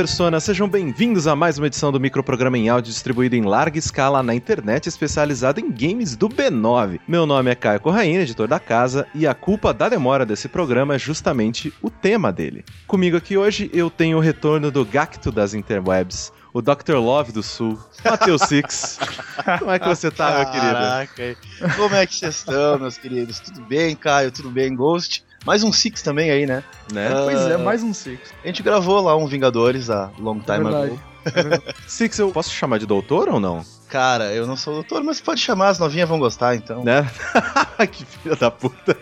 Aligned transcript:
Olá, 0.00 0.06
personas! 0.06 0.44
Sejam 0.44 0.66
bem-vindos 0.66 1.26
a 1.26 1.36
mais 1.36 1.58
uma 1.58 1.66
edição 1.66 1.92
do 1.92 2.00
microprograma 2.00 2.56
em 2.56 2.70
áudio 2.70 2.90
distribuído 2.90 3.36
em 3.36 3.42
larga 3.42 3.78
escala 3.78 4.22
na 4.22 4.34
internet, 4.34 4.88
especializado 4.88 5.60
em 5.60 5.70
games 5.70 6.16
do 6.16 6.26
B9. 6.26 6.98
Meu 7.06 7.26
nome 7.26 7.50
é 7.50 7.54
Caio 7.54 7.80
Corraine, 7.80 8.16
editor 8.16 8.48
da 8.48 8.58
casa, 8.58 9.06
e 9.14 9.26
a 9.26 9.34
culpa 9.34 9.74
da 9.74 9.90
demora 9.90 10.24
desse 10.24 10.48
programa 10.48 10.94
é 10.94 10.98
justamente 10.98 11.70
o 11.82 11.90
tema 11.90 12.32
dele. 12.32 12.64
Comigo 12.86 13.18
aqui 13.18 13.36
hoje 13.36 13.70
eu 13.74 13.90
tenho 13.90 14.16
o 14.16 14.22
retorno 14.22 14.70
do 14.70 14.86
Gacto 14.86 15.30
das 15.30 15.52
interwebs, 15.52 16.32
o 16.54 16.62
Dr. 16.62 16.94
Love 16.94 17.32
do 17.32 17.42
Sul, 17.42 17.78
Matheus 18.02 18.40
Six. 18.48 18.98
Como 19.58 19.70
é 19.70 19.78
que 19.78 19.86
você 19.86 20.10
tá, 20.10 20.34
meu 20.38 20.46
querido? 20.46 20.72
Caraca, 20.72 21.36
como 21.76 21.94
é 21.94 22.06
que 22.06 22.14
vocês 22.14 22.36
estão, 22.36 22.78
meus 22.78 22.96
queridos? 22.96 23.38
Tudo 23.38 23.60
bem, 23.66 23.94
Caio? 23.94 24.32
Tudo 24.32 24.50
bem, 24.50 24.74
Ghost? 24.74 25.22
Mais 25.44 25.62
um 25.64 25.72
Six 25.72 26.02
também 26.02 26.30
aí, 26.30 26.46
né? 26.46 26.62
Né? 26.92 27.08
Ah, 27.08 27.22
Pois 27.24 27.40
é, 27.46 27.56
mais 27.56 27.82
um 27.82 27.94
Six. 27.94 28.32
A 28.44 28.46
gente 28.46 28.62
gravou 28.62 29.00
lá 29.00 29.16
um 29.16 29.26
Vingadores 29.26 29.88
há 29.90 30.10
long 30.18 30.38
time 30.38 30.64
verdade. 30.64 30.92
ago. 30.92 31.62
Six, 31.88 32.18
eu 32.18 32.30
posso 32.30 32.50
chamar 32.52 32.78
de 32.78 32.86
doutor 32.86 33.28
ou 33.28 33.40
não? 33.40 33.64
Cara, 33.90 34.32
eu 34.32 34.46
não 34.46 34.56
sou 34.56 34.74
doutor, 34.74 35.02
mas 35.02 35.20
pode 35.20 35.40
chamar, 35.40 35.68
as 35.68 35.78
novinhas 35.80 36.08
vão 36.08 36.20
gostar, 36.20 36.54
então. 36.54 36.84
Né? 36.84 37.04
que 37.90 38.04
filha 38.04 38.36
da 38.36 38.48
puta. 38.48 38.96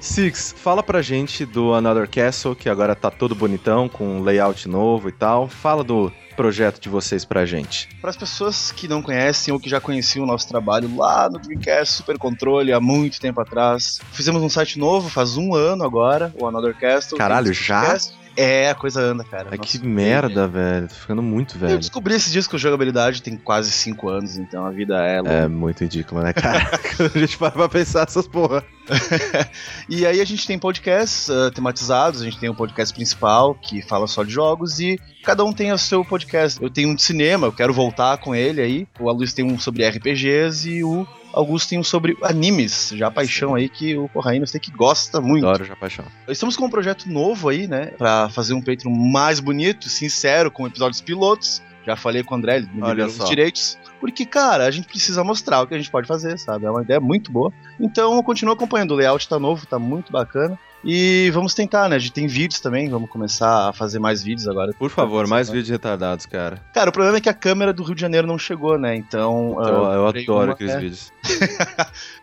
Six, 0.00 0.54
fala 0.56 0.82
pra 0.82 1.02
gente 1.02 1.44
do 1.44 1.74
Another 1.74 2.08
Castle, 2.08 2.56
que 2.56 2.70
agora 2.70 2.94
tá 2.94 3.10
todo 3.10 3.34
bonitão, 3.34 3.86
com 3.86 4.22
layout 4.22 4.66
novo 4.66 5.10
e 5.10 5.12
tal. 5.12 5.48
Fala 5.48 5.84
do 5.84 6.10
projeto 6.34 6.80
de 6.80 6.88
vocês 6.88 7.26
pra 7.26 7.44
gente. 7.44 7.88
Para 8.00 8.08
as 8.08 8.16
pessoas 8.16 8.72
que 8.72 8.88
não 8.88 9.02
conhecem 9.02 9.52
ou 9.52 9.60
que 9.60 9.68
já 9.68 9.80
conheciam 9.80 10.24
o 10.24 10.26
nosso 10.26 10.48
trabalho 10.48 10.96
lá 10.96 11.28
no 11.28 11.38
Dreamcast 11.38 11.94
Super 11.94 12.18
Controle 12.18 12.72
há 12.72 12.80
muito 12.80 13.20
tempo 13.20 13.40
atrás, 13.40 14.00
fizemos 14.12 14.42
um 14.42 14.48
site 14.48 14.78
novo 14.78 15.10
faz 15.10 15.36
um 15.36 15.54
ano 15.54 15.84
agora, 15.84 16.34
o 16.40 16.46
Another 16.46 16.74
Castle. 16.74 17.18
Caralho, 17.18 17.52
já? 17.52 17.80
Dreamcast. 17.80 18.23
É, 18.36 18.70
a 18.70 18.74
coisa 18.74 19.00
anda, 19.00 19.22
cara. 19.24 19.48
Ai, 19.50 19.58
Nossa, 19.58 19.78
que 19.78 19.86
merda, 19.86 20.46
velho. 20.48 20.88
Tô 20.88 20.94
ficando 20.94 21.22
muito 21.22 21.56
Eu 21.56 21.60
velho. 21.60 21.78
descobri 21.78 22.14
esses 22.14 22.32
dias 22.32 22.46
que 22.46 22.56
o 22.56 22.58
jogabilidade 22.58 23.22
tem 23.22 23.36
quase 23.36 23.70
5 23.70 24.08
anos, 24.08 24.36
então 24.36 24.66
a 24.66 24.70
vida 24.70 24.96
é 25.04 25.18
longa. 25.18 25.32
É 25.32 25.48
muito 25.48 25.80
ridículo, 25.82 26.22
né, 26.22 26.32
cara? 26.32 26.78
Quando 26.96 27.12
a 27.14 27.18
gente 27.20 27.38
para 27.38 27.50
pra 27.52 27.68
pensar 27.68 28.06
essas 28.06 28.26
porra. 28.26 28.64
E 29.88 30.06
aí 30.06 30.20
a 30.20 30.24
gente 30.24 30.46
tem 30.46 30.58
podcasts 30.58 31.30
ah, 31.30 31.50
tematizados, 31.50 32.20
a 32.20 32.24
gente 32.24 32.38
tem 32.38 32.48
o 32.48 32.54
podcast 32.54 32.94
principal, 32.94 33.54
que 33.54 33.82
fala 33.82 34.06
só 34.06 34.22
de 34.22 34.32
jogos, 34.32 34.80
e 34.80 34.98
cada 35.22 35.44
um 35.44 35.52
tem 35.52 35.72
o 35.72 35.78
seu 35.78 36.04
podcast. 36.04 36.62
Eu 36.62 36.70
tenho 36.70 36.90
um 36.90 36.94
de 36.94 37.02
cinema, 37.02 37.46
eu 37.46 37.52
quero 37.52 37.72
voltar 37.72 38.18
com 38.18 38.34
ele 38.34 38.60
aí. 38.60 38.88
O 38.98 39.08
Aloysio 39.08 39.36
tem 39.36 39.44
um 39.44 39.58
sobre 39.58 39.88
RPGs 39.88 40.68
e 40.68 40.84
o 40.84 41.06
Um 41.42 41.82
sobre 41.82 42.16
animes, 42.22 42.92
já 42.94 43.10
paixão 43.10 43.54
aí 43.54 43.68
que 43.68 43.96
o 43.96 44.08
Corraino 44.08 44.44
eu 44.44 44.46
sei 44.46 44.60
que 44.60 44.70
gosta 44.70 45.20
muito. 45.20 45.46
Adoro 45.46 45.64
já 45.64 45.76
paixão. 45.76 46.04
Estamos 46.28 46.56
com 46.56 46.66
um 46.66 46.70
projeto 46.70 47.08
novo 47.08 47.48
aí, 47.48 47.66
né, 47.66 47.86
pra 47.98 48.28
fazer 48.28 48.54
um 48.54 48.60
Patreon 48.60 48.92
mais 48.92 49.40
bonito, 49.40 49.88
sincero, 49.88 50.50
com 50.50 50.66
episódios 50.66 51.00
pilotos. 51.00 51.62
Já 51.86 51.96
falei 51.96 52.22
com 52.22 52.34
o 52.34 52.38
André, 52.38 52.56
ele 52.56 52.68
me 52.72 52.82
Olha 52.82 53.06
os 53.06 53.18
direitos. 53.28 53.78
Porque, 54.00 54.24
cara, 54.24 54.64
a 54.64 54.70
gente 54.70 54.86
precisa 54.86 55.22
mostrar 55.22 55.62
o 55.62 55.66
que 55.66 55.74
a 55.74 55.78
gente 55.78 55.90
pode 55.90 56.06
fazer, 56.06 56.38
sabe? 56.38 56.64
É 56.66 56.70
uma 56.70 56.82
ideia 56.82 57.00
muito 57.00 57.30
boa. 57.30 57.52
Então, 57.78 58.22
continua 58.22 58.54
acompanhando. 58.54 58.92
O 58.92 58.94
layout 58.94 59.28
tá 59.28 59.38
novo, 59.38 59.66
tá 59.66 59.78
muito 59.78 60.10
bacana. 60.10 60.58
E 60.84 61.30
vamos 61.30 61.54
tentar, 61.54 61.88
né? 61.88 61.96
A 61.96 61.98
gente 61.98 62.12
tem 62.12 62.26
vídeos 62.26 62.60
também, 62.60 62.90
vamos 62.90 63.08
começar 63.08 63.70
a 63.70 63.72
fazer 63.72 63.98
mais 63.98 64.22
vídeos 64.22 64.46
agora. 64.46 64.72
Por 64.78 64.90
favor, 64.90 65.26
mais 65.26 65.48
vídeos 65.48 65.70
retardados, 65.70 66.26
cara. 66.26 66.60
Cara, 66.74 66.90
o 66.90 66.92
problema 66.92 67.16
é 67.16 67.20
que 67.20 67.28
a 67.28 67.34
câmera 67.34 67.72
do 67.72 67.82
Rio 67.82 67.94
de 67.94 68.00
Janeiro 68.02 68.26
não 68.26 68.38
chegou, 68.38 68.78
né? 68.78 68.94
Então. 68.94 69.56
Eu, 69.58 69.86
ah, 69.86 69.94
eu 69.94 70.06
adoro 70.06 70.52
aqueles 70.52 70.74
é, 70.74 70.78
vídeos. 70.80 71.12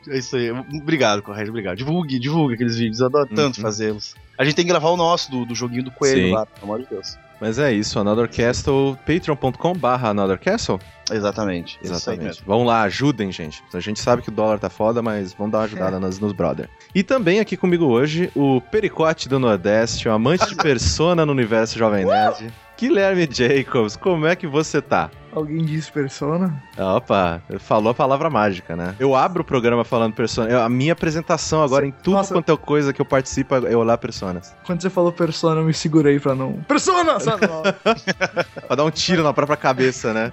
É 0.09 0.17
isso 0.17 0.35
aí. 0.35 0.49
Obrigado, 0.51 1.21
Correio, 1.21 1.49
obrigado. 1.49 1.77
Divulgue, 1.77 2.17
divulgue 2.19 2.55
aqueles 2.55 2.75
vídeos. 2.77 2.99
Eu 2.99 3.05
adoro 3.05 3.29
tanto 3.35 3.57
Uhum. 3.57 3.61
fazê-los. 3.63 4.15
A 4.37 4.43
gente 4.43 4.55
tem 4.55 4.65
que 4.65 4.71
gravar 4.71 4.89
o 4.89 4.97
nosso, 4.97 5.29
do, 5.29 5.45
do 5.45 5.53
joguinho 5.53 5.83
do 5.83 5.91
coelho 5.91 6.27
Sim. 6.27 6.31
lá, 6.31 6.45
pelo 6.45 6.63
amor 6.65 6.81
de 6.81 6.89
Deus. 6.89 7.17
Mas 7.39 7.59
é 7.59 7.71
isso, 7.71 7.99
Another 7.99 8.27
Castle, 8.29 8.97
patreon.com 9.05 9.73
barra 9.75 10.09
Another 10.09 10.39
Castle. 10.39 10.79
Exatamente. 11.11 11.79
Exatamente. 11.83 12.43
Vamos 12.45 12.67
lá, 12.67 12.81
ajudem, 12.83 13.31
gente. 13.31 13.63
A 13.73 13.79
gente 13.79 13.99
sabe 13.99 14.21
que 14.21 14.29
o 14.29 14.31
dólar 14.31 14.59
tá 14.59 14.69
foda, 14.69 15.01
mas 15.01 15.33
vamos 15.33 15.51
dar 15.51 15.59
uma 15.59 15.63
ajudada 15.65 15.99
nos, 15.99 16.19
nos 16.19 16.33
brother. 16.33 16.69
E 16.93 17.03
também 17.03 17.39
aqui 17.39 17.55
comigo 17.57 17.85
hoje, 17.85 18.31
o 18.35 18.61
Pericote 18.61 19.27
do 19.27 19.39
Nordeste, 19.39 20.07
um 20.07 20.13
amante 20.13 20.47
de 20.47 20.55
persona 20.55 21.25
no 21.25 21.31
universo 21.31 21.77
Jovem 21.77 22.05
Nerd. 22.05 22.51
Guilherme 22.81 23.27
Jacobs, 23.31 23.95
como 23.95 24.25
é 24.25 24.35
que 24.35 24.47
você 24.47 24.81
tá? 24.81 25.09
Alguém 25.33 25.63
disse 25.63 25.89
Persona? 25.89 26.61
Opa, 26.77 27.41
falou 27.59 27.91
a 27.91 27.93
palavra 27.93 28.29
mágica, 28.29 28.75
né? 28.75 28.95
Eu 28.99 29.15
abro 29.15 29.43
o 29.43 29.45
programa 29.45 29.85
falando 29.85 30.13
persona. 30.13 30.49
eu- 30.49 30.61
A 30.61 30.67
minha 30.67 30.91
apresentação 30.91 31.63
agora 31.63 31.85
em 31.85 31.91
tudo 31.91 32.15
Nossa. 32.17 32.33
quanto 32.33 32.51
é 32.51 32.57
coisa 32.57 32.91
que 32.91 32.99
eu 32.99 33.05
participo 33.05 33.55
é 33.55 33.75
olhar 33.77 33.97
personas. 33.97 34.53
Quando 34.65 34.81
você 34.81 34.89
falou 34.89 35.11
Persona, 35.11 35.61
eu 35.61 35.65
me 35.65 35.73
segurei 35.73 36.19
pra 36.19 36.35
não. 36.35 36.53
Persona! 36.67 37.17
Sabe? 37.21 37.41
Pra 38.67 38.75
dar 38.75 38.83
um 38.83 38.91
tiro 38.91 39.23
na 39.23 39.31
própria 39.31 39.55
cabeça, 39.55 40.13
né? 40.13 40.31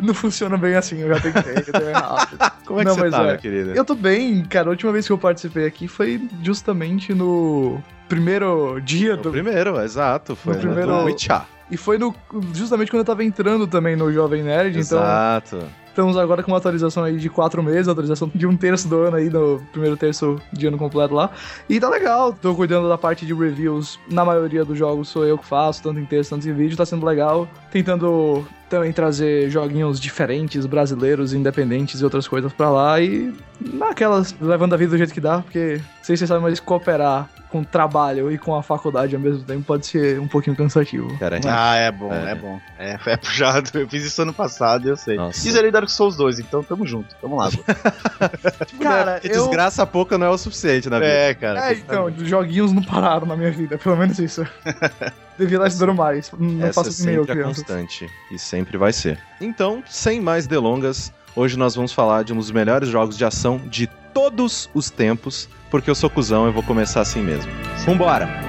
não 0.00 0.14
funciona 0.14 0.56
bem 0.56 0.74
assim, 0.76 1.00
eu 1.00 1.08
já 1.08 1.18
tentei, 1.20 1.54
eu 1.82 1.88
errado. 1.88 2.52
Como 2.66 2.80
é 2.80 2.84
que 2.84 2.88
Não, 2.90 2.96
você 2.96 3.10
tá, 3.10 3.22
é. 3.22 3.26
meu 3.28 3.38
querido? 3.38 3.70
Eu 3.74 3.84
tô 3.84 3.94
bem, 3.94 4.44
cara. 4.44 4.68
A 4.68 4.70
última 4.70 4.92
vez 4.92 5.06
que 5.06 5.12
eu 5.12 5.18
participei 5.18 5.66
aqui 5.66 5.88
foi 5.88 6.20
justamente 6.42 7.12
no 7.14 7.82
primeiro 8.08 8.80
dia 8.80 9.14
O 9.14 9.16
do. 9.16 9.30
primeiro, 9.32 9.80
exato. 9.80 10.36
Foi 10.36 10.52
No 10.54 10.58
no 10.62 10.66
primeiro- 10.66 11.04
do. 11.04 11.55
E 11.70 11.76
foi 11.76 11.98
no 11.98 12.14
justamente 12.52 12.90
quando 12.90 13.00
eu 13.00 13.04
tava 13.04 13.24
entrando 13.24 13.66
também 13.66 13.96
no 13.96 14.12
Jovem 14.12 14.42
Nerd, 14.42 14.78
então 14.78 14.98
Exato. 14.98 15.58
estamos 15.88 16.16
agora 16.16 16.42
com 16.42 16.52
uma 16.52 16.58
atualização 16.58 17.02
aí 17.02 17.16
de 17.16 17.28
quatro 17.28 17.62
meses, 17.62 17.88
atualização 17.88 18.30
de 18.32 18.46
um 18.46 18.56
terço 18.56 18.86
do 18.86 19.02
ano 19.02 19.16
aí, 19.16 19.28
no 19.28 19.60
primeiro 19.72 19.96
terço 19.96 20.40
de 20.52 20.66
ano 20.66 20.78
completo 20.78 21.14
lá. 21.14 21.30
E 21.68 21.80
tá 21.80 21.88
legal, 21.88 22.32
tô 22.32 22.54
cuidando 22.54 22.88
da 22.88 22.96
parte 22.96 23.26
de 23.26 23.34
reviews, 23.34 23.98
na 24.08 24.24
maioria 24.24 24.64
dos 24.64 24.78
jogos 24.78 25.08
sou 25.08 25.24
eu 25.24 25.36
que 25.36 25.44
faço, 25.44 25.82
tanto 25.82 25.98
em 25.98 26.04
texto, 26.04 26.30
tanto 26.30 26.48
em 26.48 26.52
vídeo, 26.52 26.76
tá 26.76 26.86
sendo 26.86 27.04
legal. 27.04 27.48
Tentando 27.72 28.46
também 28.68 28.92
trazer 28.92 29.50
joguinhos 29.50 30.00
diferentes, 30.00 30.66
brasileiros, 30.66 31.32
independentes 31.32 32.00
e 32.00 32.04
outras 32.04 32.26
coisas 32.26 32.52
pra 32.52 32.70
lá 32.70 33.00
e 33.00 33.32
naquelas, 33.60 34.34
levando 34.40 34.74
a 34.74 34.76
vida 34.76 34.90
do 34.90 34.98
jeito 34.98 35.12
que 35.12 35.20
dá, 35.20 35.40
porque 35.40 35.80
não 35.80 36.04
sei 36.04 36.16
se 36.16 36.18
vocês 36.18 36.28
sabem, 36.28 36.42
mas 36.42 36.60
cooperar 36.60 37.28
com 37.56 37.62
o 37.62 37.64
trabalho 37.64 38.30
e 38.30 38.36
com 38.36 38.54
a 38.54 38.62
faculdade 38.62 39.14
ao 39.14 39.20
mesmo 39.20 39.42
tempo 39.42 39.62
pode 39.64 39.86
ser 39.86 40.20
um 40.20 40.28
pouquinho 40.28 40.54
cansativo. 40.54 41.16
Cara, 41.18 41.40
Ah, 41.46 41.74
é 41.76 41.90
bom, 41.90 42.12
É. 42.12 42.30
é, 42.30 42.34
bom. 42.34 42.60
É, 42.78 42.98
é 43.06 43.16
puxado. 43.16 43.70
Eu 43.74 43.88
fiz 43.88 44.04
isso 44.04 44.20
ano 44.22 44.32
passado, 44.34 44.88
eu 44.88 44.96
sei. 44.96 45.16
Nossa. 45.16 45.46
E 45.46 45.50
zerei 45.50 45.70
Dark 45.70 45.88
Souls 45.88 46.16
2, 46.16 46.40
então 46.40 46.62
tamo 46.62 46.86
junto. 46.86 47.14
Tamo 47.20 47.36
lá. 47.36 47.48
Cara, 48.80 49.12
Porque 49.20 49.28
eu... 49.36 49.44
desgraça 49.46 49.86
pouca 49.86 50.18
não 50.18 50.26
é 50.26 50.30
o 50.30 50.38
suficiente 50.38 50.88
na 50.90 50.98
vida. 50.98 51.10
é, 51.10 51.34
cara. 51.34 51.70
É, 51.70 51.74
então, 51.74 52.06
os 52.06 52.28
joguinhos 52.28 52.72
não 52.72 52.82
pararam 52.82 53.26
na 53.26 53.36
minha 53.36 53.50
vida, 53.50 53.78
pelo 53.78 53.96
menos 53.96 54.18
isso. 54.18 54.46
Devia 55.38 55.56
estar 55.58 55.68
estudando 55.68 55.94
mais. 55.94 56.30
Não 56.38 56.60
Essa 56.66 56.80
é 56.80 56.84
faço 56.84 57.02
a 57.08 57.26
criança. 57.26 57.60
constante. 57.60 58.10
E 58.30 58.38
sempre 58.38 58.76
vai 58.78 58.92
ser. 58.92 59.18
Então, 59.40 59.82
sem 59.86 60.20
mais 60.20 60.46
delongas, 60.46 61.12
hoje 61.34 61.58
nós 61.58 61.74
vamos 61.74 61.92
falar 61.92 62.24
de 62.24 62.32
um 62.32 62.36
dos 62.36 62.50
melhores 62.50 62.88
jogos 62.88 63.16
de 63.18 63.24
ação 63.24 63.58
de 63.58 63.86
todos 64.14 64.70
os 64.72 64.88
tempos, 64.90 65.46
porque 65.76 65.90
eu 65.90 65.94
sou 65.94 66.08
cuzão 66.08 66.48
e 66.48 66.50
vou 66.50 66.62
começar 66.62 67.02
assim 67.02 67.22
mesmo. 67.22 67.52
Vambora! 67.84 68.46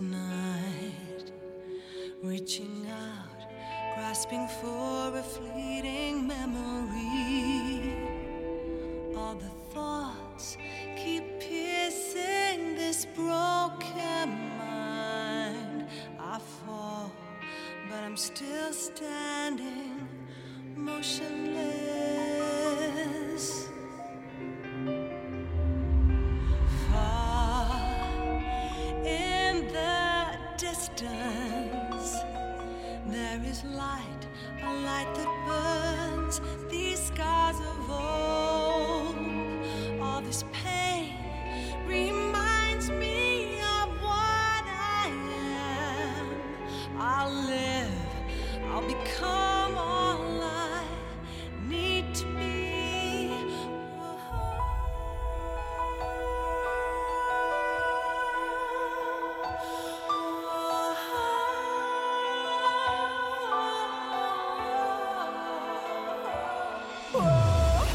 night, 0.00 1.32
reaching 2.22 2.86
out, 2.88 2.91
grasping 4.12 4.46
for 4.46 5.16
a 5.16 5.22
fleeting 5.22 6.26
memory. 6.26 7.96
All 9.16 9.34
the 9.34 9.48
thoughts 9.72 10.58
keep 10.98 11.40
piercing 11.40 12.74
this 12.74 13.06
broken 13.16 14.28
mind. 14.58 15.86
I 16.20 16.38
fall, 16.38 17.10
but 17.88 18.00
I'm 18.00 18.18
still 18.18 18.74
standing, 18.74 20.06
motionless. 20.76 21.81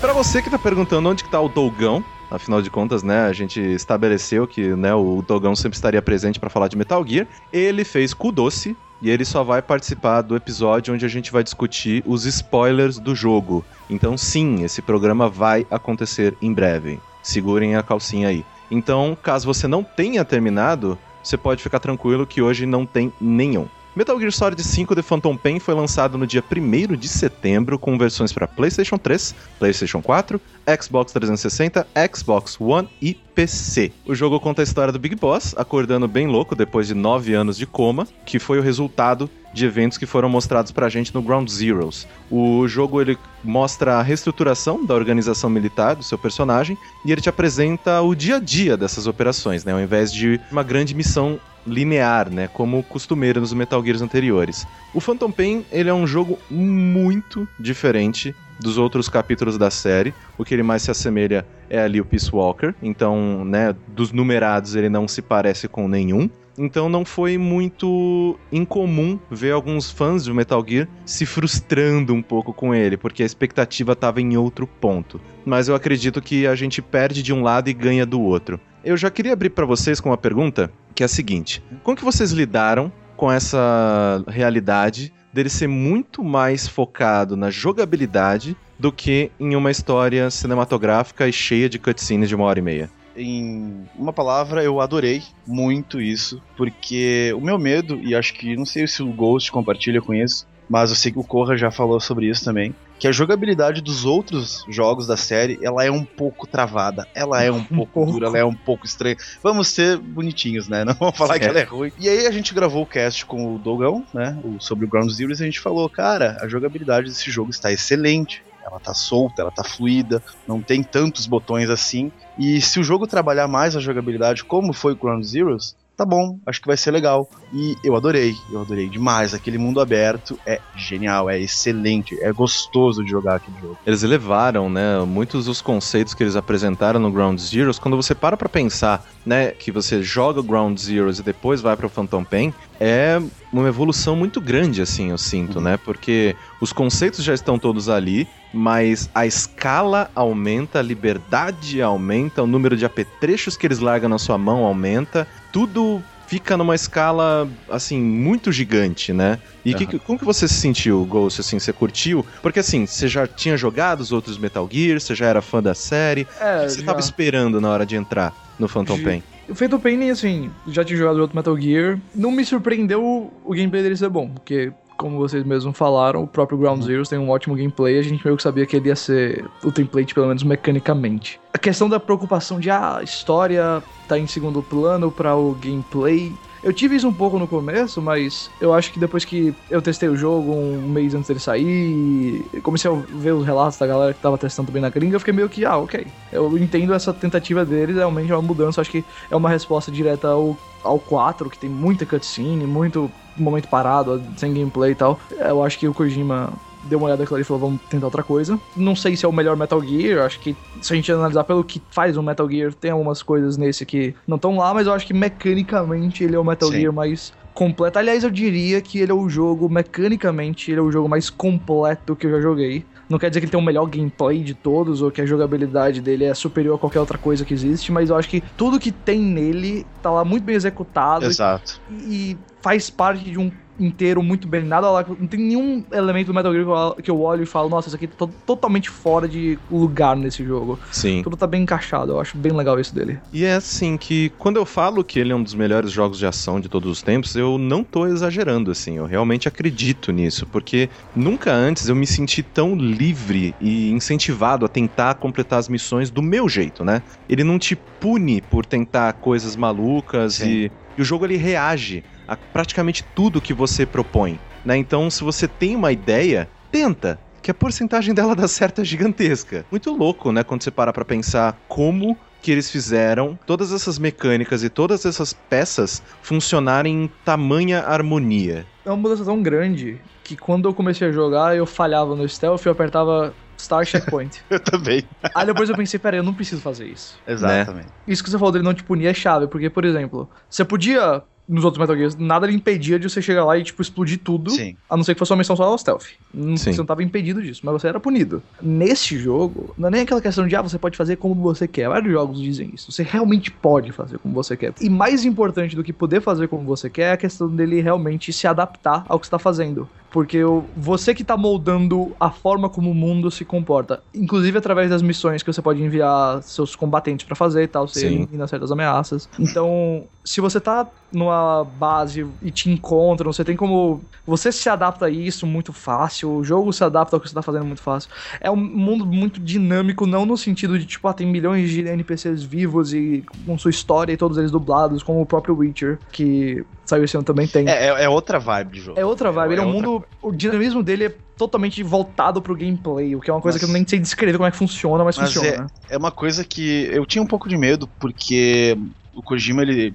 Pra 0.08 0.14
você 0.14 0.42
que 0.42 0.50
tá 0.50 0.58
perguntando 0.58 1.10
onde 1.10 1.22
que 1.22 1.30
tá 1.30 1.42
o 1.42 1.50
Dogão, 1.50 2.02
afinal 2.32 2.62
de 2.62 2.70
contas, 2.70 3.04
né, 3.04 3.26
a 3.26 3.34
gente 3.34 3.60
estabeleceu 3.60 4.48
que, 4.48 4.70
né, 4.74 4.94
o 4.94 5.22
Dogão 5.22 5.54
sempre 5.54 5.76
estaria 5.76 6.02
presente 6.02 6.40
pra 6.40 6.50
falar 6.50 6.70
de 6.70 6.78
Metal 6.78 7.06
Gear. 7.06 7.28
Ele 7.52 7.84
fez 7.84 8.14
cu 8.14 8.32
doce 8.32 8.74
e 9.02 9.10
ele 9.10 9.26
só 9.26 9.44
vai 9.44 9.62
participar 9.62 10.22
do 10.22 10.34
episódio 10.34 10.94
onde 10.94 11.06
a 11.06 11.10
gente 11.10 11.30
vai 11.30 11.44
discutir 11.44 12.02
os 12.06 12.24
spoilers 12.24 12.98
do 13.00 13.14
jogo. 13.14 13.66
Então, 13.90 14.18
sim, 14.18 14.64
esse 14.64 14.82
programa 14.82 15.28
vai 15.28 15.68
acontecer 15.70 16.38
em 16.42 16.54
breve. 16.54 17.02
Segurem 17.22 17.76
a 17.76 17.84
calcinha 17.84 18.30
aí. 18.30 18.46
Então, 18.72 19.18
caso 19.22 19.46
você 19.46 19.68
não 19.68 19.84
tenha 19.84 20.24
terminado, 20.24 20.98
você 21.22 21.36
pode 21.36 21.62
ficar 21.62 21.82
tranquilo 21.82 22.26
que 22.26 22.42
hoje 22.42 22.66
não 22.66 22.86
tem 22.86 23.12
nenhum. 23.20 23.68
Metal 23.98 24.20
Gear 24.20 24.32
Solid 24.32 24.64
5 24.64 24.94
The 24.94 25.02
Phantom 25.02 25.36
Pain 25.36 25.60
foi 25.60 25.74
lançado 25.74 26.20
no 26.20 26.28
dia 26.28 26.44
1 26.56 26.96
de 26.96 27.08
setembro 27.08 27.80
com 27.80 27.98
versões 27.98 28.32
para 28.32 28.48
PlayStation 28.48 28.96
3, 28.96 29.34
PlayStation 29.58 30.04
4, 30.04 30.40
Xbox 30.80 31.12
360, 31.14 31.88
Xbox 32.14 32.62
One 32.62 32.88
e 33.02 33.16
PC. 33.16 33.92
O 34.06 34.14
jogo 34.14 34.40
conta 34.40 34.62
a 34.62 34.64
história 34.64 34.94
do 34.94 35.00
Big 35.00 35.16
Boss 35.16 35.56
acordando 35.58 36.08
bem 36.08 36.28
louco 36.28 36.56
depois 36.56 36.86
de 36.86 36.94
9 36.94 37.34
anos 37.34 37.58
de 37.58 37.66
coma, 37.66 38.08
que 38.24 38.38
foi 38.38 38.60
o 38.60 38.62
resultado 38.62 39.28
de 39.58 39.66
eventos 39.66 39.98
que 39.98 40.06
foram 40.06 40.30
mostrados 40.30 40.72
pra 40.72 40.88
gente 40.88 41.14
no 41.14 41.22
Ground 41.22 41.50
Zeroes. 41.50 42.08
O 42.30 42.68
jogo 42.68 43.02
ele 43.02 43.18
mostra 43.44 43.96
a 43.96 44.02
reestruturação 44.02 44.86
da 44.86 44.94
organização 44.94 45.50
militar 45.50 45.96
do 45.96 46.04
seu 46.04 46.18
personagem 46.18 46.78
e 47.04 47.12
ele 47.12 47.22
te 47.22 47.30
apresenta 47.30 48.02
o 48.02 48.14
dia 48.14 48.36
a 48.36 48.40
dia 48.40 48.78
dessas 48.78 49.08
operações, 49.08 49.66
né, 49.66 49.74
ao 49.74 49.82
invés 49.82 50.14
de 50.14 50.40
uma 50.52 50.64
grande 50.64 50.94
missão 50.94 51.40
linear, 51.66 52.30
né, 52.30 52.48
como 52.48 52.84
costumeiro 52.84 53.42
nos 53.42 53.52
Metal 53.52 53.84
Gears 53.84 54.02
anteriores. 54.02 54.66
O 54.94 55.02
Phantom 55.02 55.32
Pain, 55.32 55.66
ele 55.72 55.90
é 55.90 55.94
um 55.94 56.08
jogo 56.08 56.38
muito 56.50 57.48
diferente 57.60 58.34
dos 58.60 58.78
outros 58.78 59.10
capítulos 59.10 59.58
da 59.58 59.70
série. 59.70 60.14
O 60.38 60.46
que 60.46 60.54
ele 60.54 60.64
mais 60.64 60.82
se 60.84 60.92
assemelha 60.92 61.46
é 61.70 61.80
ali 61.80 62.00
o 62.00 62.06
Peace 62.06 62.30
Walker, 62.34 62.74
então, 62.82 63.44
né, 63.44 63.76
dos 63.88 64.12
numerados 64.12 64.76
ele 64.76 64.90
não 64.90 65.08
se 65.08 65.22
parece 65.22 65.68
com 65.68 65.88
nenhum. 65.88 66.30
Então 66.58 66.90
não 66.90 67.06
foi 67.06 67.38
muito 67.38 68.38
incomum 68.52 69.20
ver 69.30 69.52
alguns 69.52 69.92
fãs 69.92 70.24
de 70.24 70.34
Metal 70.34 70.64
Gear 70.68 70.88
se 71.06 71.26
frustrando 71.26 72.14
um 72.14 72.22
pouco 72.22 72.52
com 72.52 72.74
ele, 72.74 72.98
porque 72.98 73.22
a 73.22 73.26
expectativa 73.26 73.92
estava 73.92 74.20
em 74.20 74.36
outro 74.36 74.66
ponto. 74.66 75.22
Mas 75.46 75.68
eu 75.68 75.76
acredito 75.76 76.22
que 76.22 76.48
a 76.48 76.56
gente 76.56 76.82
perde 76.82 77.22
de 77.22 77.32
um 77.32 77.44
lado 77.44 77.70
e 77.70 77.74
ganha 77.74 78.06
do 78.06 78.20
outro. 78.20 78.60
Eu 78.84 78.98
já 78.98 79.12
queria 79.12 79.34
abrir 79.34 79.52
para 79.52 79.66
vocês 79.66 80.00
com 80.00 80.10
uma 80.10 80.18
pergunta, 80.18 80.72
que 80.96 81.04
é 81.04 81.06
a 81.06 81.10
seguinte: 81.10 81.62
como 81.84 81.96
que 81.96 82.04
vocês 82.04 82.32
lidaram 82.32 82.92
com 83.16 83.32
essa 83.32 84.24
realidade 84.28 85.14
dele 85.34 85.50
ser 85.50 85.68
muito 85.68 86.24
mais 86.24 86.68
focado 86.68 87.38
na 87.38 87.52
jogabilidade 87.52 88.58
do 88.80 88.92
que 88.92 89.32
em 89.40 89.56
uma 89.56 89.72
história 89.72 90.30
cinematográfica 90.32 91.28
e 91.28 91.34
cheia 91.34 91.70
de 91.70 91.78
cutscenes 91.78 92.30
de 92.30 92.36
uma 92.36 92.46
hora 92.46 92.60
e 92.60 92.62
meia? 92.62 92.97
Em 93.18 93.86
uma 93.96 94.14
palavra, 94.14 94.64
eu 94.64 94.80
adorei 94.80 95.24
muito 95.46 96.00
isso, 96.00 96.42
porque 96.56 97.34
o 97.36 97.42
meu 97.42 97.58
medo, 97.58 98.00
e 98.04 98.14
acho 98.16 98.34
que 98.34 98.56
não 98.56 98.66
sei 98.66 98.88
se 98.88 99.02
o 99.02 99.12
Ghost 99.12 99.52
compartilha 99.52 100.02
com 100.02 100.14
isso, 100.14 100.46
mas 100.70 100.90
eu 100.90 100.96
sei 100.96 101.12
que 101.12 101.20
o 101.20 101.24
Corra 101.24 101.56
já 101.58 101.72
falou 101.72 102.00
sobre 102.00 102.30
isso 102.30 102.44
também, 102.44 102.76
que 103.00 103.08
a 103.08 103.12
jogabilidade 103.12 103.80
dos 103.82 104.06
outros 104.06 104.64
jogos 104.70 105.08
da 105.08 105.16
série, 105.16 105.58
ela 105.64 105.84
é 105.86 105.90
um 105.90 106.04
pouco 106.04 106.46
travada, 106.48 107.08
ela 107.16 107.42
é 107.42 107.52
um 107.52 107.64
pouco 107.64 108.06
dura, 108.06 108.28
ela 108.28 108.38
é 108.40 108.46
um 108.46 108.54
pouco 108.56 108.86
estranha. 108.86 109.16
Vamos 109.42 109.70
ser 109.70 109.98
bonitinhos, 109.98 110.68
né? 110.68 110.84
Não 110.86 110.94
vamos 110.96 111.18
falar 111.18 111.40
que 111.40 111.46
É. 111.46 111.50
ela 111.50 111.60
é 111.60 111.64
ruim. 111.64 111.92
E 112.00 112.10
aí 112.10 112.26
a 112.28 112.32
gente 112.32 112.54
gravou 112.54 112.84
o 112.84 112.88
cast 112.88 113.26
com 113.26 113.56
o 113.56 113.60
Dogão, 113.60 114.04
né? 114.14 114.38
o- 114.44 114.60
sobre 114.60 114.86
o 114.86 114.90
Ground 114.90 115.10
Zero, 115.12 115.30
e 115.32 115.34
a 115.34 115.36
gente 115.38 115.60
falou, 115.60 115.90
cara, 115.90 116.38
a 116.42 116.48
jogabilidade 116.48 117.08
desse 117.08 117.32
jogo 117.32 117.50
está 117.52 117.72
excelente. 117.72 118.42
Ela 118.68 118.80
tá 118.80 118.94
solta, 118.94 119.42
ela 119.42 119.52
tá 119.52 119.64
fluida, 119.64 120.22
não 120.48 120.62
tem 120.62 120.84
tantos 120.84 121.26
botões 121.26 121.70
assim. 121.70 122.12
E 122.38 122.60
se 122.62 122.80
o 122.80 122.84
jogo 122.84 123.08
trabalhar 123.08 123.48
mais 123.48 123.76
a 123.76 123.80
jogabilidade 123.80 124.44
como 124.44 124.74
foi 124.74 124.94
o 124.94 124.98
Ground 124.98 125.24
Zeroes, 125.24 125.76
tá 125.98 126.06
bom, 126.06 126.38
acho 126.46 126.62
que 126.62 126.68
vai 126.68 126.78
ser 126.78 126.92
legal. 126.92 127.28
E 127.52 127.76
eu 127.84 127.96
adorei, 127.96 128.36
eu 128.52 128.62
adorei 128.62 128.88
demais. 128.88 129.34
Aquele 129.34 129.58
mundo 129.58 129.82
aberto 129.82 130.40
é 130.46 130.62
genial, 130.76 131.28
é 131.28 131.40
excelente, 131.40 132.16
é 132.22 132.32
gostoso 132.32 133.04
de 133.04 133.10
jogar 133.10 133.38
aquele 133.38 133.60
jogo. 133.60 133.78
Eles 133.86 134.04
elevaram, 134.04 134.70
né, 134.70 135.00
muitos 135.00 135.46
dos 135.46 135.60
conceitos 135.60 136.14
que 136.14 136.24
eles 136.24 136.36
apresentaram 136.36 137.00
no 137.00 137.12
Ground 137.12 137.40
Zeroes. 137.40 137.80
Quando 137.80 137.98
você 137.98 138.14
para 138.14 138.38
pra 138.38 138.48
pensar, 138.48 139.04
né, 139.26 139.52
que 139.52 139.72
você 139.72 140.04
joga 140.04 140.40
o 140.40 140.44
Ground 140.44 140.78
Zeroes 140.78 141.18
e 141.18 141.24
depois 141.24 141.62
vai 141.62 141.76
pro 141.76 141.90
Phantom 141.90 142.24
Pain, 142.24 142.54
é 142.80 143.20
uma 143.52 143.68
evolução 143.68 144.16
muito 144.16 144.40
grande, 144.42 144.82
assim, 144.82 145.10
eu 145.12 145.18
sinto, 145.18 145.60
né? 145.62 145.78
Porque 145.78 146.36
os 146.60 146.72
conceitos 146.74 147.24
já 147.24 147.34
estão 147.34 147.58
todos 147.58 147.90
ali, 147.90 148.28
mas 148.52 149.10
a 149.14 149.26
escala 149.26 150.12
aumenta, 150.16 150.80
a 150.80 150.82
liberdade 150.82 151.82
aumenta, 151.82 152.44
o 152.44 152.48
número 152.48 152.76
de 152.78 152.86
apetrechos 152.86 153.56
que 153.58 153.66
eles 153.66 153.80
largam 153.80 154.10
na 154.10 154.18
sua 154.20 154.38
mão 154.38 154.64
aumenta, 154.64 155.28
tudo 155.52 156.04
fica 156.28 156.58
numa 156.58 156.76
escala, 156.76 157.50
assim, 157.70 158.02
muito 158.02 158.52
gigante, 158.52 159.14
né? 159.14 159.40
E 159.64 159.74
que- 159.74 159.86
Aham. 159.86 160.00
como 160.00 160.20
que 160.20 160.26
você 160.26 160.46
se 160.46 160.56
sentiu, 160.56 161.06
Ghost, 161.06 161.40
assim, 161.40 161.58
você 161.58 161.72
curtiu? 161.72 162.26
Porque, 162.42 162.60
assim, 162.60 162.86
você 162.86 163.08
já 163.08 163.26
tinha 163.26 163.56
jogado 163.56 164.02
os 164.02 164.12
outros 164.12 164.38
Metal 164.38 164.68
Gear, 164.70 165.00
você 165.00 165.16
já 165.16 165.26
era 165.26 165.42
fã 165.42 165.64
da 165.64 165.74
série, 165.74 166.24
o 166.24 166.44
É, 166.44 166.66
que 166.66 166.72
você 166.74 166.80
já. 166.82 166.86
tava 166.88 167.00
esperando 167.00 167.62
na 167.62 167.70
hora 167.70 167.86
de 167.86 167.96
entrar 167.96 168.36
no 168.60 168.68
Phantom 168.68 168.98
De- 168.98 169.04
Pain? 169.04 169.24
O 169.50 169.56
Phantom 169.56 169.80
Pain, 169.80 170.10
assim, 170.10 170.52
já 170.68 170.84
tinha 170.84 170.98
jogado 170.98 171.20
outro 171.20 171.36
Metal 171.36 171.58
Gear. 171.58 172.00
Não 172.14 172.32
me 172.32 172.44
surpreendeu 172.44 173.04
o- 173.04 173.32
o 173.46 173.52
gameplay 173.54 173.82
dele 173.82 173.96
ser 173.96 174.10
bom, 174.10 174.30
porque, 174.30 174.74
como 174.98 175.18
vocês 175.18 175.44
mesmos 175.46 175.78
falaram, 175.78 176.24
o 176.24 176.28
próprio 176.28 176.58
Ground 176.58 176.84
Zeroes 176.84 177.08
tem 177.08 177.18
um 177.18 177.30
ótimo 177.30 177.56
gameplay. 177.56 177.98
A 177.98 178.02
gente 178.02 178.24
meio 178.26 178.36
que 178.36 178.44
sabia 178.44 178.66
que 178.66 178.76
ele 178.76 178.90
ia 178.90 178.96
ser 178.96 179.46
o 179.64 179.72
template, 179.72 180.14
pelo 180.14 180.28
menos 180.28 180.44
mecanicamente. 180.44 181.40
A 181.54 181.58
questão 181.58 181.88
da 181.88 182.00
preocupação 182.00 182.60
de, 182.60 182.70
ah, 182.70 182.98
a 182.98 183.04
história 183.04 183.82
tá 184.08 184.20
em 184.20 184.28
segundo 184.28 184.62
plano 184.62 185.10
para 185.12 185.34
o 185.36 185.54
gameplay. 185.54 186.34
Eu 186.64 186.74
tive 186.74 186.96
isso 186.96 187.08
um 187.08 187.14
pouco 187.14 187.38
no 187.38 187.48
começo, 187.48 188.02
mas 188.02 188.50
eu 188.60 188.74
acho 188.74 188.92
que 188.92 189.00
depois 189.00 189.24
que 189.24 189.54
eu 189.70 189.82
testei 189.82 190.10
o 190.10 190.16
jogo 190.16 190.54
um 190.54 190.88
mês 190.90 191.14
antes 191.14 191.28
dele 191.28 191.40
sair, 191.40 192.46
comecei 192.64 192.90
a 192.90 192.94
ver 192.94 193.34
os 193.34 193.46
relatos 193.46 193.78
da 193.78 193.88
galera 193.88 194.14
que 194.14 194.20
tava 194.20 194.38
testando 194.38 194.68
também 194.68 194.82
na 194.82 194.90
gringa, 194.90 195.16
eu 195.16 195.20
fiquei 195.20 195.34
meio 195.34 195.50
que, 195.50 195.66
ah, 195.66 195.78
ok. 195.78 196.08
Eu 196.32 196.58
entendo 196.58 196.94
essa 196.94 197.14
tentativa 197.14 197.66
deles, 197.66 197.96
realmente 197.96 198.32
é 198.32 198.36
uma 198.36 198.42
mudança, 198.42 198.80
eu 198.80 198.82
acho 198.82 198.92
que 198.92 199.06
é 199.30 199.36
uma 199.36 199.50
resposta 199.50 199.92
direta 199.92 200.30
ao, 200.30 200.58
ao 200.84 201.00
4, 201.00 201.50
que 201.50 201.60
tem 201.60 201.70
muita 201.70 202.06
cutscene, 202.06 202.66
muito 202.66 203.12
momento 203.36 203.68
parado, 203.68 204.22
sem 204.36 204.54
gameplay 204.54 204.92
e 204.92 204.96
tal. 204.96 205.20
Eu 205.32 205.64
acho 205.64 205.78
que 205.78 205.88
o 205.88 205.94
Kojima 205.94 206.52
deu 206.88 206.98
uma 206.98 207.08
olhada 207.08 207.22
naquilo 207.22 207.36
ali 207.36 207.42
e 207.42 207.46
falou, 207.46 207.62
vamos 207.62 207.82
tentar 207.90 208.08
outra 208.08 208.24
coisa. 208.24 208.60
Não 208.76 208.96
sei 208.96 209.16
se 209.16 209.26
é 209.26 209.28
o 209.30 209.34
melhor 209.34 209.56
Metal 209.56 209.82
Gear, 209.82 210.26
acho 210.26 210.40
que 210.40 210.56
se 210.82 210.94
a 210.94 210.96
gente 210.96 211.12
analisar 211.12 211.44
pelo 211.44 211.64
que 211.64 211.82
faz 211.92 212.18
o 212.18 212.24
Metal 212.24 212.50
Gear, 212.50 212.74
tem 212.74 212.92
algumas 212.92 213.22
coisas 213.22 213.58
nesse 213.58 213.86
que 213.86 214.16
não 214.28 214.36
estão 214.36 214.58
lá, 214.58 214.74
mas 214.74 214.88
eu 214.88 214.94
acho 214.94 215.06
que 215.06 215.14
mecanicamente 215.14 216.24
ele 216.24 216.36
é 216.36 216.40
o 216.40 216.44
Metal 216.44 216.70
Sim. 216.70 216.80
Gear 216.82 216.94
mais 216.94 217.34
completo. 217.54 217.98
Aliás, 217.98 218.24
eu 218.24 218.30
diria 218.30 218.82
que 218.82 219.00
ele 219.00 219.12
é 219.12 219.16
o 219.16 219.28
jogo, 219.28 219.68
mecanicamente, 219.70 220.70
ele 220.70 220.80
é 220.80 220.84
o 220.84 220.92
jogo 220.92 221.10
mais 221.10 221.30
completo 221.30 222.16
que 222.16 222.28
eu 222.28 222.32
já 222.32 222.42
joguei. 222.42 222.86
Não 223.10 223.18
quer 223.18 223.30
dizer 223.30 223.40
que 223.40 223.46
ele 223.46 223.52
tem 223.52 223.60
o 223.60 223.64
melhor 223.64 223.86
gameplay 223.86 224.44
de 224.44 224.54
todos, 224.54 225.02
ou 225.02 225.10
que 225.10 225.22
a 225.22 225.26
jogabilidade 225.26 226.02
dele 226.02 226.26
é 226.26 226.34
superior 226.34 226.76
a 226.76 226.78
qualquer 226.78 227.00
outra 227.00 227.18
coisa 227.18 227.46
que 227.46 227.54
existe, 227.54 227.92
mas 227.92 228.10
eu 228.10 228.18
acho 228.18 228.28
que 228.28 228.44
tudo 228.58 228.80
que 228.80 228.92
tem 228.92 229.20
nele 229.22 229.88
tá 230.04 230.12
lá 230.12 230.26
muito 230.26 230.44
bem 230.44 230.56
executado 230.56 231.26
Exato. 231.26 231.80
e 231.90 232.18
e 232.18 232.38
faz 232.62 232.90
parte 232.90 233.30
de 233.30 233.38
um 233.38 233.52
inteiro 233.80 234.22
muito 234.24 234.48
bem. 234.48 234.64
Nada 234.64 234.90
lá, 234.90 235.06
não 235.08 235.28
tem 235.28 235.40
nenhum 235.40 235.86
elemento 235.92 236.28
do 236.28 236.34
Metal 236.34 236.54
Gear 236.54 236.96
que 237.02 237.12
eu- 237.12 237.20
olho 237.20 237.44
e 237.44 237.46
falo, 237.46 237.70
nossa, 237.70 237.90
isso 237.90 237.96
aqui 237.96 238.08
tá 238.08 238.16
to- 238.26 238.34
totalmente 238.46 238.90
fora 238.90 239.28
de 239.28 239.58
lugar 239.70 240.16
nesse 240.16 240.44
jogo. 240.44 240.80
Sim. 240.92 241.22
Tudo 241.24 241.36
tá 241.36 241.46
bem 241.48 241.64
encaixado, 241.64 242.14
eu 242.14 242.20
acho 242.20 242.38
bem 242.38 242.52
legal 242.52 242.80
isso 242.80 242.94
dele. 242.94 243.20
E 243.34 243.44
é 243.44 243.54
assim 243.56 243.98
que 243.98 244.30
quando 244.38 244.58
eu 244.58 244.66
falo 244.66 245.04
que 245.04 245.20
ele 245.20 245.32
é 245.32 245.36
um 245.36 245.44
dos 245.44 245.54
melhores 245.54 245.92
jogos 245.92 246.18
de 246.20 246.26
ação 246.26 246.60
de 246.60 246.70
todos 246.70 246.90
os 246.92 247.02
tempos, 247.04 247.36
eu 247.36 247.58
não 247.58 247.84
tô 247.84 248.06
exagerando 248.08 248.72
assim, 248.72 248.98
eu 248.98 249.06
realmente 249.06 249.48
acredito 249.48 250.12
nisso, 250.12 250.46
porque 250.46 250.90
nunca 251.14 251.52
antes 251.52 251.90
eu 251.90 251.96
me 251.96 252.08
senti 252.08 252.42
tão 252.44 252.76
livre 252.76 253.56
e 253.60 253.90
incentivado 253.92 254.66
a 254.66 254.70
tentar 254.70 255.16
completar 255.16 255.60
as 255.60 255.68
missões 255.68 256.10
do 256.10 256.22
meu 256.22 256.48
jeito, 256.48 256.84
né? 256.84 257.02
Ele 257.28 257.44
não 257.44 257.58
te 257.60 257.76
pune 257.76 258.42
por 258.42 258.66
tentar 258.66 259.14
coisas 259.14 259.56
malucas 259.56 260.36
Sim. 260.36 260.50
e, 260.50 260.72
e 260.98 261.02
o 261.02 261.06
jogo 261.06 261.26
ele 261.26 261.38
reage 261.38 262.04
a 262.28 262.36
praticamente 262.36 263.04
tudo 263.16 263.42
que 263.42 263.54
você 263.54 263.86
propõe, 263.86 264.40
né? 264.66 264.76
Então, 264.76 265.10
se 265.10 265.24
você 265.24 265.48
tem 265.48 265.76
uma 265.76 265.92
ideia, 265.92 266.50
tenta, 266.72 267.20
que 267.42 267.52
a 267.52 267.54
porcentagem 267.54 268.14
dela 268.14 268.36
dá 268.36 268.48
certo 268.48 268.82
é 268.82 268.84
gigantesca. 268.84 269.66
Muito 269.72 269.96
louco, 269.96 270.32
né, 270.32 270.44
quando 270.44 270.64
você 270.64 270.72
para 270.72 270.92
pra 270.92 271.06
pensar 271.06 271.58
como 271.70 272.18
que 272.42 272.52
eles 272.52 272.70
fizeram 272.70 273.38
todas 273.46 273.72
essas 273.72 273.98
mecânicas 273.98 274.64
e 274.64 274.70
todas 274.70 275.06
essas 275.06 275.34
peças 275.34 276.04
funcionarem 276.22 277.04
em 277.04 277.08
tamanha 277.24 277.80
harmonia. 277.80 278.66
É 278.86 278.90
uma 278.90 278.98
mudança 278.98 279.24
tão 279.24 279.42
grande 279.42 280.00
que 280.24 280.36
quando 280.36 280.68
eu 280.68 280.74
comecei 280.74 281.08
a 281.08 281.12
jogar, 281.12 281.56
eu 281.56 281.66
falhava 281.66 282.16
no 282.16 282.28
stealth 282.28 282.66
eu 282.66 282.72
apertava 282.72 283.34
Start 283.58 283.88
Checkpoint. 283.90 284.44
Eu 284.50 284.60
também. 284.60 285.08
Aí 285.36 285.46
depois 285.46 285.70
eu 285.70 285.76
pensei, 285.76 286.00
peraí, 286.00 286.20
eu 286.20 286.24
não 286.24 286.34
preciso 286.34 286.62
fazer 286.62 286.88
isso. 286.88 287.18
Exatamente. 287.28 287.90
Isso 288.06 288.24
que 288.24 288.30
você 288.30 288.38
falou 288.38 288.52
dele 288.52 288.64
não 288.64 288.74
te 288.74 288.84
punir 288.84 289.08
é 289.08 289.14
chave, 289.14 289.48
porque, 289.48 289.70
por 289.70 289.84
exemplo, 289.86 290.30
você 290.50 290.64
podia, 290.64 291.24
nos 291.48 291.64
outros 291.66 291.80
Metal 291.80 291.96
Gears, 291.98 292.16
nada 292.16 292.46
lhe 292.48 292.54
impedia 292.54 293.00
de 293.00 293.10
você 293.10 293.22
chegar 293.22 293.44
lá 293.46 293.58
e, 293.58 293.64
tipo, 293.64 293.82
explodir 293.82 294.20
tudo. 294.24 294.52
Sim. 294.52 294.78
A 294.90 294.96
não 294.96 295.04
ser 295.04 295.14
que 295.16 295.20
fosse 295.20 295.32
uma 295.32 295.38
missão 295.38 295.56
só 295.56 295.64
ao 295.64 295.78
stealth. 295.78 296.06
Não- 296.34 296.56
Sim. 296.58 296.72
Você 296.72 296.78
não 296.78 296.86
tava 296.86 297.04
impedido 297.04 297.42
disso, 297.42 297.62
mas 297.64 297.74
você 297.74 297.88
era 297.88 298.00
punido. 298.00 298.44
Nesse 298.62 299.18
jogo, 299.18 299.74
não 299.78 299.88
é 299.88 299.92
nem 299.92 300.02
aquela 300.02 300.22
questão 300.22 300.48
de, 300.48 300.56
ah, 300.56 300.62
você 300.62 300.78
pode 300.78 300.96
fazer 300.98 301.16
como 301.18 301.42
você 301.42 301.68
quer. 301.68 301.90
Vários 301.90 302.12
jogos 302.12 302.40
dizem 302.42 302.72
isso. 302.74 302.92
Você 302.92 303.02
realmente 303.04 303.50
pode 303.52 303.92
fazer 303.92 304.20
como 304.20 304.34
você 304.34 304.56
quer. 304.56 304.74
E 304.80 304.90
mais 304.90 305.26
importante 305.26 305.76
do 305.76 305.84
que 305.84 305.92
poder 305.94 306.22
fazer 306.22 306.48
como 306.48 306.64
você 306.66 306.90
quer 306.90 307.10
é 307.10 307.12
a 307.14 307.18
questão 307.18 307.54
dele 307.54 307.82
realmente 307.82 308.32
se 308.32 308.46
adaptar 308.48 309.04
ao 309.08 309.20
que 309.20 309.26
você 309.26 309.32
tá 309.32 309.40
fazendo. 309.40 309.90
Porque 310.18 310.44
o- 310.44 310.72
você 310.76 311.14
que 311.14 311.24
tá 311.24 311.38
moldando 311.38 312.16
a 312.20 312.32
forma 312.32 312.72
como 312.72 312.90
o 312.90 312.96
mundo 312.96 313.30
se 313.30 313.46
comporta. 313.46 314.02
Inclusive 314.16 314.58
através 314.58 314.90
das 314.90 315.04
missões 315.04 315.44
que 315.44 315.54
você 315.54 315.62
pode 315.62 315.80
enviar 315.80 316.42
seus 316.42 316.76
combatentes 316.76 317.24
pra 317.24 317.36
fazer 317.36 317.62
e 317.62 317.68
tal, 317.68 317.88
você 317.88 318.00
Sim. 318.00 318.22
elimina 318.22 318.48
certas 318.48 318.72
ameaças. 318.72 319.30
Então, 319.40 320.08
se 320.26 320.42
você 320.42 320.60
tá 320.60 320.90
numa 321.14 321.64
base 321.64 322.26
e 322.42 322.50
te 322.52 322.68
encontram, 322.68 323.32
você 323.32 323.46
tem 323.46 323.56
como. 323.56 324.02
Você 324.26 324.52
se 324.52 324.68
adapta 324.68 325.06
a 325.06 325.10
isso 325.10 325.46
muito 325.46 325.72
fácil, 325.72 326.32
o 326.32 326.44
jogo 326.44 326.74
se 326.74 326.84
adapta 326.84 327.16
ao 327.16 327.20
que 327.20 327.30
você 327.30 327.36
tá 327.36 327.44
fazendo 327.44 327.66
muito 327.66 327.82
fácil. 327.84 328.10
É 328.42 328.50
um 328.50 328.56
mundo 328.56 329.06
muito 329.06 329.40
dinâmico, 329.40 330.08
não 330.08 330.26
no 330.26 330.36
sentido 330.36 330.80
de, 330.80 330.88
tipo, 330.88 331.08
ah, 331.08 331.14
tem 331.14 331.28
milhões 331.28 331.70
de 331.70 331.82
NPCs 331.88 332.42
vivos 332.44 332.92
e 332.92 333.24
com 333.46 333.56
sua 333.56 333.70
história 333.70 334.12
e 334.14 334.18
todos 334.18 334.40
eles 334.40 334.50
dublados, 334.50 335.04
como 335.04 335.22
o 335.22 335.26
próprio 335.28 335.56
Witcher, 335.56 336.00
que 336.12 336.66
saiu 336.86 337.04
esse 337.04 337.16
ano 337.16 337.26
também 337.26 337.48
tem. 337.48 337.68
É, 337.68 337.88
é, 337.88 338.04
é 338.06 338.10
outra 338.10 338.40
vibe 338.40 338.74
de 338.74 338.80
jogo. 338.82 339.00
É 339.00 339.06
outra 339.06 339.32
vibe, 339.32 339.54
ele 339.54 339.62
é 339.62 339.64
um 339.64 339.74
outra 339.74 339.88
mundo. 339.90 340.07
O 340.22 340.32
dinamismo 340.32 340.82
dele 340.84 341.06
é 341.06 341.14
totalmente 341.38 341.82
voltado 341.84 342.42
pro 342.42 342.56
gameplay, 342.56 343.16
o 343.16 343.20
que 343.22 343.30
é 343.30 343.34
uma 343.34 343.42
coisa 343.42 343.58
Mas- 343.58 343.64
que 343.66 343.70
eu 343.70 343.74
nem 343.74 343.88
sei 343.88 344.00
descrever 344.00 344.38
como 344.38 344.48
é 344.48 344.52
que 344.52 344.58
funciona, 344.58 345.04
mas, 345.04 345.18
Mas 345.18 345.32
funciona. 345.34 345.68
É 345.90 345.98
uma 345.98 346.12
coisa 346.12 346.44
que 346.44 346.90
eu 346.92 347.06
tinha 347.06 347.22
um 347.22 347.28
pouco 347.28 347.48
de 347.48 347.56
medo, 347.56 347.88
porque 348.00 348.76
o 349.18 349.24
Kojima, 349.24 349.64
ele, 349.64 349.94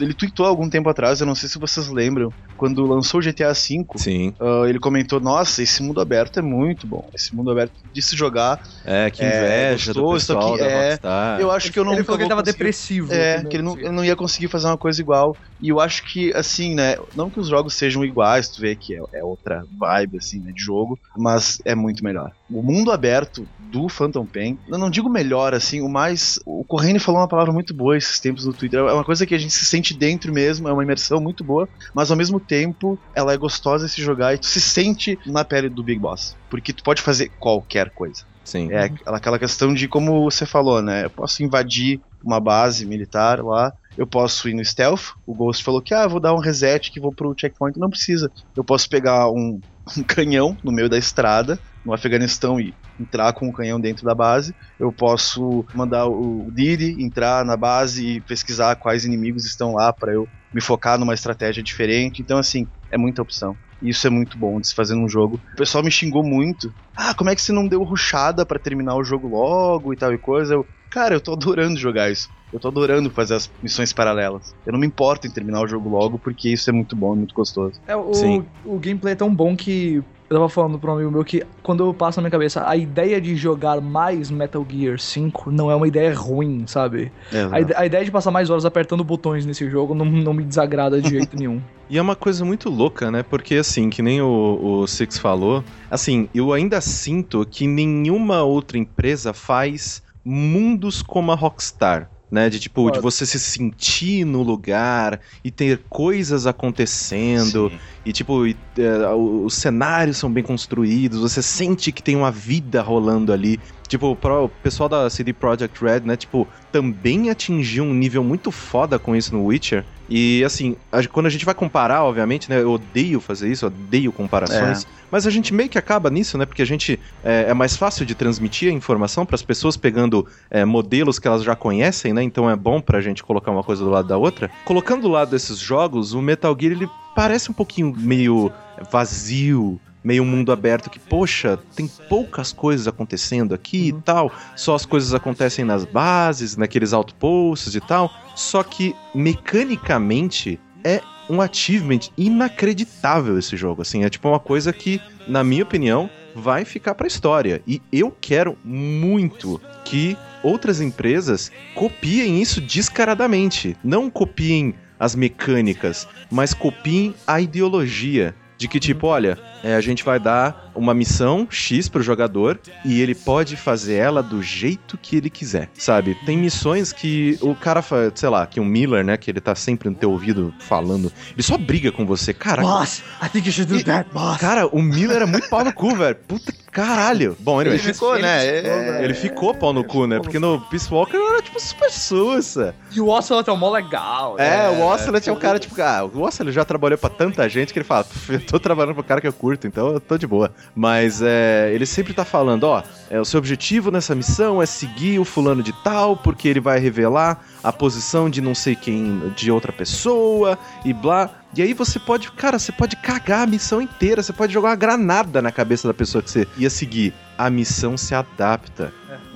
ele 0.00 0.14
tweetou 0.14 0.44
há 0.46 0.48
algum 0.50 0.68
tempo 0.68 0.88
atrás, 0.88 1.20
eu 1.20 1.26
não 1.26 1.34
sei 1.34 1.48
se 1.48 1.58
vocês 1.58 1.88
lembram, 1.88 2.32
quando 2.56 2.84
lançou 2.86 3.18
o 3.20 3.22
GTA 3.22 3.52
V, 3.52 3.84
Sim. 3.96 4.34
ah, 4.40 4.64
ele 4.68 4.78
comentou, 4.78 5.20
nossa, 5.20 5.62
esse 5.62 5.82
mundo 5.82 6.00
aberto 6.00 6.38
é 6.38 6.42
muito 6.42 6.86
bom, 6.86 7.08
esse 7.14 7.34
mundo 7.34 7.50
aberto 7.50 7.72
de 7.92 8.02
se 8.02 8.14
jogar, 8.16 8.58
É, 8.84 9.10
que 9.10 9.22
É, 9.22 9.72
inveja 9.72 9.92
do 9.94 10.02
gostoso, 10.02 10.26
pessoal 10.26 10.52
que 10.54 10.58
da 10.60 10.66
é- 10.66 10.98
eu 11.40 11.50
acho 11.50 11.72
que 11.72 11.78
eu 11.78 11.84
não 11.84 11.94
ele 11.94 12.04
falou 12.04 12.18
que 12.18 12.22
ele 12.24 12.28
tava 12.28 12.42
conseguir- 12.42 12.58
depressivo. 12.58 13.12
É, 13.12 13.34
entendeu? 13.34 13.48
que 13.50 13.56
ele 13.56 13.62
não, 13.62 13.78
ele 13.78 13.92
não 13.92 14.04
ia 14.04 14.16
conseguir 14.16 14.48
fazer 14.48 14.66
uma 14.66 14.76
coisa 14.76 15.00
igual. 15.00 15.36
E 15.60 15.68
eu 15.70 15.80
acho 15.80 16.02
que, 16.12 16.32
assim, 16.34 16.74
né? 16.74 16.96
Não 17.14 17.30
que 17.30 17.40
os 17.40 17.48
jogos 17.48 17.74
sejam 17.74 18.04
iguais, 18.04 18.50
tu 18.50 18.60
vê 18.60 18.76
que 18.76 18.94
é, 18.94 18.98
é 19.20 19.24
outra 19.24 19.64
vibe, 19.78 20.18
assim, 20.18 20.40
né, 20.40 20.52
de 20.52 20.62
jogo, 20.62 20.98
mas 21.16 21.58
é 21.64 21.74
muito 21.74 22.04
melhor. 22.04 22.30
O 22.50 22.62
mundo 22.62 22.90
aberto 22.90 23.48
do 23.70 23.88
Phantom 23.88 24.26
Pain, 24.26 24.58
eu 24.68 24.78
não 24.78 24.90
digo 24.90 25.08
melhor, 25.08 25.54
assim, 25.54 25.80
o 25.80 25.88
mais. 25.88 26.38
O 26.46 26.64
Corrêne 26.64 26.98
falou 26.98 27.20
uma 27.20 27.28
palavra 27.28 27.52
muito 27.52 27.74
boa 27.74 27.96
esses 27.96 28.18
tempos 28.20 28.44
no 28.44 28.52
Twitter. 28.52 28.80
É 28.80 28.92
uma 28.92 29.04
coisa 29.04 29.26
que 29.26 29.34
a 29.34 29.38
gente 29.38 29.52
se 29.52 29.64
sente 29.64 29.96
dentro 29.96 30.32
mesmo, 30.32 30.68
é 30.68 30.72
uma 30.72 30.82
imersão 30.82 31.20
muito 31.20 31.44
boa, 31.44 31.68
mas 31.94 32.10
ao 32.10 32.16
mesmo 32.16 32.40
tempo 32.40 32.98
ela 33.14 33.32
é 33.32 33.36
gostosa 33.36 33.86
de 33.86 33.92
se 33.92 34.00
jogar 34.02 34.34
e 34.34 34.38
tu 34.38 34.46
se 34.46 34.60
sente 34.60 35.18
na 35.26 35.44
pele 35.44 35.68
do 35.68 35.82
Big 35.84 36.00
Boss. 36.00 36.36
Porque 36.50 36.72
tu 36.72 36.82
pode 36.82 37.02
fazer 37.02 37.30
qualquer 37.38 37.90
coisa. 37.94 38.22
Sim. 38.44 38.72
É 38.72 38.90
aquela- 39.04 39.38
questão 39.38 39.74
de 39.74 39.86
como 39.88 40.22
você 40.30 40.46
falou, 40.46 40.80
né? 40.80 41.04
Eu 41.04 41.10
posso 41.10 41.42
invadir 41.42 42.00
uma 42.24 42.40
base 42.40 42.86
militar 42.86 43.44
lá, 43.44 43.72
eu 43.96 44.06
posso 44.06 44.48
ir 44.48 44.54
no 44.54 44.64
stealth. 44.64 45.12
O 45.26 45.34
Ghost 45.34 45.62
falou 45.62 45.82
que, 45.82 45.92
ah, 45.92 46.06
vou 46.06 46.18
dar 46.18 46.32
um 46.34 46.38
reset 46.38 46.90
que 46.90 46.98
vou 47.00 47.12
pro 47.12 47.34
checkpoint. 47.38 47.78
Não 47.78 47.90
precisa. 47.90 48.30
Eu 48.56 48.64
posso 48.64 48.88
pegar 48.88 49.30
um, 49.30 49.60
um 49.98 50.02
canhão 50.04 50.56
no 50.64 50.72
meio 50.72 50.88
da 50.88 50.96
estrada, 50.96 51.60
no 51.88 51.94
Afeganistão, 51.94 52.60
e 52.60 52.74
entrar 53.00 53.32
com 53.32 53.48
um 53.48 53.52
canhão 53.52 53.80
dentro 53.80 54.04
da 54.04 54.14
base. 54.14 54.54
Eu 54.78 54.92
posso 54.92 55.64
mandar 55.74 56.06
o 56.06 56.50
Didi 56.52 57.02
entrar 57.02 57.44
na 57.44 57.56
base 57.56 58.06
e 58.06 58.20
pesquisar 58.20 58.76
quais 58.76 59.04
inimigos 59.04 59.46
estão 59.46 59.72
lá 59.72 59.92
para 59.92 60.12
eu 60.12 60.28
me 60.52 60.60
focar 60.60 60.98
numa 60.98 61.14
estratégia 61.14 61.62
diferente. 61.62 62.20
Então, 62.20 62.38
assim, 62.38 62.68
é 62.90 62.98
muita 62.98 63.22
opção. 63.22 63.56
E 63.80 63.88
Isso 63.88 64.06
é 64.06 64.10
muito 64.10 64.38
bom 64.38 64.60
de 64.60 64.68
se 64.68 64.74
fazer 64.74 64.94
num 64.94 65.08
jogo. 65.08 65.40
O 65.54 65.56
pessoal 65.56 65.82
me 65.82 65.90
xingou 65.90 66.22
muito. 66.22 66.70
Ah, 66.94 67.14
como 67.14 67.30
é 67.30 67.34
que 67.34 67.40
você 67.40 67.52
não 67.52 67.66
deu 67.66 67.82
ruchada 67.82 68.44
pra 68.44 68.58
terminar 68.58 68.96
o 68.96 69.04
jogo 69.04 69.28
logo 69.28 69.94
e 69.94 69.96
tal 69.96 70.12
e 70.12 70.18
coisa? 70.18 70.54
Eu, 70.54 70.66
cara, 70.90 71.14
eu 71.14 71.20
tô 71.20 71.32
adorando 71.32 71.78
jogar 71.78 72.10
isso. 72.10 72.28
Eu 72.52 72.58
tô 72.58 72.68
adorando 72.68 73.10
fazer 73.10 73.34
as 73.34 73.50
missões 73.62 73.92
paralelas. 73.92 74.54
Eu 74.66 74.72
não 74.72 74.80
me 74.80 74.86
importo 74.86 75.26
em 75.26 75.30
terminar 75.30 75.62
o 75.62 75.68
jogo 75.68 75.88
logo, 75.88 76.18
porque 76.18 76.50
isso 76.50 76.68
é 76.70 76.72
muito 76.72 76.96
bom 76.96 77.14
e 77.14 77.18
muito 77.18 77.34
gostoso. 77.34 77.78
É, 77.86 77.94
o, 77.94 78.12
Sim. 78.14 78.44
o 78.64 78.78
gameplay 78.78 79.12
é 79.12 79.16
tão 79.16 79.34
bom 79.34 79.54
que. 79.54 80.02
Eu 80.30 80.36
tava 80.36 80.48
falando 80.48 80.78
pra 80.78 80.90
um 80.90 80.94
amigo 80.96 81.10
meu 81.10 81.24
que 81.24 81.42
quando 81.62 81.84
eu 81.84 81.94
passo 81.94 82.18
na 82.18 82.22
minha 82.22 82.30
cabeça 82.30 82.68
a 82.68 82.76
ideia 82.76 83.18
de 83.20 83.34
jogar 83.34 83.80
mais 83.80 84.30
Metal 84.30 84.64
Gear 84.68 84.98
5 84.98 85.50
não 85.50 85.70
é 85.70 85.74
uma 85.74 85.88
ideia 85.88 86.14
ruim, 86.14 86.64
sabe? 86.66 87.10
A, 87.50 87.80
a 87.80 87.86
ideia 87.86 88.04
de 88.04 88.10
passar 88.10 88.30
mais 88.30 88.50
horas 88.50 88.66
apertando 88.66 89.02
botões 89.02 89.46
nesse 89.46 89.68
jogo 89.70 89.94
não, 89.94 90.04
não 90.04 90.34
me 90.34 90.44
desagrada 90.44 91.00
de 91.00 91.08
jeito 91.10 91.36
nenhum. 91.36 91.60
E 91.90 91.96
é 91.96 92.02
uma 92.02 92.14
coisa 92.14 92.44
muito 92.44 92.68
louca, 92.68 93.10
né? 93.10 93.22
Porque, 93.22 93.54
assim, 93.54 93.88
que 93.88 94.02
nem 94.02 94.20
o, 94.20 94.82
o 94.82 94.86
Six 94.86 95.16
falou, 95.16 95.64
assim, 95.90 96.28
eu 96.34 96.52
ainda 96.52 96.82
sinto 96.82 97.46
que 97.50 97.66
nenhuma 97.66 98.42
outra 98.42 98.76
empresa 98.76 99.32
faz 99.32 100.02
mundos 100.22 101.00
como 101.00 101.32
a 101.32 101.34
Rockstar. 101.34 102.10
Né, 102.30 102.50
de 102.50 102.60
tipo, 102.60 102.90
de 102.90 103.00
você 103.00 103.24
se 103.24 103.38
sentir 103.38 104.22
no 104.26 104.42
lugar 104.42 105.18
e 105.42 105.50
ter 105.50 105.86
coisas 105.88 106.46
acontecendo, 106.46 107.70
Sim. 107.70 107.78
e 108.04 108.12
tipo, 108.12 108.46
e, 108.46 108.60
é, 108.76 109.08
o- 109.14 109.46
os 109.46 109.54
cenários 109.54 110.18
são 110.18 110.30
bem 110.30 110.44
construídos, 110.44 111.20
você 111.20 111.42
sente 111.42 111.90
que 111.90 112.02
tem 112.02 112.14
uma 112.16 112.30
vida 112.30 112.82
rolando 112.82 113.32
ali. 113.32 113.62
Tipo, 113.88 114.08
o 114.10 114.48
pessoal 114.48 114.86
da 114.88 115.08
CD 115.08 115.32
Projekt 115.32 115.82
Red, 115.82 116.00
né, 116.00 116.14
tipo, 116.14 116.46
também 116.70 117.30
atingiu 117.30 117.84
um 117.84 117.94
nível 117.94 118.22
muito 118.22 118.50
foda 118.52 118.98
com 118.98 119.16
isso 119.16 119.34
no 119.34 119.44
Witcher. 119.46 119.86
E 120.10 120.44
assim, 120.44 120.76
a- 120.92 121.06
quando 121.06 121.24
a 121.26 121.30
gente 121.30 121.44
vai 121.44 121.54
comparar, 121.54 122.04
obviamente, 122.04 122.50
né, 122.50 122.60
eu 122.60 122.70
odeio 122.70 123.18
fazer 123.20 123.50
isso, 123.50 123.64
eu 123.64 123.68
odeio 123.68 124.12
comparações, 124.12 124.86
mas 125.10 125.26
a 125.26 125.30
gente 125.30 125.52
meio 125.54 125.68
que 125.70 125.78
acaba 125.78 126.10
nisso, 126.10 126.36
né, 126.36 126.44
porque 126.44 126.60
a 126.62 126.66
gente 126.66 127.00
é, 127.22 127.46
é 127.48 127.54
mais 127.54 127.76
fácil 127.76 128.04
de 128.04 128.14
transmitir 128.14 128.70
a 128.70 128.74
informação 128.74 129.24
para 129.24 129.34
as 129.34 129.42
pessoas 129.42 129.76
pegando 129.76 130.26
é, 130.50 130.64
modelos 130.66 131.18
que 131.18 131.26
elas 131.26 131.42
já 131.42 131.56
conhecem, 131.56 132.12
né, 132.12 132.22
então 132.22 132.48
é 132.48 132.54
bom 132.56 132.80
pra 132.82 133.00
gente 133.00 133.22
colocar 133.24 133.50
uma 133.50 133.62
coisa 133.64 133.82
do 133.82 133.90
lado 133.90 134.06
da 134.08 134.18
outra. 134.18 134.50
Colocando 134.64 135.02
do 135.02 135.08
lado 135.08 135.30
desses 135.30 135.58
jogos, 135.58 136.12
o 136.12 136.20
Metal 136.20 136.54
Gear 136.58 136.72
ele 136.72 136.88
parece 137.14 137.50
um 137.50 137.54
pouquinho 137.54 137.94
meio 137.96 138.52
vazio, 138.90 139.80
meio 140.02 140.24
mundo 140.24 140.52
aberto 140.52 140.90
que, 140.90 140.98
poxa, 140.98 141.58
tem 141.74 141.88
poucas 142.08 142.52
coisas 142.52 142.86
acontecendo 142.86 143.54
aqui 143.54 143.88
e 143.88 143.92
tal, 143.92 144.32
só 144.56 144.74
as 144.74 144.86
coisas 144.86 145.14
acontecem 145.14 145.64
nas 145.64 145.84
bases, 145.84 146.56
naqueles 146.56 146.92
outposts 146.92 147.74
e 147.74 147.80
tal, 147.80 148.10
só 148.34 148.62
que 148.62 148.94
mecanicamente 149.14 150.58
é 150.84 151.00
um 151.28 151.42
achievement 151.42 152.00
inacreditável 152.16 153.38
esse 153.38 153.56
jogo, 153.56 153.82
assim, 153.82 154.04
é 154.04 154.10
tipo 154.10 154.28
uma 154.28 154.40
coisa 154.40 154.72
que, 154.72 155.00
na 155.26 155.44
minha 155.44 155.62
opinião, 155.62 156.08
vai 156.34 156.64
ficar 156.64 156.94
pra 156.94 157.06
história. 157.06 157.60
E 157.66 157.82
eu 157.92 158.10
quero 158.10 158.56
muito 158.64 159.60
que 159.84 160.16
outras 160.42 160.80
empresas 160.80 161.50
copiem 161.74 162.40
isso 162.40 162.60
descaradamente, 162.60 163.76
não 163.84 164.08
copiem 164.08 164.74
as 164.98 165.14
mecânicas, 165.14 166.08
mas 166.30 166.54
copiem 166.54 167.14
a 167.26 167.40
ideologia. 167.40 168.34
De 168.58 168.66
que, 168.66 168.80
tipo, 168.80 169.06
olha, 169.06 169.38
é, 169.62 169.76
a 169.76 169.80
gente 169.80 170.04
vai 170.04 170.18
dar 170.18 170.67
uma 170.78 170.94
missão 170.94 171.46
X 171.50 171.88
pro 171.88 172.02
jogador 172.02 172.58
e 172.84 173.00
ele 173.00 173.14
pode 173.14 173.56
fazer 173.56 173.94
ela 173.94 174.22
do 174.22 174.42
jeito 174.42 174.96
que 174.96 175.16
ele 175.16 175.28
quiser, 175.30 175.68
sabe? 175.74 176.16
Tem 176.24 176.36
missões 176.38 176.92
que 176.92 177.38
o 177.40 177.54
cara, 177.54 177.82
sei 178.14 178.28
lá, 178.28 178.46
que 178.46 178.60
o 178.60 178.64
Miller, 178.64 179.04
né, 179.04 179.16
que 179.16 179.30
ele 179.30 179.40
tá 179.40 179.54
sempre 179.54 179.88
no 179.90 179.94
teu 179.96 180.10
ouvido 180.10 180.54
falando, 180.60 181.12
ele 181.34 181.42
só 181.42 181.56
briga 181.58 181.90
com 181.92 182.06
você. 182.06 182.32
Cara, 182.32 182.62
Boss, 182.62 183.02
I 183.22 183.28
think 183.28 183.46
you 183.46 183.52
should 183.52 183.72
do 183.72 183.78
E- 183.80 183.84
that, 183.84 184.08
boss. 184.12 184.38
cara, 184.38 184.66
o 184.66 184.80
Miller 184.80 185.22
é 185.22 185.26
muito 185.26 185.48
pau 185.48 185.64
no 185.64 185.72
cu, 185.72 185.94
velho. 185.94 186.16
Puta 186.26 186.52
que 186.52 186.58
caralho. 186.70 187.36
Bom, 187.40 187.60
Ele 187.60 187.70
anyway, 187.70 187.92
ficou, 187.92 188.18
né? 188.18 188.46
Ele 188.46 188.62
ficou, 188.62 188.78
É- 188.94 189.04
ele 189.04 189.14
ficou 189.14 189.54
pau 189.54 189.72
no 189.72 189.82
cu, 189.84 190.06
né? 190.06 190.18
Porque 190.20 190.38
no 190.38 190.60
Peace 190.60 190.92
Walker 190.92 191.16
era 191.16 191.42
tipo 191.42 191.58
super 191.58 191.90
sussa. 191.90 192.74
E 192.94 193.00
o 193.00 193.08
Ocelot 193.08 193.48
é 193.48 193.52
um 193.52 193.56
mó 193.56 193.70
legal. 193.70 194.36
É, 194.38 194.48
né? 194.50 194.68
o 194.70 194.86
Ocelot 194.86 195.28
é 195.28 195.32
o 195.32 195.36
cara, 195.36 195.58
tipo, 195.58 195.80
ah, 195.80 196.04
o 196.04 196.22
Ocelot 196.22 196.52
já 196.52 196.64
trabalhou 196.64 196.96
pra 196.98 197.10
tanta 197.10 197.48
gente 197.48 197.72
que 197.72 197.78
ele 197.78 197.84
fala, 197.84 198.04
"Pff, 198.04 198.32
eu 198.34 198.40
tô 198.40 198.60
trabalhando 198.60 198.94
pro 198.94 199.02
cara 199.04 199.20
que 199.20 199.26
eu 199.26 199.32
curto, 199.32 199.66
então 199.66 199.88
eu 199.88 200.00
tô 200.00 200.16
de 200.16 200.26
boa. 200.26 200.52
Mas 200.74 201.20
é, 201.22 201.70
ele 201.74 201.86
sempre 201.86 202.12
tá 202.12 202.24
falando, 202.24 202.64
ó, 202.64 202.82
é, 203.10 203.20
o 203.20 203.24
seu 203.24 203.38
objetivo 203.38 203.90
nessa 203.90 204.14
missão 204.14 204.62
é 204.62 204.66
seguir 204.66 205.18
o 205.18 205.24
fulano 205.24 205.62
de 205.62 205.72
tal, 205.82 206.16
porque 206.16 206.48
ele 206.48 206.60
vai 206.60 206.78
revelar 206.78 207.44
a 207.62 207.72
posição 207.72 208.28
de 208.30 208.40
não 208.40 208.54
sei 208.54 208.76
quem, 208.76 209.32
de 209.34 209.50
outra 209.50 209.72
pessoa, 209.72 210.58
e 210.84 210.92
blá. 210.92 211.30
E 211.56 211.62
aí 211.62 211.72
você 211.72 211.98
pode, 211.98 212.30
cara, 212.32 212.58
você 212.58 212.70
pode 212.70 212.94
cagar 212.96 213.42
a 213.42 213.46
missão 213.46 213.80
inteira, 213.80 214.22
você 214.22 214.32
pode 214.32 214.52
jogar 214.52 214.68
uma 214.70 214.76
granada 214.76 215.40
na 215.40 215.50
cabeça 215.50 215.88
da 215.88 215.94
pessoa 215.94 216.22
que 216.22 216.30
você 216.30 216.46
ia 216.58 216.68
seguir. 216.68 217.12
A 217.38 217.48
missão 217.48 217.96
se 217.96 218.14
adapta. 218.14 218.92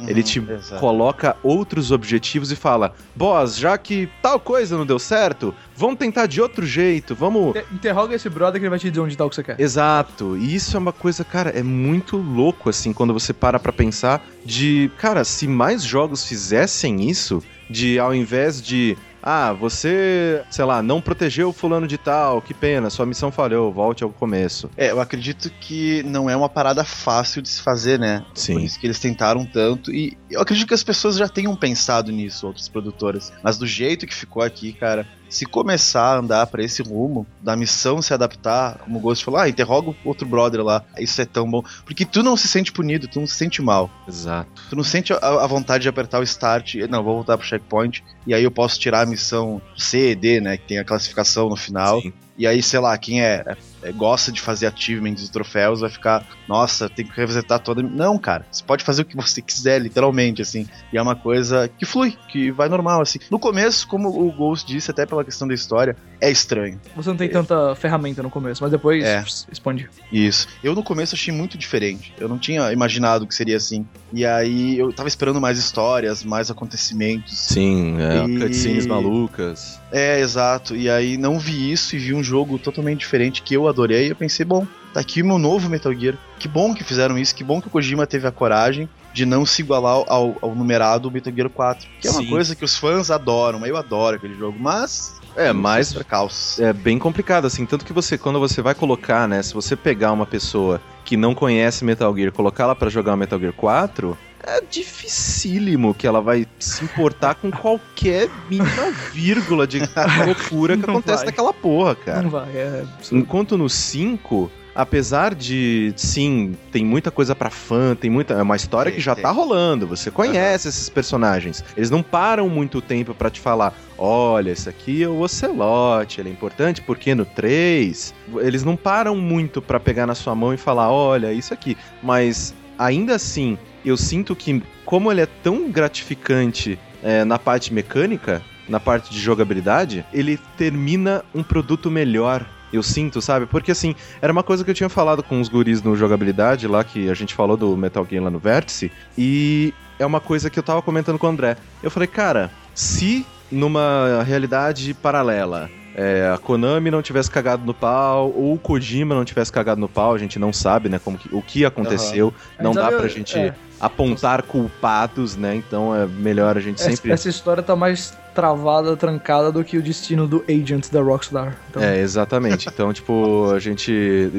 Ele 0.07 0.23
te 0.23 0.41
Uhum, 0.41 0.53
exato. 0.55 0.81
coloca 0.81 1.37
outros 1.43 1.91
objetivos 1.93 2.51
e 2.51 2.57
fala: 2.57 2.95
Boss, 3.15 3.57
já 3.57 3.79
que 3.79 4.09
tal 4.21 4.39
coisa 4.41 4.77
não 4.77 4.85
deu 4.85 4.99
certo, 4.99 5.55
vamos 5.77 5.97
tentar 5.99 6.27
de 6.27 6.41
outro 6.41 6.67
jeito, 6.67 7.15
vamos. 7.15 7.51
Inter- 7.51 7.67
Interroga 7.73 8.15
esse 8.15 8.29
brother 8.29 8.61
que 8.61 8.65
ele 8.65 8.71
vai 8.71 8.79
te 8.79 8.91
dizer 8.91 9.01
onde 9.01 9.17
tá 9.17 9.25
o 9.25 9.31
que 9.31 9.37
você 9.37 9.43
quer. 9.45 9.61
Exato, 9.61 10.37
e 10.37 10.55
isso 10.55 10.77
é 10.77 10.81
uma 10.81 10.93
coisa, 10.93 11.25
cara, 11.25 11.51
é 11.51 11.63
muito 11.63 12.17
louco 12.17 12.69
assim 12.69 12.93
quando 12.93 13.13
você 13.13 13.33
para 13.33 13.59
pra 13.61 13.73
pensar 13.73 14.21
de, 14.45 14.91
cara, 14.99 15.23
se 15.25 15.47
mais 15.47 15.83
jogos 15.85 16.27
fizessem 16.27 17.09
isso, 17.09 17.41
de 17.71 17.99
ao 18.01 18.13
invés 18.15 18.61
de, 18.61 18.97
ah, 19.23 19.53
você, 19.53 20.43
sei 20.51 20.65
lá, 20.65 20.83
não 20.83 21.01
protegeu 21.01 21.51
o 21.51 21.53
fulano 21.53 21.87
de 21.87 21.97
tal, 21.97 22.43
que 22.43 22.53
pena, 22.53 22.91
sua 22.91 23.07
missão 23.07 23.31
falhou, 23.31 23.73
volte 23.73 24.03
ao 24.03 24.11
começo. 24.11 24.69
É, 24.77 24.91
eu 24.91 25.01
acredito 25.01 25.51
que 25.61 26.03
não 26.03 26.29
é 26.29 26.37
uma 26.37 26.49
parada 26.49 26.85
fácil 26.85 27.41
de 27.41 27.49
se 27.49 27.63
fazer, 27.63 27.99
né? 27.99 28.25
Sim. 28.35 28.55
Por 28.55 28.63
isso 28.63 28.81
que 28.81 28.87
eles 28.87 28.99
tentaram 28.99 29.45
tanto. 29.45 29.93
E 29.93 30.17
eu 30.31 30.41
acredito 30.41 30.67
que 30.67 30.75
as 30.75 30.83
pessoas 30.83 31.17
já 31.17 31.29
tenham 31.29 31.55
pensado 31.55 32.11
nisso, 32.11 32.47
outras 32.47 32.69
produtoras. 32.69 33.33
Mas 33.43 33.59
do 33.59 33.67
jeito 33.67 34.07
que 34.07 34.15
ficou 34.15 34.43
aqui, 34.43 34.73
cara, 34.73 35.07
se 35.33 35.47
começar 35.47 36.15
a 36.15 36.19
andar 36.19 36.47
pra 36.47 36.63
esse 36.63 36.83
rumo, 36.83 37.27
da 37.41 37.57
missão 37.57 38.03
se 38.03 38.13
adaptar, 38.13 38.79
como 38.79 38.99
o 38.99 39.01
Ghost 39.01 39.25
falou, 39.25 39.41
ah, 39.41 39.49
interroga 39.49 39.89
o 39.91 39.97
outro 40.05 40.27
brother 40.29 40.63
lá, 40.63 40.85
isso 40.99 41.21
é 41.23 41.25
tão 41.25 41.51
bom. 41.51 41.63
Porque 41.87 42.05
tu 42.05 42.23
não 42.23 42.37
se 42.37 42.47
sente 42.47 42.71
punido, 42.71 43.09
tu 43.09 43.19
não 43.19 43.27
se 43.27 43.35
sente 43.35 43.63
mal. 43.63 43.91
Exato. 44.07 44.51
Tu 44.69 44.77
não 44.77 44.85
sente 44.85 45.13
a, 45.13 45.17
a 45.17 45.47
vontade 45.47 45.83
de 45.83 45.89
apertar 45.89 46.21
o 46.21 46.23
start, 46.23 46.75
e, 46.75 46.87
não, 46.87 47.03
vou 47.03 47.15
voltar 47.15 47.39
pro 47.39 47.47
checkpoint, 47.47 48.05
e 48.27 48.35
aí 48.35 48.45
eu 48.45 48.51
posso 48.51 48.79
tirar 48.79 49.01
a 49.01 49.07
missão 49.07 49.61
C, 49.75 50.15
D, 50.15 50.39
né, 50.41 50.59
que 50.59 50.69
tem 50.69 50.79
a 50.79 50.85
classificação 50.85 51.49
no 51.49 51.57
final. 51.57 52.03
Sim. 52.03 52.13
E 52.37 52.47
aí, 52.47 52.63
sei 52.63 52.81
lá, 52.81 52.97
quem 52.99 53.23
é, 53.23 53.43
é- 53.47 53.57
gosta 53.91 54.31
de 54.31 54.41
fazer 54.41 54.67
achievements 54.67 55.27
e 55.27 55.33
troféus 55.33 55.81
vai 55.81 55.91
ficar, 55.91 56.25
nossa, 56.47 56.89
tem 56.89 57.05
que 57.07 57.17
resetar 57.17 57.59
toda. 57.59 57.83
Não, 57.83 58.19
cara, 58.19 58.47
você 58.51 58.63
pode 58.63 58.85
fazer 58.85 59.03
o 59.03 59.05
que 59.05 59.17
você 59.17 59.41
quiser, 59.43 59.81
literalmente, 59.81 60.43
assim. 60.43 60.69
E 60.93 60.99
é 60.99 61.03
uma 61.03 61.17
coisa 61.17 61.69
que 61.69 61.85
flui, 61.85 62.17
que 62.29 62.51
vai 62.51 62.69
normal, 62.69 63.01
assim. 63.01 63.19
No 63.31 63.39
começo, 63.39 63.89
como 63.89 64.09
o 64.09 64.31
Ghost 64.31 64.67
disse, 64.67 64.91
até 64.91 65.05
pela 65.05 65.25
questão 65.25 65.49
da 65.49 65.55
história, 65.55 65.97
é 66.23 66.31
estranho. 66.31 66.81
Você 66.95 67.09
não 67.09 67.17
tem 67.17 67.29
tanta 67.29 67.75
ferramenta 67.75 68.23
no 68.23 68.31
começo, 68.31 68.63
mas 68.63 68.71
depois 68.71 69.03
É. 69.05 69.25
expande. 69.51 69.91
Isso. 70.13 70.47
Eu 70.63 70.73
no 70.75 70.83
começo 70.83 71.15
achei 71.17 71.35
muito 71.35 71.59
diferente. 71.59 72.15
Eu 72.19 72.29
não 72.29 72.39
tinha 72.39 72.73
imaginado 72.73 73.27
que 73.27 73.35
seria 73.35 73.57
assim. 73.57 73.85
E 74.13 74.25
aí 74.25 74.79
eu 74.79 74.93
tava 74.93 75.09
esperando 75.09 75.41
mais 75.41 75.59
histórias, 75.59 76.23
mais 76.23 76.49
acontecimentos. 76.51 77.37
Sim, 77.39 77.97
é, 78.01 78.25
E- 78.25 78.39
cutscenes 78.39 78.87
malucas. 78.87 79.81
É, 79.91 80.21
exato. 80.21 80.77
E 80.77 80.89
aí 80.89 81.17
não 81.17 81.39
vi 81.39 81.73
isso 81.73 81.97
e 81.97 81.99
vi 81.99 82.15
um 82.15 82.23
jogo 82.23 82.59
totalmente 82.59 83.01
diferente 83.01 83.43
que 83.43 83.55
eu 83.55 83.67
adorei. 83.69 84.07
E 84.07 84.11
eu 84.11 84.17
pensei, 84.17 84.45
bom, 84.47 84.65
tá 84.95 85.01
aqui 85.01 85.23
o 85.23 85.27
meu 85.27 85.39
novo 85.39 85.69
Metal 85.69 85.93
Gear. 85.93 86.15
Que 86.39 86.47
bom 86.47 86.73
que 86.73 86.85
fizeram 86.85 87.19
isso, 87.19 87.35
que 87.35 87.43
bom 87.45 87.61
que 87.61 87.67
o 87.67 87.71
Kojima 87.71 88.07
teve 88.07 88.27
a 88.27 88.31
coragem 88.33 88.89
de 89.13 89.27
não 89.27 89.45
se 89.45 89.61
igualar 89.61 90.05
ao, 90.09 90.37
ao 90.41 90.55
numerado 90.55 91.11
Metal 91.11 91.33
Gear 91.35 91.51
4. 91.51 91.87
Que 92.01 92.09
é 92.09 92.11
uma 92.11 92.23
Sim. 92.23 92.29
coisa 92.31 92.57
que 92.57 92.65
os 92.65 92.77
fãs 92.77 93.11
adoram. 93.11 93.67
Eu 93.67 93.77
adoro 93.77 94.17
aquele 94.17 94.35
jogo, 94.35 94.57
mas. 94.59 95.21
É, 95.37 95.53
seus 95.53 95.95
percalços. 95.95 96.61
é 96.61 96.73
bem 96.73 96.99
complicado, 96.99 97.47
assim. 97.47 97.65
Tanto 97.67 97.85
que 97.85 97.93
você, 97.93 98.19
quando 98.19 98.39
você 98.39 98.61
vai 98.63 98.75
colocar, 98.75 99.27
né? 99.29 99.43
Se 99.43 99.55
você 99.55 99.75
pegar 99.77 100.13
uma 100.13 100.27
pessoa 100.27 100.81
que 101.05 101.17
não 101.17 101.35
conhece 101.35 101.85
Metal 101.85 102.15
Gear 102.15 102.29
e 102.29 102.33
colocar 102.33 102.65
ela 102.65 102.75
pra 102.77 102.89
jogar 102.89 103.17
Metal 103.17 103.39
Gear 103.39 103.53
4, 103.53 104.17
é 104.45 104.61
dificílimo 104.69 105.95
que 105.95 106.07
ela 106.07 106.21
vai 106.21 106.47
se 106.59 106.85
importar 106.85 107.35
com 107.37 107.51
qualquer 107.51 108.29
mínima 108.51 108.91
vírgula 109.13 109.67
de 109.67 109.81
loucura 110.27 110.77
que 110.77 110.87
Não 110.87 110.95
acontece 110.95 111.19
vai. 111.19 111.27
naquela 111.27 111.53
porra, 111.53 111.95
cara. 111.95 112.23
Não 112.23 112.31
vai, 112.31 112.49
é. 112.57 112.85
Enquanto 113.13 113.57
no 113.57 113.69
5, 113.69 114.51
apesar 114.75 115.35
de, 115.35 115.93
sim, 115.97 116.57
tem 116.71 116.85
muita 116.85 117.11
coisa 117.11 117.35
pra 117.35 117.51
fã, 117.51 117.95
tem 117.95 118.11
muita. 118.11 118.35
É 118.35 118.43
uma 118.43 118.57
história 118.57 118.91
que 118.91 119.01
já 119.01 119.15
tá 119.15 119.31
rolando, 119.31 119.87
você 119.87 120.11
conhece 120.11 120.69
esses 120.69 120.89
personagens. 120.89 121.65
Eles 121.77 121.91
não 121.91 122.03
param 122.03 122.49
muito 122.49 122.81
tempo 122.81 123.15
pra 123.15 123.31
te 123.31 123.39
falar: 123.41 123.73
olha, 124.03 124.51
esse 124.51 124.69
aqui 124.69 125.05
é 125.05 125.09
o 125.09 125.21
Ocelote, 125.21 126.21
ele 126.21 126.29
é 126.29 126.33
importante 126.33 126.83
porque 126.83 127.15
no 127.15 127.25
3. 127.25 128.13
Eles 128.41 128.65
não 128.65 128.77
param 128.77 129.17
muito 129.17 129.63
pra 129.63 129.79
pegar 129.79 130.07
na 130.07 130.15
sua 130.15 130.35
mão 130.35 130.53
e 130.53 130.57
falar: 130.57 130.91
olha, 130.91 131.33
isso 131.33 131.55
aqui. 131.55 131.77
Mas 132.03 132.53
ainda 132.77 133.15
assim, 133.15 133.57
eu 133.85 133.97
sinto 133.97 134.35
que, 134.35 134.61
como 134.85 135.11
ele 135.13 135.21
é 135.21 135.27
tão 135.27 135.71
gratificante 135.71 136.79
é, 137.03 137.25
na 137.25 137.39
parte 137.39 137.73
mecânica, 137.73 138.43
na 138.69 138.81
parte 138.81 139.11
de 139.13 139.21
jogabilidade, 139.21 140.05
ele 140.13 140.39
termina 140.57 141.25
um 141.33 141.43
produto 141.43 141.91
melhor. 141.91 142.45
Eu 142.73 142.83
sinto, 142.83 143.21
sabe? 143.21 143.45
Porque 143.45 143.71
assim, 143.71 143.95
era 144.21 144.33
uma 144.33 144.43
coisa 144.43 144.65
que 144.65 144.71
eu 144.71 144.75
tinha 144.75 144.89
falado 144.89 145.23
com 145.23 145.39
os 145.41 145.49
guris 145.49 145.83
no 145.83 145.95
jogabilidade 145.95 146.67
lá, 146.67 146.83
que 146.83 147.09
a 147.11 147.15
gente 147.15 147.35
falou 147.35 147.55
do 147.55 147.77
Metal 147.77 148.05
Gear 148.09 148.25
lá 148.25 148.31
no 148.31 148.39
Vértice, 148.39 148.91
e 149.17 149.75
é 149.99 150.07
uma 150.07 150.21
coisa 150.21 150.49
que 150.49 150.59
eu 150.59 150.63
tava 150.63 150.81
comentando 150.81 151.19
com 151.19 151.27
o 151.27 151.31
André. 151.31 151.59
Eu 151.83 151.91
falei, 151.91 152.09
cara, 152.09 152.51
se 152.75 153.27
numa 153.53 154.23
realidade 154.25 154.93
paralela 154.95 155.71
é, 155.95 156.33
a 156.35 156.39
Konami 156.39 156.91
não 156.91 157.03
tivesse 157.03 157.31
cagado 157.31 157.65
no 157.67 157.75
pau, 157.75 158.33
ou 158.35 158.55
o 158.55 158.59
Kojima 158.59 159.15
não 159.15 159.25
tivesse 159.27 159.53
cagado 159.53 159.79
no 159.81 159.89
pau, 159.91 160.15
a 160.15 160.19
gente 160.19 160.39
não 160.39 160.51
sabe, 160.53 160.89
né, 160.89 160.99
como 160.99 161.19
que- 161.19 161.29
o 161.35 161.43
que 161.43 161.65
aconteceu, 161.67 162.33
A 162.59 162.63
não 162.63 162.73
dá 162.73 162.91
pra 162.91 163.07
gente 163.09 163.39
é. 163.39 163.55
apontar 163.79 164.43
culpados, 164.43 165.37
né, 165.37 165.55
então 165.55 165.95
é 165.95 166.07
melhor 166.07 166.57
a 166.57 166.61
gente 166.61 166.81
Essa, 166.81 166.91
sempre... 166.91 167.13
essa 167.13 167.29
história 167.29 167.63
tá 167.63 167.77
mais 167.77 168.17
travada, 168.35 168.97
trancada 168.97 169.53
do 169.53 169.63
que 169.63 169.77
o 169.77 169.83
destino 169.83 170.27
do 170.27 170.43
Agent 170.49 170.91
da 170.91 171.03
Rockstar. 171.03 171.59
Então, 171.69 171.83
É, 171.83 172.01
exatamente. 172.01 172.67
Então, 172.73 172.91
tipo, 172.91 173.51
a 173.55 173.59
gente. 173.59 173.93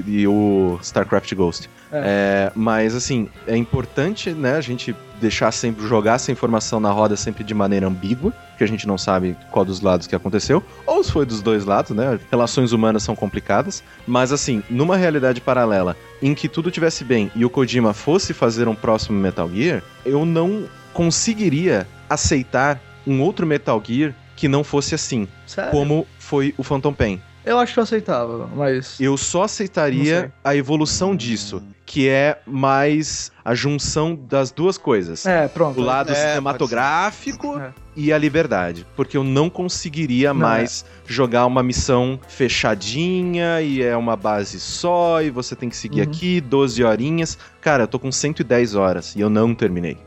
E 0.08 0.28
o 0.28 0.80
StarCraft 0.82 1.32
Ghost. 1.36 1.70
É, 1.94 2.52
mas, 2.56 2.96
assim, 2.96 3.30
é 3.48 3.56
importante, 3.56 4.32
né, 4.32 4.56
a 4.56 4.62
gente 4.62 4.96
deixar 5.22 5.52
sempre, 5.52 5.88
jogar 5.88 6.16
essa 6.16 6.32
informação 6.32 6.80
na 6.80 6.92
roda 6.92 7.16
sempre 7.16 7.44
de 7.44 7.54
maneira 7.54 7.88
ambígua, 7.88 8.34
porque 8.50 8.64
a 8.64 8.68
gente 8.68 8.86
não 8.88 8.98
sabe 8.98 9.38
qual 9.52 9.64
dos 9.64 9.80
lados 9.80 10.06
que 10.06 10.16
aconteceu, 10.16 10.62
ou 10.86 11.04
se 11.04 11.12
foi 11.12 11.26
dos 11.26 11.42
dois 11.42 11.66
lados, 11.66 11.96
né? 11.96 12.20
Relações 12.30 12.74
humanas 12.74 13.04
são 13.04 13.16
complicadas. 13.16 13.84
Mas, 14.06 14.32
assim, 14.32 14.62
numa 14.70 14.98
realidade 14.98 15.40
paralela 15.40 15.96
em 16.22 16.34
que 16.34 16.50
tudo 16.50 16.70
tivesse 16.70 17.04
bem 17.04 17.32
e 17.36 17.46
o 17.46 17.50
Kojima 17.50 17.94
fosse 17.94 18.34
fazer 18.34 18.68
um 18.68 18.76
próximo 18.76 19.18
Metal 19.18 19.50
Gear, 19.50 19.82
eu 20.06 20.26
não 20.26 20.66
conseguiria 20.94 21.88
aceitar 22.10 22.80
um 23.08 23.22
outro 23.22 23.46
Metal 23.46 23.82
Gear 23.86 24.14
que 24.36 24.48
não 24.48 24.64
fosse 24.64 24.96
assim, 24.96 25.28
sério? 25.46 25.72
como 25.72 26.08
foi 26.20 26.54
o 26.58 26.64
Phantom 26.64 26.94
Pain. 26.94 27.22
Eu 27.46 27.60
acho 27.60 27.74
que 27.74 27.80
eu 27.80 27.84
aceitava, 27.84 28.50
mas. 28.56 29.00
Eu 29.00 29.18
só 29.18 29.44
aceitaria 29.44 30.32
a 30.44 30.56
evolução 30.56 31.16
disso, 31.16 31.62
que 31.86 32.08
é 32.08 32.40
mais 32.46 33.32
a 33.44 33.54
junção 33.54 34.16
das 34.16 34.52
duas 34.52 34.78
coisas. 34.78 35.26
É, 35.26 35.48
pronto. 35.48 35.80
O 35.80 35.84
lado 35.84 36.12
É, 36.12 36.16
cinematográfico 36.16 37.60
É. 37.60 37.74
e 37.96 38.12
a 38.14 38.18
liberdade. 38.18 38.86
Porque 38.96 39.18
eu 39.18 39.24
não 39.24 39.50
conseguiria 39.50 40.34
Não, 40.34 40.40
mais 40.42 40.86
jogar 41.06 41.46
uma 41.46 41.62
missão 41.62 42.18
fechadinha 42.28 43.62
e 43.62 43.82
é 43.82 43.96
uma 43.98 44.16
base 44.16 44.60
só 44.60 45.22
e 45.22 45.30
você 45.30 45.56
tem 45.56 45.70
que 45.70 45.76
seguir 45.76 46.02
Uhum. 46.02 46.08
aqui 46.08 46.40
12 46.42 46.84
horinhas. 46.84 47.38
Cara, 47.60 47.84
eu 47.84 47.88
tô 47.88 48.00
com 48.00 48.12
110 48.12 48.76
horas 48.76 49.16
e 49.16 49.20
eu 49.22 49.30
não 49.30 49.54
terminei. 49.54 49.98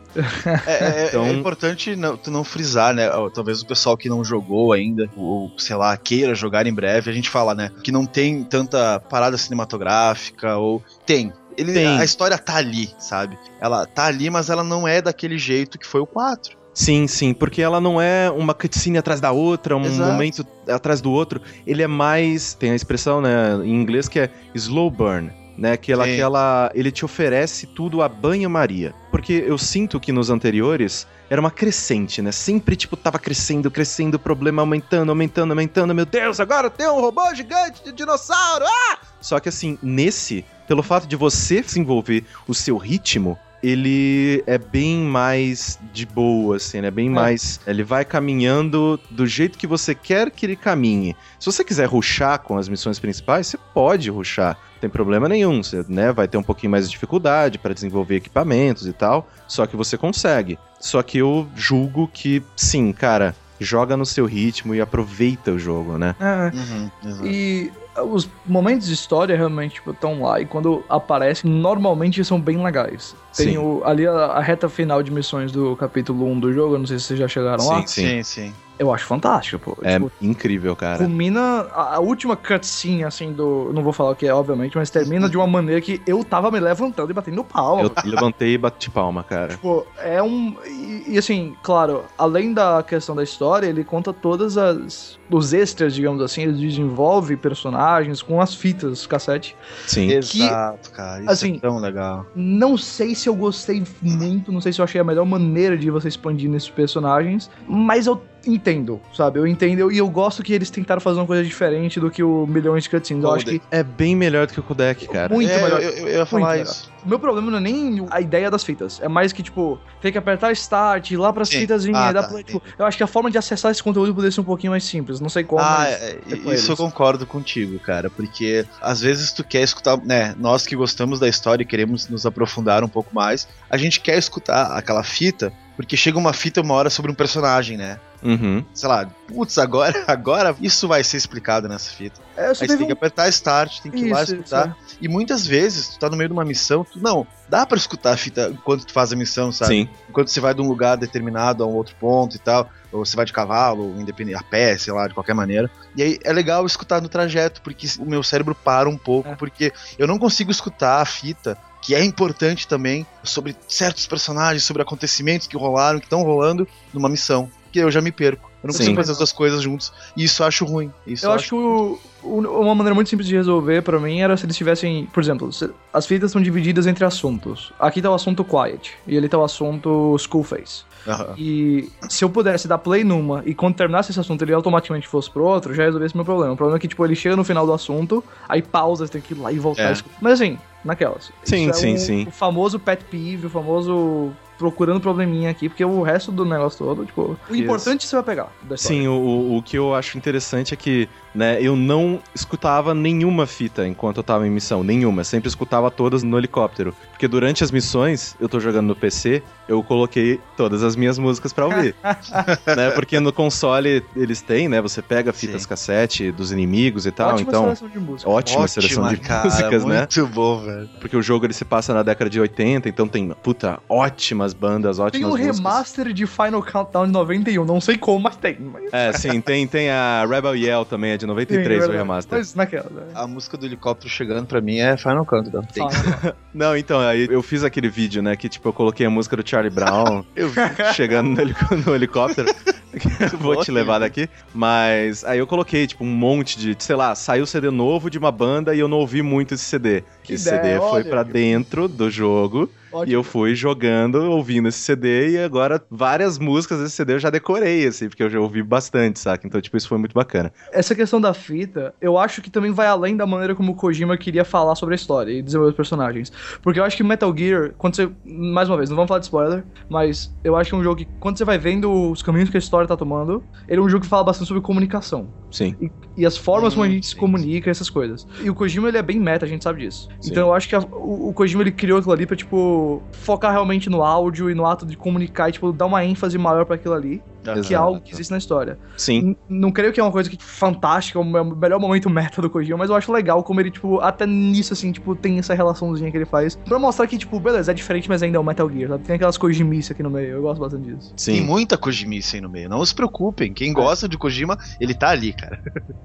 É, 0.66 1.04
é- 1.04 1.06
Então- 1.08 1.26
é 1.26 1.32
importante 1.32 1.94
não, 1.94 2.16
tu 2.16 2.30
não 2.30 2.42
frisar, 2.42 2.94
né? 2.94 3.06
Talvez 3.34 3.60
o 3.60 3.66
pessoal 3.66 3.98
que 3.98 4.08
não 4.08 4.24
jogou 4.24 4.72
ainda, 4.72 5.10
ou 5.14 5.52
sei 5.58 5.76
lá, 5.76 5.94
queira 5.96 6.34
jogar 6.34 6.66
em 6.66 6.72
breve, 6.72 7.10
a 7.10 7.12
gente 7.12 7.28
fala, 7.28 7.54
né? 7.54 7.70
Que 7.82 7.92
não 7.92 8.06
tem 8.06 8.42
tanta 8.42 8.98
parada 8.98 9.36
cinematográfica, 9.36 10.56
ou. 10.56 10.82
Tem. 11.04 11.32
Ele, 11.56 11.72
Tem. 11.72 11.86
A 11.98 12.04
história 12.04 12.36
tá 12.38 12.56
ali, 12.56 12.90
sabe? 12.98 13.38
Ela 13.60 13.86
tá 13.86 14.06
ali, 14.06 14.28
mas 14.30 14.50
ela 14.50 14.62
não 14.62 14.86
é 14.86 15.00
daquele 15.00 15.38
jeito 15.38 15.78
que 15.78 15.86
foi 15.86 16.00
o 16.00 16.06
4. 16.06 16.56
Sim, 16.76 17.06
sim, 17.06 17.32
porque 17.32 17.62
ela 17.62 17.80
não 17.80 17.98
é 17.98 18.30
uma 18.30 18.52
cutscene 18.52 18.98
atrás 18.98 19.18
da 19.18 19.32
outra, 19.32 19.74
um 19.74 19.86
Exato. 19.86 20.12
momento 20.12 20.46
atrás 20.68 21.00
do 21.00 21.10
outro. 21.10 21.40
Ele 21.66 21.82
é 21.82 21.86
mais. 21.86 22.52
Tem 22.52 22.70
a 22.70 22.74
expressão, 22.74 23.22
né, 23.22 23.54
em 23.64 23.74
inglês 23.74 24.08
que 24.08 24.20
é 24.20 24.30
slow 24.54 24.90
burn. 24.90 25.32
Né, 25.56 25.74
que 25.78 25.90
ela, 25.90 26.04
que 26.04 26.20
ela, 26.20 26.70
ele 26.74 26.92
te 26.92 27.02
oferece 27.02 27.66
tudo 27.66 28.02
a 28.02 28.08
banho-maria. 28.10 28.94
Porque 29.10 29.42
eu 29.46 29.56
sinto 29.56 29.98
que 29.98 30.12
nos 30.12 30.28
anteriores 30.28 31.06
era 31.30 31.40
uma 31.40 31.50
crescente, 31.50 32.20
né? 32.20 32.30
Sempre, 32.30 32.76
tipo, 32.76 32.94
tava 32.94 33.18
crescendo, 33.18 33.70
crescendo, 33.70 34.16
o 34.16 34.18
problema 34.18 34.60
aumentando, 34.60 35.08
aumentando, 35.08 35.52
aumentando. 35.52 35.94
Meu 35.94 36.04
Deus, 36.04 36.40
agora 36.40 36.68
tem 36.68 36.86
um 36.86 37.00
robô 37.00 37.34
gigante 37.34 37.82
de 37.82 37.92
dinossauro! 37.92 38.66
Ah! 38.66 38.98
Só 39.18 39.40
que 39.40 39.48
assim, 39.48 39.78
nesse, 39.82 40.44
pelo 40.66 40.82
fato 40.82 41.06
de 41.06 41.16
você 41.16 41.60
desenvolver 41.60 42.24
o 42.46 42.54
seu 42.54 42.76
ritmo, 42.76 43.38
ele 43.62 44.44
é 44.46 44.58
bem 44.58 44.98
mais 44.98 45.78
de 45.92 46.06
boa, 46.06 46.56
assim, 46.56 46.78
ele 46.78 46.86
é 46.86 46.90
bem 46.90 47.10
mais. 47.10 47.58
Ele 47.66 47.82
vai 47.82 48.04
caminhando 48.04 49.00
do 49.10 49.26
jeito 49.26 49.58
que 49.58 49.66
você 49.66 49.94
quer 49.94 50.30
que 50.30 50.46
ele 50.46 50.56
caminhe. 50.56 51.16
Se 51.38 51.46
você 51.46 51.64
quiser 51.64 51.86
ruxar 51.86 52.38
com 52.40 52.58
as 52.58 52.68
missões 52.68 52.98
principais, 52.98 53.46
você 53.46 53.58
pode 53.74 54.10
ruxar. 54.10 54.58
Não 54.74 54.80
tem 54.82 54.90
problema 54.90 55.28
nenhum. 55.28 55.62
Você 55.62 55.84
né, 55.88 56.12
vai 56.12 56.28
ter 56.28 56.36
um 56.36 56.42
pouquinho 56.42 56.70
mais 56.70 56.84
de 56.84 56.92
dificuldade 56.92 57.58
para 57.58 57.74
desenvolver 57.74 58.16
equipamentos 58.16 58.86
e 58.86 58.92
tal. 58.92 59.28
Só 59.48 59.66
que 59.66 59.76
você 59.76 59.96
consegue. 59.96 60.58
Só 60.78 61.02
que 61.02 61.18
eu 61.18 61.48
julgo 61.56 62.08
que, 62.12 62.42
sim, 62.54 62.92
cara, 62.92 63.34
joga 63.58 63.96
no 63.96 64.04
seu 64.04 64.26
ritmo 64.26 64.74
e 64.74 64.80
aproveita 64.80 65.50
o 65.50 65.58
jogo, 65.58 65.98
né? 65.98 66.14
É. 66.20 66.56
Uhum, 66.56 66.90
exato. 67.04 67.26
E 67.26 67.72
os 68.02 68.28
momentos 68.44 68.86
de 68.86 68.94
história 68.94 69.36
realmente 69.36 69.80
estão 69.86 70.22
lá. 70.22 70.40
E 70.40 70.46
quando 70.46 70.84
aparecem, 70.88 71.50
normalmente 71.50 72.24
são 72.24 72.40
bem 72.40 72.62
legais. 72.62 73.14
Tem 73.36 73.50
Sim. 73.50 73.58
o, 73.58 73.82
ali 73.84 74.06
a, 74.06 74.12
a 74.12 74.40
reta 74.40 74.68
final 74.68 75.02
de 75.02 75.10
missões 75.10 75.52
do 75.52 75.76
capítulo 75.76 76.26
1 76.26 76.40
do 76.40 76.52
jogo. 76.52 76.74
Eu 76.74 76.78
não 76.78 76.86
sei 76.86 76.98
se 76.98 77.04
vocês 77.06 77.18
já 77.18 77.28
chegaram 77.28 77.66
lá. 77.66 77.80
Sim, 77.80 77.86
sim. 77.86 78.06
Sim, 78.06 78.22
sim. 78.22 78.54
Eu 78.78 78.92
acho 78.92 79.06
fantástico, 79.06 79.58
pô. 79.74 79.78
É 79.82 79.94
Tipo, 79.94 80.12
incrível, 80.20 80.76
cara. 80.76 80.98
culmina 80.98 81.40
a, 81.72 81.94
a 81.94 81.98
última 81.98 82.36
cutscene, 82.36 83.04
assim, 83.04 83.32
do. 83.32 83.70
Não 83.72 83.82
vou 83.82 83.90
falar 83.92 84.10
o 84.10 84.14
que 84.14 84.26
é, 84.26 84.34
obviamente, 84.34 84.76
mas 84.76 84.90
termina 84.90 85.30
de 85.30 85.36
uma 85.38 85.46
maneira 85.46 85.80
que 85.80 86.02
eu 86.06 86.22
tava 86.22 86.50
me 86.50 86.60
levantando 86.60 87.10
e 87.10 87.14
batendo 87.14 87.42
palma. 87.42 87.82
Eu 87.82 87.90
levantei 88.04 88.52
e 88.52 88.58
bati 88.58 88.90
palma, 88.90 89.24
cara. 89.24 89.48
Tipo, 89.48 89.86
é 89.98 90.22
um. 90.22 90.54
E, 90.66 91.04
e, 91.08 91.18
assim, 91.18 91.56
claro, 91.62 92.04
além 92.18 92.52
da 92.52 92.82
questão 92.82 93.16
da 93.16 93.22
história, 93.22 93.66
ele 93.66 93.82
conta 93.82 94.12
todas 94.12 94.58
as. 94.58 95.18
Os 95.30 95.52
extras, 95.54 95.94
digamos 95.94 96.22
assim, 96.22 96.42
ele 96.42 96.52
desenvolve 96.52 97.34
personagens 97.36 98.20
com 98.22 98.40
as 98.40 98.54
fitas 98.54 99.06
cassete. 99.06 99.56
Sim. 99.86 100.10
Exato, 100.12 100.90
cara. 100.90 101.22
Isso 101.22 101.30
assim, 101.30 101.56
é 101.56 101.60
tão 101.60 101.78
legal. 101.78 102.26
Não 102.34 102.76
sei 102.76 103.14
se 103.14 103.25
eu 103.28 103.34
gostei 103.34 103.82
muito, 104.02 104.52
não 104.52 104.60
sei 104.60 104.72
se 104.72 104.80
eu 104.80 104.84
achei 104.84 105.00
a 105.00 105.04
melhor 105.04 105.24
maneira 105.24 105.76
de 105.76 105.90
você 105.90 106.08
expandir 106.08 106.50
nesses 106.50 106.70
personagens, 106.70 107.50
mas 107.66 108.06
eu 108.06 108.22
entendo, 108.46 109.00
sabe? 109.14 109.38
Eu 109.38 109.46
entendo 109.46 109.90
e 109.90 109.98
eu 109.98 110.08
gosto 110.08 110.42
que 110.42 110.52
eles 110.52 110.70
tentaram 110.70 111.00
fazer 111.00 111.18
uma 111.18 111.26
coisa 111.26 111.42
diferente 111.42 111.98
do 112.00 112.10
que 112.10 112.22
o 112.22 112.46
milhões 112.46 112.84
de 112.84 112.90
cutscenes. 112.90 113.22
Eu 113.24 113.32
acho 113.32 113.44
que 113.46 113.60
É 113.70 113.82
bem 113.82 114.14
melhor 114.14 114.46
do 114.46 114.52
que 114.52 114.60
o 114.60 114.62
Kudek, 114.62 115.06
cara. 115.08 115.32
muito 115.34 115.50
É, 115.50 115.62
melhor. 115.62 115.82
Eu, 115.82 115.90
eu- 115.90 116.08
eu 116.08 116.18
ia 116.18 116.26
falar 116.26 116.52
melhor. 116.52 116.64
isso. 116.64 116.90
O 117.04 117.08
meu 117.08 117.18
problema 117.20 117.50
não 117.52 117.58
é 117.58 117.60
nem 117.60 118.04
a 118.10 118.20
ideia 118.20 118.50
das 118.50 118.64
fitas. 118.64 119.00
É 119.00 119.06
mais 119.08 119.32
que, 119.32 119.40
tipo, 119.42 119.78
tem 120.00 120.10
que 120.10 120.18
apertar 120.18 120.50
start, 120.52 121.10
ir 121.12 121.16
lá 121.16 121.32
pras 121.32 121.48
Sim. 121.48 121.60
fitas 121.60 121.86
Ah, 121.94 122.12
dá 122.12 122.22
tá, 122.22 122.28
play. 122.28 122.42
Tipo, 122.42 122.60
eu 122.76 122.84
acho 122.84 122.96
que 122.96 123.02
a 123.04 123.06
forma 123.06 123.30
de 123.30 123.38
acessar 123.38 123.70
esse 123.70 123.82
conteúdo 123.82 124.12
poderia 124.12 124.32
ser 124.32 124.40
um 124.40 124.44
pouquinho 124.44 124.72
mais 124.72 124.82
simples. 124.84 125.20
Não 125.20 125.28
sei 125.28 125.44
como, 125.44 125.60
ah, 125.62 125.86
é, 125.88 126.18
é 126.28 126.34
isso 126.36 126.46
eu 126.48 126.52
eles. 126.52 126.68
concordo 126.76 127.24
contigo, 127.26 127.78
cara, 127.78 128.10
porque 128.10 128.66
às 128.80 129.00
vezes 129.00 129.32
tu 129.32 129.44
quer 129.44 129.62
escutar, 129.62 129.96
né, 130.04 130.34
nós 130.38 130.66
que 130.66 130.74
gostamos 130.74 131.20
da 131.20 131.28
história 131.28 131.62
e 131.62 131.66
queremos 131.66 132.08
nos 132.08 132.26
aprofundar 132.26 132.82
um 132.82 132.88
pouco 132.88 133.14
mais, 133.14 133.46
a 133.70 133.76
gente 133.76 134.00
quer 134.00 134.18
escutar 134.18 134.76
aquela 134.76 135.04
fita, 135.04 135.52
porque 135.76 135.96
chega 135.96 136.18
uma 136.18 136.32
fita 136.32 136.60
uma 136.60 136.74
hora 136.74 136.90
sobre 136.90 137.10
um 137.12 137.14
personagem, 137.14 137.76
né? 137.76 138.00
Uhum. 138.26 138.64
Sei 138.74 138.88
lá, 138.88 139.06
putz, 139.28 139.56
agora, 139.58 140.02
agora 140.08 140.54
isso 140.60 140.88
vai 140.88 141.02
ser 141.04 141.16
explicado 141.16 141.68
nessa 141.68 141.90
fita. 141.90 142.20
É, 142.36 142.48
Aí 142.48 142.54
você 142.54 142.66
teve 142.66 142.78
tem 142.78 142.86
que 142.88 142.92
apertar 142.92 143.28
start, 143.28 143.80
tem 143.80 143.92
que 143.92 143.98
ir 143.98 144.12
lá 144.12 144.22
Isso, 144.22 144.34
escutar. 144.34 144.68
isso, 144.68 144.94
é. 144.94 144.98
E 145.00 145.08
muitas 145.08 145.46
vezes, 145.46 145.88
tu 145.88 145.98
tá 145.98 146.10
no 146.10 146.16
meio 146.16 146.28
de 146.28 146.32
uma 146.32 146.44
missão, 146.44 146.84
tu, 146.84 146.98
não, 147.00 147.26
dá 147.48 147.64
pra 147.64 147.76
escutar 147.78 148.12
a 148.12 148.16
fita 148.16 148.48
enquanto 148.52 148.84
tu 148.84 148.92
faz 148.92 149.12
a 149.12 149.16
missão, 149.16 149.50
sabe? 149.52 149.70
Sim. 149.74 149.88
Enquanto 150.08 150.28
você 150.28 150.40
vai 150.40 150.52
de 150.54 150.60
um 150.60 150.68
lugar 150.68 150.96
determinado 150.96 151.62
a 151.62 151.66
um 151.66 151.74
outro 151.74 151.94
ponto 152.00 152.36
e 152.36 152.38
tal, 152.38 152.68
ou 152.92 153.04
você 153.04 153.16
vai 153.16 153.24
de 153.24 153.32
cavalo, 153.32 153.84
ou 153.94 154.00
independente, 154.00 154.36
a 154.38 154.42
pé, 154.42 154.76
sei 154.76 154.92
lá, 154.92 155.06
de 155.08 155.14
qualquer 155.14 155.34
maneira. 155.34 155.70
E 155.96 156.02
aí 156.02 156.18
é 156.24 156.32
legal 156.32 156.64
escutar 156.66 157.00
no 157.00 157.08
trajeto, 157.08 157.62
porque 157.62 157.86
o 157.98 158.04
meu 158.04 158.22
cérebro 158.22 158.54
para 158.54 158.88
um 158.88 158.96
pouco, 158.98 159.30
É. 159.30 159.34
porque 159.36 159.72
eu 159.98 160.06
não 160.06 160.18
consigo 160.18 160.50
escutar 160.50 161.00
a 161.00 161.04
fita, 161.04 161.56
que 161.82 161.94
é 161.94 162.02
importante 162.04 162.66
também, 162.66 163.06
sobre 163.22 163.54
certos 163.68 164.06
personagens, 164.06 164.64
sobre 164.64 164.82
acontecimentos 164.82 165.46
que 165.46 165.56
rolaram, 165.56 166.00
que 166.00 166.06
estão 166.06 166.22
rolando 166.22 166.66
numa 166.92 167.08
missão. 167.08 167.48
Que 167.76 167.82
eu 167.82 167.90
já 167.90 168.00
me 168.00 168.10
perco. 168.10 168.50
Eu 168.62 168.68
não 168.68 168.72
Sim. 168.72 168.78
consigo 168.78 168.96
fazer 168.96 169.12
as 169.12 169.18
duas 169.18 169.32
coisas 169.32 169.60
juntos. 169.62 169.92
E 170.16 170.24
isso 170.24 170.42
eu 170.42 170.46
acho 170.46 170.64
ruim. 170.64 170.90
Isso 171.06 171.26
Eu 171.26 171.32
acho 171.32 171.48
que 171.50 171.54
o- 171.54 171.98
o- 172.22 172.60
uma 172.62 172.74
maneira 172.74 172.94
muito 172.94 173.10
simples 173.10 173.28
de 173.28 173.34
resolver 173.36 173.82
pra 173.82 174.00
mim 174.00 174.20
era 174.20 174.34
se 174.36 174.46
eles 174.46 174.56
tivessem, 174.56 175.06
por 175.12 175.22
exemplo, 175.22 175.52
se- 175.52 175.70
as 175.92 176.06
fitas 176.06 176.32
são 176.32 176.40
divididas 176.40 176.86
entre 176.86 177.04
assuntos. 177.04 177.70
Aqui 177.78 178.00
tá 178.00 178.10
o 178.10 178.14
assunto 178.14 178.42
Quiet 178.42 178.92
e 179.06 179.16
ali 179.18 179.28
tá 179.28 179.36
o 179.36 179.44
assunto 179.44 180.16
Schoolface. 180.18 180.84
Aham. 181.06 181.34
E 181.36 181.88
se 182.08 182.24
eu 182.24 182.30
pudesse 182.30 182.66
dar 182.66 182.78
play 182.78 183.04
numa 183.04 183.42
e 183.44 183.54
quando 183.54 183.74
terminasse 183.76 184.10
esse 184.10 184.18
assunto 184.18 184.42
ele 184.42 184.54
automaticamente 184.54 185.06
fosse 185.06 185.30
pro 185.30 185.44
outro, 185.44 185.74
já 185.74 185.84
resolvesse 185.84 186.16
meu 186.16 186.24
problema. 186.24 186.54
O 186.54 186.56
problema 186.56 186.78
é 186.78 186.80
que, 186.80 186.88
tipo, 186.88 187.04
ele 187.04 187.14
chega 187.14 187.36
no 187.36 187.44
final 187.44 187.66
do 187.66 187.72
assunto, 187.74 188.24
aí 188.48 188.62
pausa, 188.62 189.06
você 189.06 189.12
tem 189.12 189.20
que 189.20 189.34
ir 189.34 189.38
lá 189.38 189.52
e 189.52 189.58
voltar. 189.58 189.92
É. 189.92 189.96
Mas 190.20 190.32
assim, 190.40 190.58
naquelas. 190.82 191.30
Sim, 191.44 191.68
Isso 191.68 191.70
é 191.70 191.72
sim, 191.74 191.94
o- 191.94 191.98
sim. 191.98 192.26
O 192.26 192.30
famoso 192.32 192.80
pet 192.80 193.04
peeve, 193.04 193.46
o 193.46 193.50
famoso 193.50 194.32
procurando 194.58 195.00
probleminha 195.00 195.50
aqui, 195.50 195.68
porque 195.68 195.84
o 195.84 196.02
resto 196.02 196.32
do 196.32 196.44
negócio 196.44 196.78
todo, 196.84 197.04
tipo, 197.04 197.38
o 197.48 197.52
Isso. 197.52 197.62
importante 197.62 198.06
você 198.06 198.16
vai 198.16 198.24
pegar. 198.24 198.52
Sim, 198.76 199.06
o- 199.08 199.56
o 199.56 199.62
que 199.62 199.76
eu 199.76 199.94
acho 199.94 200.16
interessante 200.16 200.72
é 200.72 200.76
que, 200.76 201.08
né, 201.36 201.58
eu 201.60 201.76
não 201.76 202.18
escutava 202.34 202.94
nenhuma 202.94 203.46
fita 203.46 203.86
enquanto 203.86 204.16
eu 204.16 204.22
tava 204.22 204.46
em 204.46 204.50
missão, 204.50 204.82
nenhuma. 204.82 205.22
Sempre 205.22 205.48
escutava 205.48 205.90
todas 205.90 206.22
no 206.22 206.38
helicóptero. 206.38 206.96
Porque 207.10 207.28
durante 207.28 207.62
as 207.62 207.70
missões, 207.70 208.34
eu 208.40 208.48
tô 208.48 208.58
jogando 208.58 208.86
no 208.86 208.96
PC, 208.96 209.42
eu 209.68 209.82
coloquei 209.82 210.40
todas 210.56 210.82
as 210.82 210.96
minhas 210.96 211.18
músicas 211.18 211.52
pra 211.52 211.66
ouvir. 211.66 211.94
né, 212.74 212.90
porque 212.94 213.20
no 213.20 213.32
console 213.32 214.02
eles 214.16 214.40
têm, 214.40 214.68
né, 214.68 214.80
você 214.80 215.02
pega 215.02 215.32
fitas 215.32 215.62
Sim. 215.62 215.68
cassete 215.68 216.32
dos 216.32 216.52
inimigos 216.52 217.04
e 217.04 217.10
tal, 217.10 217.34
Ótima 217.34 217.48
então... 217.48 217.62
seleção 217.64 217.88
de 217.88 217.98
música. 217.98 218.30
Ótima, 218.30 218.68
seleção 218.68 219.08
de 219.08 219.16
cara, 219.18 219.44
músicas, 219.44 219.84
né? 219.84 219.98
Muito 219.98 220.26
bom, 220.28 220.60
velho. 220.60 220.88
Porque 221.00 221.16
o 221.16 221.22
jogo 221.22 221.44
ele 221.44 221.52
se 221.52 221.64
passa 221.66 221.92
na 221.92 222.02
década 222.02 222.30
de 222.30 222.40
80, 222.40 222.88
então 222.88 223.06
tem, 223.06 223.28
puta, 223.42 223.78
ótimas 223.88 224.54
bandas, 224.54 224.96
Tem 224.96 225.06
ótimas 225.06 225.28
um 225.28 225.36
músicas. 225.36 225.56
remaster 225.58 226.12
de 226.14 226.26
Final 226.26 226.62
Countdown 226.62 227.06
de 227.06 227.12
91, 227.12 227.64
não 227.64 227.80
sei 227.80 227.98
como, 227.98 228.20
mas 228.20 228.36
tem. 228.36 228.56
Mas... 228.58 228.92
É, 228.92 229.12
sim, 229.12 229.38
tem, 229.42 229.66
tem 229.66 229.90
a 229.90 230.24
Rebel 230.26 230.56
Yell 230.56 230.84
também, 230.86 231.12
é 231.12 231.16
de 231.16 231.25
93 231.26 231.84
o 231.84 231.88
Tem, 231.88 231.96
remaster. 231.96 232.38
Mas 232.38 232.54
naquela. 232.54 232.88
né? 232.90 233.02
A 233.14 233.26
música 233.26 233.56
do 233.56 233.66
helicóptero 233.66 234.08
chegando 234.08 234.46
pra 234.46 234.60
mim 234.60 234.78
é 234.78 234.96
Final 234.96 235.24
Countdown. 235.26 235.62
Tem. 235.72 235.86
Não, 236.54 236.76
então, 236.76 237.00
aí 237.00 237.26
eu 237.30 237.42
fiz 237.42 237.62
aquele 237.64 237.88
vídeo, 237.88 238.22
né, 238.22 238.34
que 238.36 238.48
tipo, 238.48 238.68
eu 238.68 238.72
coloquei 238.72 239.04
a 239.06 239.10
música 239.10 239.36
do 239.36 239.46
Charlie 239.48 239.70
Brown 239.70 240.24
Eu 240.34 240.48
vi. 240.48 240.60
chegando 240.94 241.30
no, 241.30 241.40
helic- 241.40 241.70
no 241.86 241.94
helicóptero. 241.94 242.48
Vou 243.38 243.56
te 243.62 243.70
levar 243.70 243.98
daqui. 243.98 244.28
Mas 244.54 245.22
aí 245.24 245.38
eu 245.38 245.46
coloquei, 245.46 245.86
tipo, 245.86 246.02
um 246.02 246.06
monte 246.06 246.58
de, 246.58 246.74
sei 246.82 246.96
lá, 246.96 247.14
saiu 247.14 247.44
CD 247.46 247.70
novo 247.70 248.08
de 248.08 248.16
uma 248.18 248.32
banda 248.32 248.74
e 248.74 248.78
eu 248.80 248.88
não 248.88 248.96
ouvi 248.98 249.20
muito 249.22 249.52
esse 249.54 249.64
CD. 249.64 250.02
Que 250.26 250.34
esse 250.34 250.48
ideia, 250.48 250.80
CD 250.80 250.90
foi 250.90 251.04
pra 251.04 251.22
dentro 251.22 251.88
do 251.88 252.10
jogo. 252.10 252.72
Ótimo. 252.92 253.10
E 253.10 253.12
eu 253.12 253.22
fui 253.22 253.54
jogando, 253.54 254.16
ouvindo 254.30 254.68
esse 254.68 254.78
CD, 254.78 255.30
e 255.32 255.38
agora 255.38 255.84
várias 255.90 256.38
músicas 256.38 256.78
desse 256.80 256.92
CD 256.96 257.14
eu 257.14 257.18
já 257.18 257.30
decorei, 257.30 257.86
assim, 257.86 258.08
porque 258.08 258.22
eu 258.22 258.30
já 258.30 258.40
ouvi 258.40 258.62
bastante, 258.62 259.18
saca? 259.18 259.46
Então, 259.46 259.60
tipo, 259.60 259.76
isso 259.76 259.88
foi 259.88 259.98
muito 259.98 260.14
bacana. 260.14 260.52
Essa 260.72 260.94
questão 260.94 261.20
da 261.20 261.34
fita, 261.34 261.94
eu 262.00 262.16
acho 262.16 262.40
que 262.40 262.50
também 262.50 262.70
vai 262.72 262.86
além 262.86 263.16
da 263.16 263.26
maneira 263.26 263.54
como 263.54 263.72
o 263.72 263.74
Kojima 263.74 264.16
queria 264.16 264.44
falar 264.44 264.74
sobre 264.76 264.94
a 264.94 264.96
história 264.96 265.30
e 265.32 265.42
desenvolver 265.42 265.70
os 265.70 265.76
personagens. 265.76 266.32
Porque 266.62 266.80
eu 266.80 266.84
acho 266.84 266.96
que 266.96 267.02
Metal 267.04 267.34
Gear, 267.36 267.74
quando 267.76 267.96
você. 267.96 268.10
Mais 268.24 268.68
uma 268.68 268.76
vez, 268.76 268.88
não 268.88 268.96
vamos 268.96 269.08
falar 269.08 269.20
de 269.20 269.26
spoiler, 269.26 269.64
mas 269.88 270.34
eu 270.42 270.56
acho 270.56 270.70
que 270.70 270.76
é 270.76 270.78
um 270.78 270.82
jogo 270.82 270.96
que, 270.96 271.08
quando 271.20 271.36
você 271.38 271.44
vai 271.44 271.58
vendo 271.58 272.10
os 272.10 272.22
caminhos 272.22 272.48
que 272.50 272.56
a 272.56 272.58
história 272.58 272.88
tá 272.88 272.96
tomando, 272.96 273.44
ele 273.68 273.80
é 273.80 273.82
um 273.82 273.88
jogo 273.88 274.02
que 274.04 274.08
fala 274.08 274.24
bastante 274.24 274.48
sobre 274.48 274.62
comunicação. 274.62 275.34
Sim. 275.50 275.76
E, 275.80 275.90
e 276.16 276.26
as 276.26 276.36
formas 276.36 276.72
Hum, 276.72 276.76
como 276.76 276.84
a 276.84 276.88
gente 276.88 277.06
se 277.06 277.14
sim, 277.14 277.16
comunica, 277.16 277.70
essas 277.70 277.90
coisas. 277.90 278.26
E 278.40 278.50
o 278.50 278.54
Kojima, 278.54 278.88
ele 278.88 278.98
é 278.98 279.02
bem 279.02 279.18
meta, 279.20 279.44
a 279.44 279.48
gente 279.48 279.62
sabe 279.64 279.80
disso. 279.82 280.08
Sim. 280.20 280.30
Então 280.30 280.48
eu 280.48 280.54
acho 280.54 280.68
que 280.68 280.74
a- 280.74 280.80
o, 280.80 281.28
o 281.28 281.32
Kojima, 281.32 281.62
ele 281.62 281.72
criou 281.72 281.98
aquilo 281.98 282.12
ali 282.12 282.26
pra, 282.26 282.36
tipo, 282.36 283.02
focar 283.12 283.52
realmente 283.52 283.88
no 283.90 284.02
áudio 284.02 284.50
e 284.50 284.54
no 284.54 284.66
ato 284.66 284.86
de 284.86 284.96
comunicar 284.96 285.48
e, 285.48 285.52
tipo, 285.52 285.72
dar 285.72 285.86
uma 285.86 286.04
ênfase 286.04 286.38
maior 286.38 286.64
pra 286.64 286.76
aquilo 286.76 286.94
ali, 286.94 287.22
que 287.54 287.58
é 287.58 287.60
Exato. 287.60 287.76
algo 287.84 288.00
que 288.00 288.12
existe 288.14 288.30
na 288.30 288.38
história. 288.38 288.78
Sim. 288.96 289.18
N- 289.20 289.36
Não 289.48 289.70
creio 289.72 289.92
que 289.92 290.00
é 290.00 290.02
uma 290.02 290.12
coisa 290.12 290.28
que 290.30 290.36
fantástica, 290.42 291.18
o 291.20 291.24
me- 291.24 291.54
melhor 291.56 291.78
momento 291.80 292.08
meta 292.10 292.40
do 292.42 292.50
Kojima, 292.50 292.78
mas 292.78 292.90
eu 292.90 292.96
acho 292.96 293.12
legal 293.12 293.42
como 293.42 293.60
ele, 293.60 293.70
tipo, 293.70 294.00
até 294.00 294.26
nisso, 294.26 294.72
assim, 294.72 294.92
tipo, 294.92 295.14
tem 295.14 295.38
essa 295.38 295.54
relaçãozinha 295.54 296.10
que 296.10 296.16
ele 296.16 296.24
faz. 296.26 296.56
Pra 296.56 296.78
mostrar 296.78 297.06
que, 297.06 297.16
tipo, 297.18 297.38
beleza, 297.40 297.70
é 297.70 297.74
diferente, 297.74 298.08
mas 298.08 298.22
ainda 298.22 298.36
é 298.36 298.40
o 298.40 298.44
Metal 298.44 298.68
Gear, 298.70 298.88
sabe? 298.90 299.04
Tem 299.04 299.16
aquelas 299.16 299.36
Kojimice 299.38 299.92
aqui 299.92 300.02
no 300.02 300.10
meio, 300.10 300.30
eu 300.36 300.42
gosto 300.42 300.60
bastante 300.60 300.84
disso. 300.94 301.10
Tem 301.24 301.36
Sim. 301.36 301.40
muita 301.42 301.76
Kojimice 301.78 302.36
aí 302.36 302.42
no 302.42 302.48
meio. 302.48 302.68
Não 302.68 302.84
se 302.84 302.94
preocupem. 302.94 303.52
Quem 303.52 303.72
gosta 303.72 304.08
de 304.08 304.16
Kojima, 304.18 304.58
ele 304.80 304.94
tá 304.94 305.08
ali, 305.10 305.32
cara. 305.32 305.60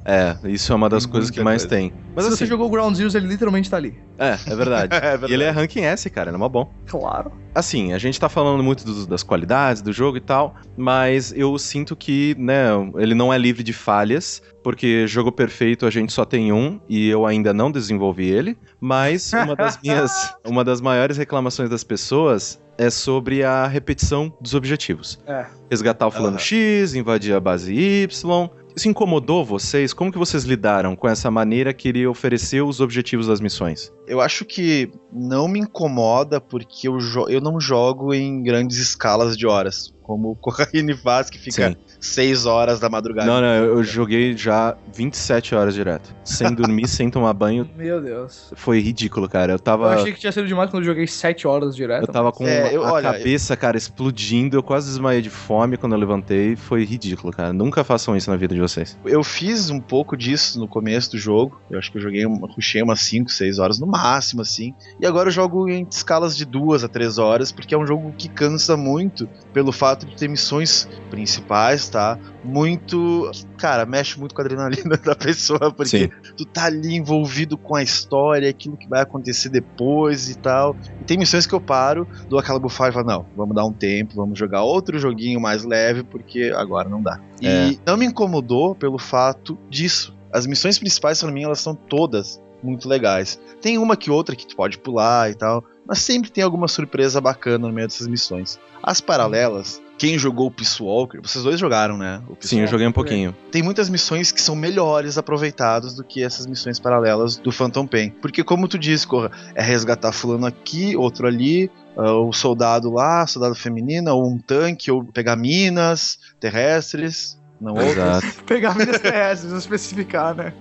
É, 0.06 0.36
isso 0.46 0.72
é 0.72 0.76
uma 0.76 0.90
das 0.90 1.04
Tem 1.04 1.12
coisas 1.12 1.30
que 1.30 1.42
mais 1.42 1.64
coisa. 1.64 1.76
tem. 1.76 1.94
Mas 2.16 2.26
Se 2.26 2.30
assim, 2.30 2.38
você 2.40 2.46
jogou 2.46 2.70
Ground 2.70 2.96
Zeroes, 2.96 3.16
ele 3.16 3.28
literalmente 3.28 3.70
tá 3.70 3.78
ali. 3.78 3.98
é, 4.18 4.38
é 4.48 4.56
verdade. 4.56 4.92
É 5.02 5.12
verdade. 5.12 5.32
E 5.32 5.34
ele 5.36 5.44
é 5.44 5.50
ranking 5.50 5.82
S, 5.82 6.10
cara, 6.10 6.30
ele 6.30 6.36
é 6.36 6.40
mó 6.40 6.48
bom. 6.50 6.72
Claro. 6.86 7.32
Assim, 7.54 7.92
a 7.94 7.98
gente 7.98 8.20
tá 8.20 8.30
falando 8.30 8.64
muito 8.64 8.86
dos- 8.86 9.06
das 9.08 9.24
qualidades 9.24 9.82
do 9.82 9.92
jogo 9.92 10.18
e 10.18 10.22
tal, 10.22 10.56
mas 10.78 11.31
eu 11.36 11.58
sinto 11.58 11.96
que, 11.96 12.36
né, 12.38 12.66
ele 12.98 13.14
não 13.16 13.34
é 13.34 13.38
livre 13.38 13.64
de 13.64 13.74
falhas, 13.74 14.42
porque 14.64 15.06
jogo 15.08 15.32
perfeito 15.32 15.86
a 15.86 15.90
gente 15.90 16.12
só 16.14 16.24
tem 16.26 16.52
um 16.52 16.80
e 16.88 17.08
eu 17.10 17.26
ainda 17.26 17.54
não 17.54 17.72
desenvolvi 17.72 18.30
ele, 18.30 18.58
mas 18.80 19.32
uma 19.34 19.56
das 19.56 19.80
minhas, 19.84 20.12
uma 20.46 20.64
das 20.64 20.82
maiores 20.82 21.18
reclamações 21.18 21.70
das 21.70 21.84
pessoas 21.84 22.62
é 22.78 22.90
sobre 22.90 23.44
a 23.44 23.68
repetição 23.68 24.34
dos 24.42 24.54
objetivos. 24.56 25.20
É. 25.28 25.46
Resgatar 25.70 26.08
o 26.08 26.12
fulano 26.12 26.38
Aham. 26.38 26.40
X, 26.40 26.96
invadir 26.96 27.34
a 27.36 27.40
base 27.40 27.74
Y. 27.74 28.50
Isso 28.74 28.88
incomodou 28.88 29.44
vocês? 29.44 29.94
Como 29.94 30.12
que 30.12 30.18
vocês 30.18 30.46
lidaram 30.46 30.96
com 30.96 31.06
essa 31.08 31.30
maneira 31.30 31.74
que 31.74 31.90
ele 31.90 32.08
ofereceu 32.08 32.66
os 32.68 32.80
objetivos 32.80 33.28
das 33.28 33.42
missões? 33.42 33.92
Eu 34.08 34.22
acho 34.22 34.46
que 34.46 34.90
não 35.12 35.48
me 35.50 35.60
incomoda 35.60 36.40
porque 36.40 36.88
eu, 36.88 36.98
jo- 36.98 37.28
eu 37.28 37.42
não 37.42 37.60
jogo 37.60 38.14
em 38.14 38.42
grandes 38.42 38.78
escalas 38.78 39.38
de 39.38 39.46
horas. 39.46 39.94
Como 40.12 40.36
Corraine 40.36 40.94
faz, 40.94 41.30
que 41.30 41.40
fica 41.40 41.70
Sim. 41.70 41.78
6 42.02 42.46
horas 42.48 42.80
da 42.80 42.90
madrugada. 42.90 43.28
Não, 43.28 43.40
não, 43.40 43.48
eu, 43.54 43.78
eu 43.78 43.84
joguei 43.84 44.36
já 44.36 44.76
27 44.94 45.54
horas 45.56 45.74
direto. 45.76 46.14
Sem 46.24 46.54
dormir, 46.54 46.88
sem 46.88 47.10
tomar 47.10 47.32
banho. 47.34 47.70
Meu 47.78 48.02
Deus. 48.02 48.52
Foi 48.56 48.80
ridículo, 48.80 49.30
cara. 49.30 49.52
Eu 49.54 49.56
Eu 49.56 49.60
tava. 49.60 49.94
achei 49.94 50.12
que 50.12 50.20
tinha 50.20 50.32
sido 50.32 50.48
demais 50.48 50.70
quando 50.72 50.82
eu 50.84 50.88
joguei 50.88 51.06
7 51.06 51.48
horas 51.48 51.76
direto. 51.76 52.02
Eu 52.02 52.08
tava 52.08 52.32
com 52.32 52.46
É, 52.48 52.76
eu- 52.76 52.84
a 52.84 52.92
olha, 52.94 53.12
cabeça, 53.12 53.56
cara, 53.56 53.78
explodindo. 53.78 54.58
Eu 54.58 54.64
quase 54.64 54.88
desmaiei 54.88 55.22
de 55.22 55.30
fome 55.30 55.78
quando 55.78 55.94
eu 55.94 56.00
levantei. 56.00 56.56
Foi 56.56 56.84
ridículo, 56.84 57.32
cara. 57.32 57.54
Nunca 57.54 57.84
façam 57.84 58.18
isso 58.18 58.30
na 58.32 58.36
vida 58.36 58.56
de 58.56 58.60
vocês. 58.62 58.98
Eu 59.06 59.24
fiz 59.24 59.70
um 59.70 59.80
pouco 59.80 60.18
disso 60.18 60.60
no 60.60 60.68
começo 60.68 61.12
do 61.12 61.18
jogo. 61.20 61.62
Eu 61.70 61.78
acho 61.78 61.92
que 61.92 61.98
eu 62.00 62.02
joguei, 62.02 62.26
uma- 62.26 62.48
rushei 62.48 62.82
umas 62.82 63.02
5, 63.02 63.30
6 63.32 63.60
horas 63.60 63.80
no 63.80 63.86
máximo, 63.86 64.42
assim. 64.42 64.74
E 65.00 65.06
agora 65.06 65.28
eu 65.30 65.32
jogo 65.32 65.70
em 65.70 65.88
escalas 65.90 66.36
de 66.36 66.46
2 66.46 66.84
a 66.84 66.88
3 66.88 67.20
horas, 67.20 67.52
porque 67.52 67.76
é 67.76 67.78
um 67.78 67.86
jogo 67.86 68.12
que 68.18 68.28
cansa 68.28 68.76
muito 68.76 69.30
pelo 69.54 69.72
fato 69.72 70.06
de 70.08 70.16
ter 70.16 70.28
missões 70.28 70.88
principais, 71.12 71.90
tá? 71.92 72.18
Muito. 72.44 73.30
Cara, 73.58 73.86
mexe 73.86 74.20
muito 74.20 74.34
com 74.34 74.42
a 74.42 74.46
adrenalina 74.46 74.98
da 75.04 75.16
pessoa, 75.16 75.72
porque 75.72 75.98
Sim. 76.00 76.10
tu 76.36 76.46
tá 76.46 76.66
ali 76.66 76.96
envolvido 76.96 77.58
com 77.58 77.76
a 77.76 77.84
história, 77.84 78.50
aquilo 78.50 78.78
que 78.78 78.88
vai 78.88 79.02
acontecer 79.02 79.50
depois 79.50 80.30
e 80.30 80.36
tal. 80.38 80.76
E 81.02 81.04
tem 81.04 81.18
missões 81.18 81.46
que 81.46 81.54
eu 81.54 81.62
paro, 81.62 82.08
dou 82.30 82.40
aquela 82.40 82.60
bufada 82.60 82.90
e 82.90 82.94
falo, 82.94 83.06
não, 83.08 83.26
vamos 83.36 83.56
dar 83.56 83.66
um 83.66 83.74
tempo, 83.74 84.16
vamos 84.16 84.38
jogar 84.40 84.64
outro 84.64 84.98
joguinho 84.98 85.40
mais 85.40 85.64
leve, 85.64 86.04
porque 86.04 86.52
agora 86.56 86.90
não 86.90 87.02
dá. 87.02 87.20
E 87.42 87.48
É. 87.48 87.76
não 87.86 87.98
me 87.98 88.06
incomodou 88.06 88.74
pelo 88.76 88.98
fato 88.98 89.58
disso. 89.70 90.16
As 90.34 90.48
missões 90.48 90.80
principais, 90.80 91.20
pra 91.22 91.32
mim, 91.32 91.44
elas 91.44 91.60
são 91.60 91.76
todas 91.76 92.40
muito 92.64 92.88
legais. 92.88 93.40
Tem 93.60 93.78
uma 93.78 93.98
que 93.98 94.10
outra 94.12 94.36
que 94.36 94.46
tu 94.48 94.56
pode 94.56 94.78
pular 94.78 95.30
e 95.30 95.36
tal, 95.36 95.64
mas 95.86 96.00
sempre 96.00 96.32
tem 96.32 96.44
alguma 96.44 96.68
surpresa 96.68 97.20
bacana 97.20 97.68
no 97.68 97.74
meio 97.74 97.88
dessas 97.88 98.08
missões. 98.08 98.60
As 98.84 99.02
paralelas, 99.02 99.82
quem 100.02 100.18
jogou 100.18 100.48
o 100.48 100.52
Peace 100.52 100.82
Walker, 100.82 101.20
vocês 101.22 101.44
dois 101.44 101.60
jogaram, 101.60 101.96
né? 101.96 102.24
Sim, 102.40 102.56
eu 102.56 102.62
Walker. 102.62 102.72
joguei 102.72 102.88
um 102.88 102.92
pouquinho. 102.92 103.36
Tem 103.52 103.62
muitas 103.62 103.88
missões 103.88 104.32
que 104.32 104.42
são 104.42 104.56
melhores 104.56 105.16
aproveitadas 105.16 105.94
do 105.94 106.04
que 106.04 106.24
essas 106.24 106.48
missões 106.48 106.80
paralelas 106.80 107.38
do 107.38 107.52
Phantom 107.52 107.86
Pain. 107.86 108.10
Porque, 108.20 108.44
como 108.44 108.68
tu 108.68 108.80
disse, 108.80 109.06
Corra, 109.06 109.30
é 109.54 109.62
resgatar 109.62 110.12
fulano 110.12 110.48
aqui, 110.48 110.96
outro 110.98 111.28
ali, 111.28 111.70
ah, 111.96 112.14
o 112.14 112.34
soldado 112.34 112.92
lá, 112.92 113.28
soldado 113.28 113.54
feminina, 113.54 114.12
ou 114.12 114.28
um 114.28 114.40
tanque, 114.40 114.90
ou 114.90 115.04
pegar 115.04 115.36
minas 115.36 116.18
terrestres, 116.40 117.40
não 117.62 117.74
outras. 117.74 118.24
Exato. 118.24 118.28
Pegar 118.46 118.76
minas 118.76 119.00
terrestres, 119.00 119.52
não 119.52 119.60
especificar, 119.60 120.34
né? 120.34 120.52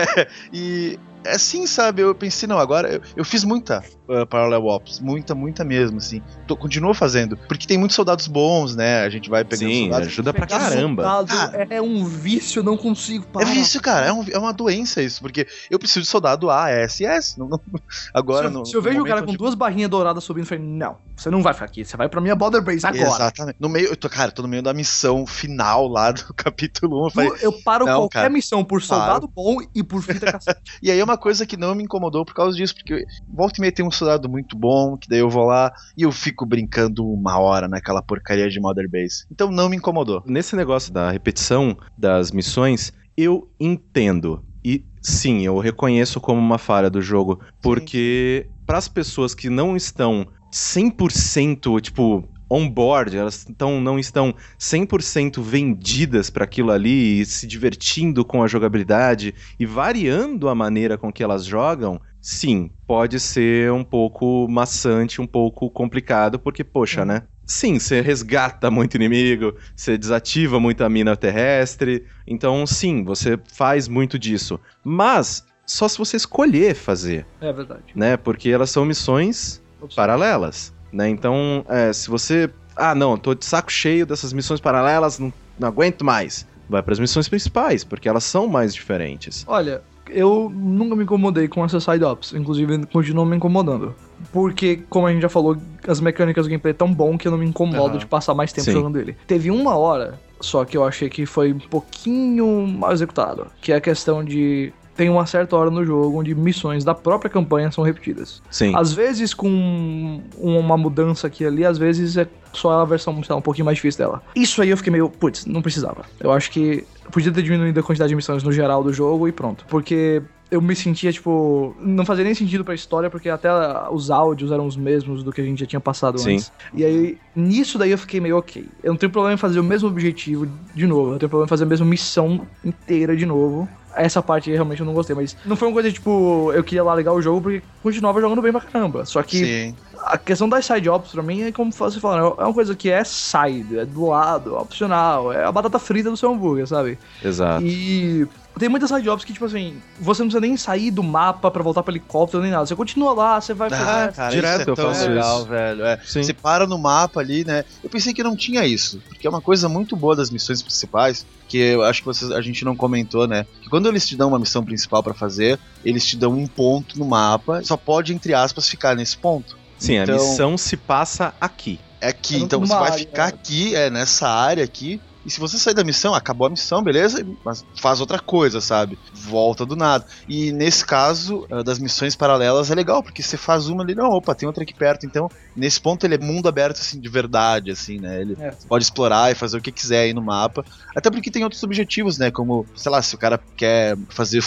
E 0.50 0.98
assim, 1.26 1.66
sabe? 1.66 2.02
Eu 2.02 2.14
pensei, 2.14 2.46
não, 2.48 2.58
agora 2.58 2.94
eu, 2.94 3.02
eu 3.16 3.24
fiz 3.24 3.44
muita 3.44 3.82
uh, 4.08 4.26
Parallel 4.26 4.64
Ops, 4.66 5.00
muita, 5.00 5.34
muita 5.34 5.64
mesmo, 5.64 5.98
assim. 5.98 6.22
Tô, 6.46 6.56
continuo 6.56 6.92
fazendo, 6.94 7.36
porque 7.36 7.66
tem 7.66 7.78
muitos 7.78 7.94
soldados 7.94 8.26
bons, 8.26 8.74
né? 8.76 9.02
A 9.02 9.08
gente 9.10 9.28
vai 9.30 9.44
pegando 9.44 9.68
Sim, 9.70 9.80
soldados. 9.82 10.08
ajuda 10.08 10.32
pra 10.32 10.46
caramba. 10.46 11.02
soldado 11.02 11.32
Ah. 11.32 11.66
é 11.70 11.80
um 11.82 12.04
vício, 12.04 12.60
eu 12.60 12.64
não 12.64 12.76
consigo 12.76 13.24
É 13.28 13.32
parar. 13.32 13.46
vício, 13.46 13.80
cara, 13.80 14.06
é, 14.06 14.12
um- 14.12 14.24
é 14.30 14.38
uma 14.38 14.52
doença 14.52 15.02
isso, 15.02 15.20
porque 15.20 15.46
eu 15.70 15.78
preciso 15.78 16.00
de 16.02 16.06
soldado 16.08 16.50
A, 16.50 16.70
S, 16.70 17.04
S. 17.04 17.38
Não, 17.38 17.48
não- 17.48 17.60
agora 18.14 18.48
se, 18.48 18.54
eu, 18.54 18.58
no- 18.60 18.66
se 18.66 18.74
eu 18.76 18.82
vejo 18.82 19.02
o 19.02 19.04
cara 19.06 19.22
com 19.22 19.28
onde- 19.28 19.38
duas 19.38 19.54
barrinhas 19.54 19.90
douradas 19.90 20.24
subindo, 20.24 20.44
eu 20.44 20.48
falei, 20.48 20.64
não, 20.64 20.96
você 21.18 21.30
não 21.30 21.42
vai 21.42 21.52
ficar 21.52 21.66
aqui, 21.66 21.84
você 21.84 21.96
vai 21.96 22.08
pra 22.08 22.20
minha 22.20 22.36
Border 22.36 22.62
Base 22.62 22.86
agora. 22.86 23.02
Exatamente. 23.02 23.56
No 23.58 23.68
meio, 23.68 23.88
eu 23.88 23.96
tô, 23.96 24.08
cara, 24.08 24.28
eu 24.28 24.34
tô 24.34 24.42
no 24.42 24.48
meio 24.48 24.62
da 24.62 24.72
missão 24.72 25.26
final 25.26 25.88
lá 25.88 26.12
do 26.12 26.32
capítulo 26.34 27.02
1. 27.02 27.06
Eu 27.06 27.10
falei, 27.10 27.30
Eu, 27.30 27.36
eu 27.36 27.52
paro 27.62 27.84
Não, 27.84 28.00
qualquer 28.02 28.18
cara, 28.20 28.30
missão 28.30 28.64
por 28.64 28.80
soldado 28.80 29.26
bom 29.26 29.56
e 29.74 29.82
por 29.82 30.02
fita 30.02 30.30
cassete. 30.32 30.78
E 30.80 30.90
aí 30.90 30.98
é 30.98 31.04
uma 31.04 31.18
coisa 31.18 31.44
que 31.44 31.56
não 31.56 31.74
me 31.74 31.82
incomodou 31.82 32.24
por 32.24 32.34
causa 32.34 32.56
disso, 32.56 32.74
porque 32.74 33.04
volta 33.28 33.58
e 33.58 33.60
meia 33.60 33.72
tem 33.72 33.84
um 33.84 33.90
soldado 33.90 34.28
muito 34.28 34.56
bom, 34.56 34.96
que 34.96 35.08
daí 35.08 35.18
eu 35.18 35.28
vou 35.28 35.44
lá 35.44 35.72
e 35.96 36.02
eu 36.02 36.12
fico 36.12 36.46
brincando 36.46 37.04
uma 37.06 37.38
hora 37.38 37.66
naquela 37.66 38.00
porcaria 38.00 38.48
de 38.48 38.60
Mother 38.60 38.88
Base. 38.88 39.26
Então 39.30 39.50
não 39.50 39.68
me 39.68 39.76
incomodou. 39.76 40.22
Nesse 40.24 40.54
negócio 40.54 40.92
da 40.92 41.10
repetição 41.10 41.76
das 41.96 42.30
missões, 42.30 42.92
eu 43.16 43.50
entendo. 43.58 44.44
E 44.64 44.84
sim, 45.02 45.42
eu 45.42 45.58
reconheço 45.58 46.20
como 46.20 46.40
uma 46.40 46.58
falha 46.58 46.88
do 46.88 47.02
jogo, 47.02 47.40
porque 47.60 48.46
para 48.66 48.78
as 48.78 48.86
pessoas 48.86 49.34
que 49.34 49.48
não 49.48 49.74
estão 49.74 50.26
100%, 50.52 51.80
tipo, 51.80 52.28
on 52.50 52.68
board, 52.68 53.16
elas 53.16 53.46
tão, 53.56 53.80
não 53.80 53.98
estão 53.98 54.34
100% 54.58 55.40
vendidas 55.42 56.30
para 56.30 56.44
aquilo 56.44 56.70
ali 56.70 57.20
e 57.20 57.26
se 57.26 57.46
divertindo 57.46 58.24
com 58.24 58.42
a 58.42 58.46
jogabilidade 58.48 59.34
e 59.58 59.66
variando 59.66 60.48
a 60.48 60.54
maneira 60.54 60.96
com 60.96 61.12
que 61.12 61.22
elas 61.22 61.44
jogam, 61.44 62.00
sim, 62.20 62.70
pode 62.86 63.20
ser 63.20 63.70
um 63.72 63.84
pouco 63.84 64.46
maçante, 64.48 65.20
um 65.20 65.26
pouco 65.26 65.70
complicado, 65.70 66.38
porque, 66.38 66.64
poxa, 66.64 67.04
né? 67.04 67.22
Sim, 67.44 67.78
você 67.78 68.02
resgata 68.02 68.70
muito 68.70 68.94
inimigo, 68.96 69.54
você 69.74 69.96
desativa 69.96 70.60
muita 70.60 70.86
mina 70.88 71.16
terrestre, 71.16 72.04
então 72.26 72.66
sim, 72.66 73.02
você 73.02 73.38
faz 73.54 73.88
muito 73.88 74.18
disso. 74.18 74.60
Mas 74.84 75.46
só 75.64 75.88
se 75.88 75.96
você 75.96 76.16
escolher 76.18 76.74
fazer, 76.74 77.26
É 77.40 77.50
verdade. 77.52 77.84
né? 77.94 78.18
Porque 78.18 78.50
elas 78.50 78.70
são 78.70 78.84
missões 78.84 79.62
paralelas, 79.94 80.72
né? 80.92 81.08
Então, 81.08 81.64
é, 81.68 81.92
se 81.92 82.08
você. 82.10 82.50
Ah, 82.76 82.94
não, 82.94 83.16
tô 83.16 83.34
de 83.34 83.44
saco 83.44 83.72
cheio 83.72 84.06
dessas 84.06 84.32
missões 84.32 84.60
paralelas, 84.60 85.18
não, 85.18 85.32
não 85.58 85.68
aguento 85.68 86.04
mais. 86.04 86.46
Vai 86.68 86.82
para 86.82 86.92
as 86.92 87.00
missões 87.00 87.28
principais, 87.28 87.82
porque 87.82 88.08
elas 88.08 88.24
são 88.24 88.46
mais 88.46 88.74
diferentes. 88.74 89.44
Olha, 89.48 89.82
eu 90.10 90.50
nunca 90.54 90.94
me 90.94 91.02
incomodei 91.04 91.48
com 91.48 91.64
essas 91.64 91.82
side-ups, 91.82 92.32
inclusive 92.34 92.86
continuam 92.86 93.26
me 93.26 93.36
incomodando. 93.36 93.94
Porque, 94.32 94.82
como 94.88 95.06
a 95.06 95.12
gente 95.12 95.22
já 95.22 95.28
falou, 95.28 95.56
as 95.86 96.00
mecânicas 96.00 96.46
do 96.46 96.50
gameplay 96.50 96.72
é 96.72 96.74
tão 96.74 96.92
bom 96.92 97.16
que 97.16 97.26
eu 97.26 97.32
não 97.32 97.38
me 97.38 97.46
incomodo 97.46 97.90
Aham. 97.90 97.98
de 97.98 98.06
passar 98.06 98.34
mais 98.34 98.52
tempo 98.52 98.66
Sim. 98.66 98.72
jogando 98.72 98.98
ele. 98.98 99.16
Teve 99.26 99.50
uma 99.50 99.76
hora, 99.76 100.20
só 100.40 100.64
que 100.64 100.76
eu 100.76 100.84
achei 100.84 101.08
que 101.08 101.24
foi 101.24 101.52
um 101.52 101.58
pouquinho 101.58 102.66
mal 102.66 102.92
executado, 102.92 103.46
que 103.60 103.72
é 103.72 103.76
a 103.76 103.80
questão 103.80 104.24
de 104.24 104.72
tem 104.98 105.08
uma 105.08 105.24
certa 105.26 105.56
hora 105.56 105.70
no 105.70 105.86
jogo 105.86 106.18
onde 106.18 106.34
missões 106.34 106.82
da 106.82 106.92
própria 106.92 107.30
campanha 107.30 107.70
são 107.70 107.84
repetidas. 107.84 108.42
Sim. 108.50 108.74
Às 108.74 108.92
vezes 108.92 109.32
com 109.32 110.20
uma 110.36 110.76
mudança 110.76 111.28
aqui 111.28 111.44
e 111.44 111.46
ali, 111.46 111.64
às 111.64 111.78
vezes 111.78 112.16
é 112.16 112.26
só 112.52 112.80
a 112.80 112.84
versão 112.84 113.14
sei 113.22 113.32
lá, 113.32 113.38
um 113.38 113.42
pouquinho 113.42 113.64
mais 113.64 113.76
difícil 113.76 113.98
dela. 113.98 114.22
Isso 114.34 114.60
aí 114.62 114.70
eu 114.70 114.76
fiquei 114.76 114.90
meio, 114.92 115.08
putz, 115.08 115.46
não 115.46 115.62
precisava. 115.62 116.04
Eu 116.20 116.32
acho 116.32 116.50
que 116.50 116.84
podia 117.10 117.32
ter 117.32 117.42
diminuído 117.42 117.78
a 117.80 117.82
quantidade 117.82 118.08
de 118.08 118.16
missões 118.16 118.42
no 118.42 118.52
geral 118.52 118.82
do 118.82 118.92
jogo 118.92 119.28
e 119.28 119.32
pronto. 119.32 119.64
Porque 119.68 120.22
eu 120.50 120.62
me 120.62 120.74
sentia, 120.74 121.12
tipo, 121.12 121.76
não 121.78 122.06
fazia 122.06 122.24
nem 122.24 122.34
sentido 122.34 122.64
pra 122.64 122.74
história, 122.74 123.10
porque 123.10 123.28
até 123.28 123.50
os 123.90 124.10
áudios 124.10 124.50
eram 124.50 124.66
os 124.66 124.76
mesmos 124.76 125.22
do 125.22 125.30
que 125.30 125.40
a 125.40 125.44
gente 125.44 125.60
já 125.60 125.66
tinha 125.66 125.80
passado 125.80 126.18
Sim. 126.18 126.34
antes. 126.34 126.52
E 126.72 126.84
aí, 126.84 127.18
nisso 127.36 127.78
daí 127.78 127.90
eu 127.90 127.98
fiquei 127.98 128.20
meio 128.20 128.38
ok. 128.38 128.66
Eu 128.82 128.92
não 128.92 128.96
tenho 128.96 129.12
problema 129.12 129.34
em 129.34 129.38
fazer 129.38 129.60
o 129.60 129.64
mesmo 129.64 129.88
objetivo 129.88 130.48
de 130.74 130.86
novo, 130.86 131.12
eu 131.12 131.18
tenho 131.18 131.28
problema 131.28 131.46
em 131.46 131.48
fazer 131.48 131.64
a 131.64 131.66
mesma 131.66 131.86
missão 131.86 132.46
inteira 132.64 133.14
de 133.16 133.26
novo. 133.26 133.68
Essa 133.94 134.22
parte 134.22 134.48
aí 134.48 134.54
realmente 134.54 134.80
eu 134.80 134.86
não 134.86 134.94
gostei, 134.94 135.14
mas 135.14 135.36
não 135.44 135.56
foi 135.56 135.68
uma 135.68 135.74
coisa 135.74 135.90
tipo, 135.90 136.52
eu 136.52 136.62
queria 136.62 136.84
largar 136.84 137.12
o 137.12 137.20
jogo 137.20 137.42
porque 137.42 137.62
continuava 137.82 138.20
jogando 138.20 138.40
bem 138.40 138.52
pra 138.52 138.60
caramba. 138.60 139.04
Só 139.04 139.22
que 139.22 139.44
Sim. 139.44 139.76
A 140.04 140.16
questão 140.18 140.48
das 140.48 140.64
side 140.64 140.88
ops 140.88 141.10
pra 141.12 141.22
mim 141.22 141.42
é 141.42 141.52
como 141.52 141.72
você 141.72 142.00
falando, 142.00 142.34
é 142.38 142.44
uma 142.44 142.54
coisa 142.54 142.74
que 142.74 142.90
é 142.90 143.02
side, 143.04 143.78
é 143.78 143.84
do 143.84 144.06
lado, 144.06 144.54
é 144.56 144.58
opcional, 144.58 145.32
é 145.32 145.44
a 145.44 145.52
batata 145.52 145.78
frita 145.78 146.10
do 146.10 146.16
seu 146.16 146.32
hambúrguer, 146.32 146.66
sabe? 146.66 146.98
Exato. 147.22 147.64
E 147.64 148.26
tem 148.58 148.68
muitas 148.68 148.88
side 148.90 149.02
jobs 149.02 149.24
que, 149.24 149.32
tipo 149.32 149.44
assim, 149.44 149.76
você 150.00 150.22
não 150.22 150.28
precisa 150.28 150.40
nem 150.40 150.56
sair 150.56 150.90
do 150.90 151.02
mapa 151.02 151.48
pra 151.50 151.62
voltar 151.62 151.82
pro 151.82 151.92
helicóptero 151.92 152.42
nem 152.42 152.50
nada. 152.50 152.66
Você 152.66 152.74
continua 152.74 153.12
lá, 153.12 153.40
você 153.40 153.54
vai 153.54 153.68
Ah, 153.68 153.70
fazer. 153.70 154.12
cara, 154.16 154.30
Direto 154.34 154.60
isso 154.62 154.70
é 154.70 154.72
eu 154.72 154.76
faço 154.76 155.08
legal, 155.08 155.38
isso. 155.38 155.46
velho. 155.48 155.84
É, 155.84 156.00
Sim. 156.04 156.22
Você 156.24 156.32
para 156.34 156.66
no 156.66 156.76
mapa 156.78 157.20
ali, 157.20 157.44
né? 157.44 157.64
Eu 157.84 157.88
pensei 157.90 158.12
que 158.12 158.22
não 158.22 158.34
tinha 158.34 158.64
isso, 158.66 159.00
porque 159.08 159.26
é 159.26 159.30
uma 159.30 159.40
coisa 159.40 159.68
muito 159.68 159.94
boa 159.94 160.16
das 160.16 160.30
missões 160.30 160.60
principais, 160.62 161.24
que 161.46 161.56
eu 161.56 161.82
acho 161.84 162.00
que 162.00 162.06
vocês, 162.06 162.30
a 162.32 162.40
gente 162.40 162.64
não 162.64 162.74
comentou, 162.74 163.26
né? 163.28 163.46
Que 163.62 163.68
quando 163.68 163.88
eles 163.88 164.06
te 164.06 164.16
dão 164.16 164.28
uma 164.28 164.38
missão 164.38 164.64
principal 164.64 165.02
pra 165.02 165.14
fazer, 165.14 165.58
eles 165.84 166.04
te 166.04 166.16
dão 166.16 166.32
um 166.32 166.46
ponto 166.46 166.98
no 166.98 167.04
mapa, 167.04 167.62
só 167.62 167.76
pode, 167.76 168.12
entre 168.12 168.34
aspas, 168.34 168.68
ficar 168.68 168.94
nesse 168.96 169.16
ponto. 169.16 169.57
Sim, 169.78 169.96
Então- 169.96 170.14
a 170.16 170.18
missão 170.18 170.58
se 170.58 170.76
passa 170.76 171.32
aqui. 171.40 171.78
É 172.00 172.08
aqui, 172.08 172.36
É 172.36 172.38
então 172.38 172.60
você 172.60 172.74
vai 172.74 172.92
ficar 172.92 173.26
né? 173.26 173.32
aqui, 173.34 173.74
é 173.74 173.90
nessa 173.90 174.28
área 174.28 174.62
aqui. 174.64 175.00
E 175.24 175.30
se 175.30 175.40
você 175.40 175.58
sair 175.58 175.74
da 175.74 175.84
missão, 175.84 176.14
acabou 176.14 176.46
a 176.46 176.50
missão, 176.50 176.82
beleza? 176.82 177.26
Mas 177.44 177.64
faz 177.80 178.00
outra 178.00 178.18
coisa, 178.18 178.60
sabe? 178.60 178.98
Volta 179.12 179.66
do 179.66 179.76
nada. 179.76 180.04
E 180.28 180.52
nesse 180.52 180.84
caso, 180.86 181.46
ah, 181.50 181.62
das 181.62 181.78
missões 181.78 182.14
paralelas 182.16 182.70
é 182.70 182.74
legal, 182.74 183.02
porque 183.02 183.22
você 183.22 183.36
faz 183.36 183.68
uma 183.68 183.82
ali, 183.82 183.94
não, 183.94 184.10
opa, 184.10 184.34
tem 184.34 184.46
outra 184.46 184.62
aqui 184.62 184.74
perto. 184.74 185.06
Então, 185.06 185.28
nesse 185.56 185.80
ponto 185.80 186.04
ele 186.06 186.14
é 186.14 186.18
mundo 186.18 186.48
aberto, 186.48 186.78
assim, 186.80 187.00
de 187.00 187.08
verdade, 187.08 187.70
assim, 187.70 187.98
né? 187.98 188.20
Ele 188.20 188.36
É. 188.38 188.50
pode 188.68 188.84
explorar 188.84 189.30
e 189.30 189.34
fazer 189.34 189.58
o 189.58 189.60
que 189.62 189.72
quiser 189.72 190.00
aí 190.04 190.14
no 190.14 190.22
mapa. 190.22 190.64
Até 190.96 191.10
porque 191.10 191.30
tem 191.30 191.44
outros 191.44 191.62
objetivos, 191.62 192.18
né? 192.18 192.30
Como, 192.30 192.66
sei 192.74 192.90
lá, 192.90 193.02
se 193.02 193.14
o 193.14 193.18
cara 193.18 193.40
quer 193.56 193.96
fazer 194.10 194.42